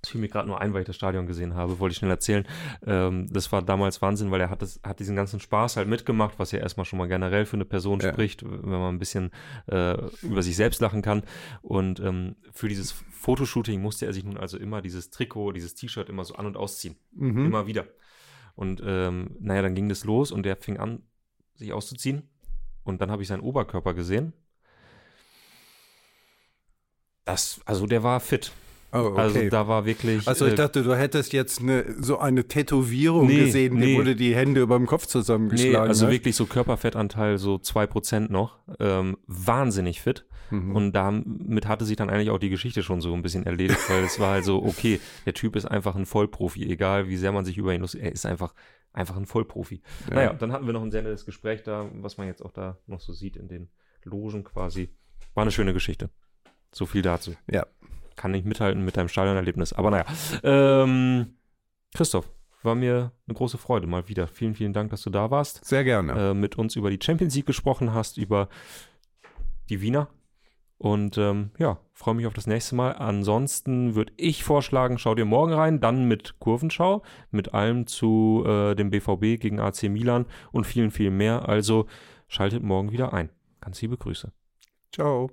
das 0.08 0.12
fiel 0.12 0.22
mir 0.22 0.30
gerade 0.30 0.48
nur 0.48 0.62
ein, 0.62 0.74
weil 0.74 0.82
ich 0.82 0.88
das 0.88 0.96
Stadion 0.96 1.28
gesehen 1.28 1.54
habe, 1.54 1.80
wollte 1.80 1.92
ich 1.92 1.98
schnell 1.98 2.12
erzählen. 2.12 2.48
Ähm, 2.86 3.28
das 3.30 3.52
war 3.52 3.62
damals 3.62 4.02
Wahnsinn, 4.02 4.32
weil 4.32 4.40
er 4.40 4.50
hat, 4.50 4.62
das, 4.62 4.80
hat 4.84 5.00
diesen 5.00 5.16
ganzen 5.18 5.42
Spaß 5.42 5.76
halt 5.76 5.90
mitgemacht, 5.90 6.40
was 6.40 6.52
ja 6.52 6.60
erstmal 6.60 6.86
schon 6.86 6.98
mal 6.98 7.08
generell 7.08 7.46
für 7.46 7.58
eine 7.58 7.66
Person 7.66 8.00
ja. 8.00 8.12
spricht, 8.12 8.44
wenn 8.44 8.70
man 8.70 8.96
ein 8.96 9.00
bisschen 9.00 9.32
äh, 9.68 9.98
über 10.22 10.42
sich 10.44 10.56
selbst 10.56 10.80
lachen 10.80 11.02
kann. 11.02 11.24
Und 11.62 12.00
ähm, 12.00 12.38
für 12.54 12.70
dieses 12.70 12.92
Fotoshooting 12.92 13.82
musste 13.82 14.06
er 14.06 14.14
sich 14.14 14.24
nun 14.24 14.38
also 14.38 14.58
immer 14.58 14.82
dieses 14.82 15.10
Trikot, 15.10 15.52
dieses 15.52 15.76
T-Shirt 15.76 16.08
immer 16.08 16.24
so 16.24 16.36
an- 16.36 16.46
und 16.46 16.56
ausziehen. 16.56 16.96
Mhm. 17.12 17.46
Immer 17.46 17.68
wieder. 17.68 17.86
Und 18.56 18.82
ähm, 18.86 19.36
naja, 19.40 19.62
dann 19.62 19.76
ging 19.76 19.90
das 19.90 20.06
los 20.06 20.32
und 20.32 20.44
der 20.44 20.56
fing 20.56 20.78
an, 20.78 21.04
sich 21.56 21.74
auszuziehen. 21.74 22.30
Und 22.84 23.02
dann 23.02 23.12
habe 23.12 23.22
ich 23.22 23.28
seinen 23.28 23.42
Oberkörper 23.42 23.94
gesehen. 23.94 24.32
Das, 27.26 27.60
also 27.66 27.86
der 27.86 28.04
war 28.04 28.22
fit. 28.22 28.54
Oh, 28.94 29.00
okay. 29.00 29.20
Also 29.20 29.50
da 29.50 29.68
war 29.68 29.86
wirklich. 29.86 30.28
Also 30.28 30.46
ich 30.46 30.54
äh, 30.54 30.56
dachte, 30.56 30.84
du 30.84 30.96
hättest 30.96 31.34
jetzt 31.34 31.62
eine, 31.62 31.86
so 32.02 32.20
eine 32.20 32.48
Tätowierung 32.48 33.28
nee, 33.28 33.46
gesehen, 33.46 33.76
nee. 33.76 33.88
die 33.88 33.98
wurde 33.98 34.16
die 34.16 34.36
Hände 34.36 34.62
über 34.62 34.78
dem 34.78 34.86
Kopf 34.86 35.08
zusammengeschlagen. 35.08 35.72
Nee, 35.72 35.78
also 35.78 36.06
hat. 36.06 36.14
wirklich 36.14 36.36
so 36.36 36.46
Körperfettanteil 36.46 37.38
so 37.38 37.56
2% 37.56 38.32
noch. 38.32 38.60
Ähm, 38.80 39.18
wahnsinnig 39.28 40.02
fit. 40.02 40.26
Mhm. 40.50 40.76
Und 40.76 40.94
damit 40.94 41.68
hatte 41.68 41.86
sich 41.86 41.98
dann 41.98 42.10
eigentlich 42.10 42.30
auch 42.30 42.38
die 42.38 42.50
Geschichte 42.50 42.84
schon 42.84 43.02
so 43.02 43.14
ein 43.14 43.22
bisschen 43.22 43.46
erledigt, 43.46 43.80
weil 43.90 44.04
es 44.04 44.20
war 44.20 44.32
halt 44.32 44.46
so, 44.46 44.64
okay, 44.64 45.00
der 45.26 45.34
Typ 45.34 45.56
ist 45.56 45.66
einfach 45.66 45.96
ein 45.96 46.06
Vollprofi, 46.06 46.70
egal 46.70 47.10
wie 47.10 47.18
sehr 47.18 47.32
man 47.32 47.46
sich 47.46 47.58
über 47.58 47.74
ihn 47.74 47.82
lustig, 47.82 48.04
er 48.04 48.12
ist 48.12 48.26
einfach, 48.26 48.54
einfach 48.94 49.18
ein 49.18 49.26
Vollprofi. 49.26 49.82
Ja. 50.10 50.16
Naja, 50.16 50.34
dann 50.34 50.52
hatten 50.54 50.66
wir 50.66 50.74
noch 50.74 50.84
ein 50.84 50.92
sehr 50.92 51.02
nettes 51.02 51.26
Gespräch 51.26 51.64
da, 51.64 51.90
was 51.96 52.18
man 52.18 52.28
jetzt 52.28 52.44
auch 52.44 52.52
da 52.52 52.78
noch 52.88 53.02
so 53.02 53.12
sieht 53.12 53.36
in 53.36 53.50
den 53.50 53.70
Logen 54.04 54.44
quasi. 54.46 54.90
War 55.34 55.42
eine 55.42 55.52
schöne 55.52 55.74
Geschichte. 55.74 56.10
So 56.72 56.86
viel 56.86 57.02
dazu. 57.02 57.36
Ja. 57.50 57.66
Kann 58.18 58.32
nicht 58.32 58.46
mithalten 58.46 58.84
mit 58.84 58.98
deinem 58.98 59.08
Stadionerlebnis. 59.08 59.72
Aber 59.72 59.92
naja. 59.92 60.06
Ähm, 60.44 61.38
Christoph, 61.96 62.30
war 62.64 62.76
mir 62.76 63.14
eine 63.28 63.36
große 63.36 63.58
Freude 63.58 63.88
mal 63.88 64.10
wieder. 64.10 64.28
Vielen, 64.28 64.54
vielen 64.54 64.74
Dank, 64.74 64.92
dass 64.92 65.02
du 65.02 65.10
da 65.10 65.32
warst. 65.32 65.64
Sehr 65.64 65.86
gerne. 65.86 66.32
Äh, 66.32 66.34
mit 66.34 66.58
uns 66.58 66.76
über 66.76 66.90
die 66.90 67.00
Champions 67.02 67.34
League 67.36 67.46
gesprochen 67.46 67.94
hast, 67.94 68.18
über 68.18 68.50
die 69.70 69.82
Wiener. 69.82 70.10
Und 70.78 71.18
ähm, 71.18 71.52
ja, 71.58 71.80
freue 71.94 72.14
mich 72.14 72.28
auf 72.28 72.34
das 72.34 72.46
nächste 72.46 72.76
Mal. 72.76 72.92
Ansonsten 72.92 73.96
würde 73.96 74.14
ich 74.18 74.44
vorschlagen, 74.44 75.00
schau 75.00 75.16
dir 75.16 75.26
morgen 75.26 75.54
rein, 75.54 75.80
dann 75.80 76.08
mit 76.08 76.40
Kurvenschau, 76.40 77.02
mit 77.32 77.54
allem 77.56 77.88
zu 77.88 78.44
äh, 78.46 78.76
dem 78.76 78.92
BVB 78.92 79.42
gegen 79.42 79.60
AC 79.60 79.84
Milan 79.84 80.28
und 80.52 80.68
vielen, 80.68 80.92
vielen 80.92 81.18
mehr. 81.18 81.50
Also 81.50 81.88
schaltet 82.28 82.62
morgen 82.62 82.92
wieder 82.92 83.14
ein. 83.14 83.30
Ganz 83.60 83.82
liebe 83.82 83.98
Grüße. 83.98 84.32
Ciao. 84.94 85.32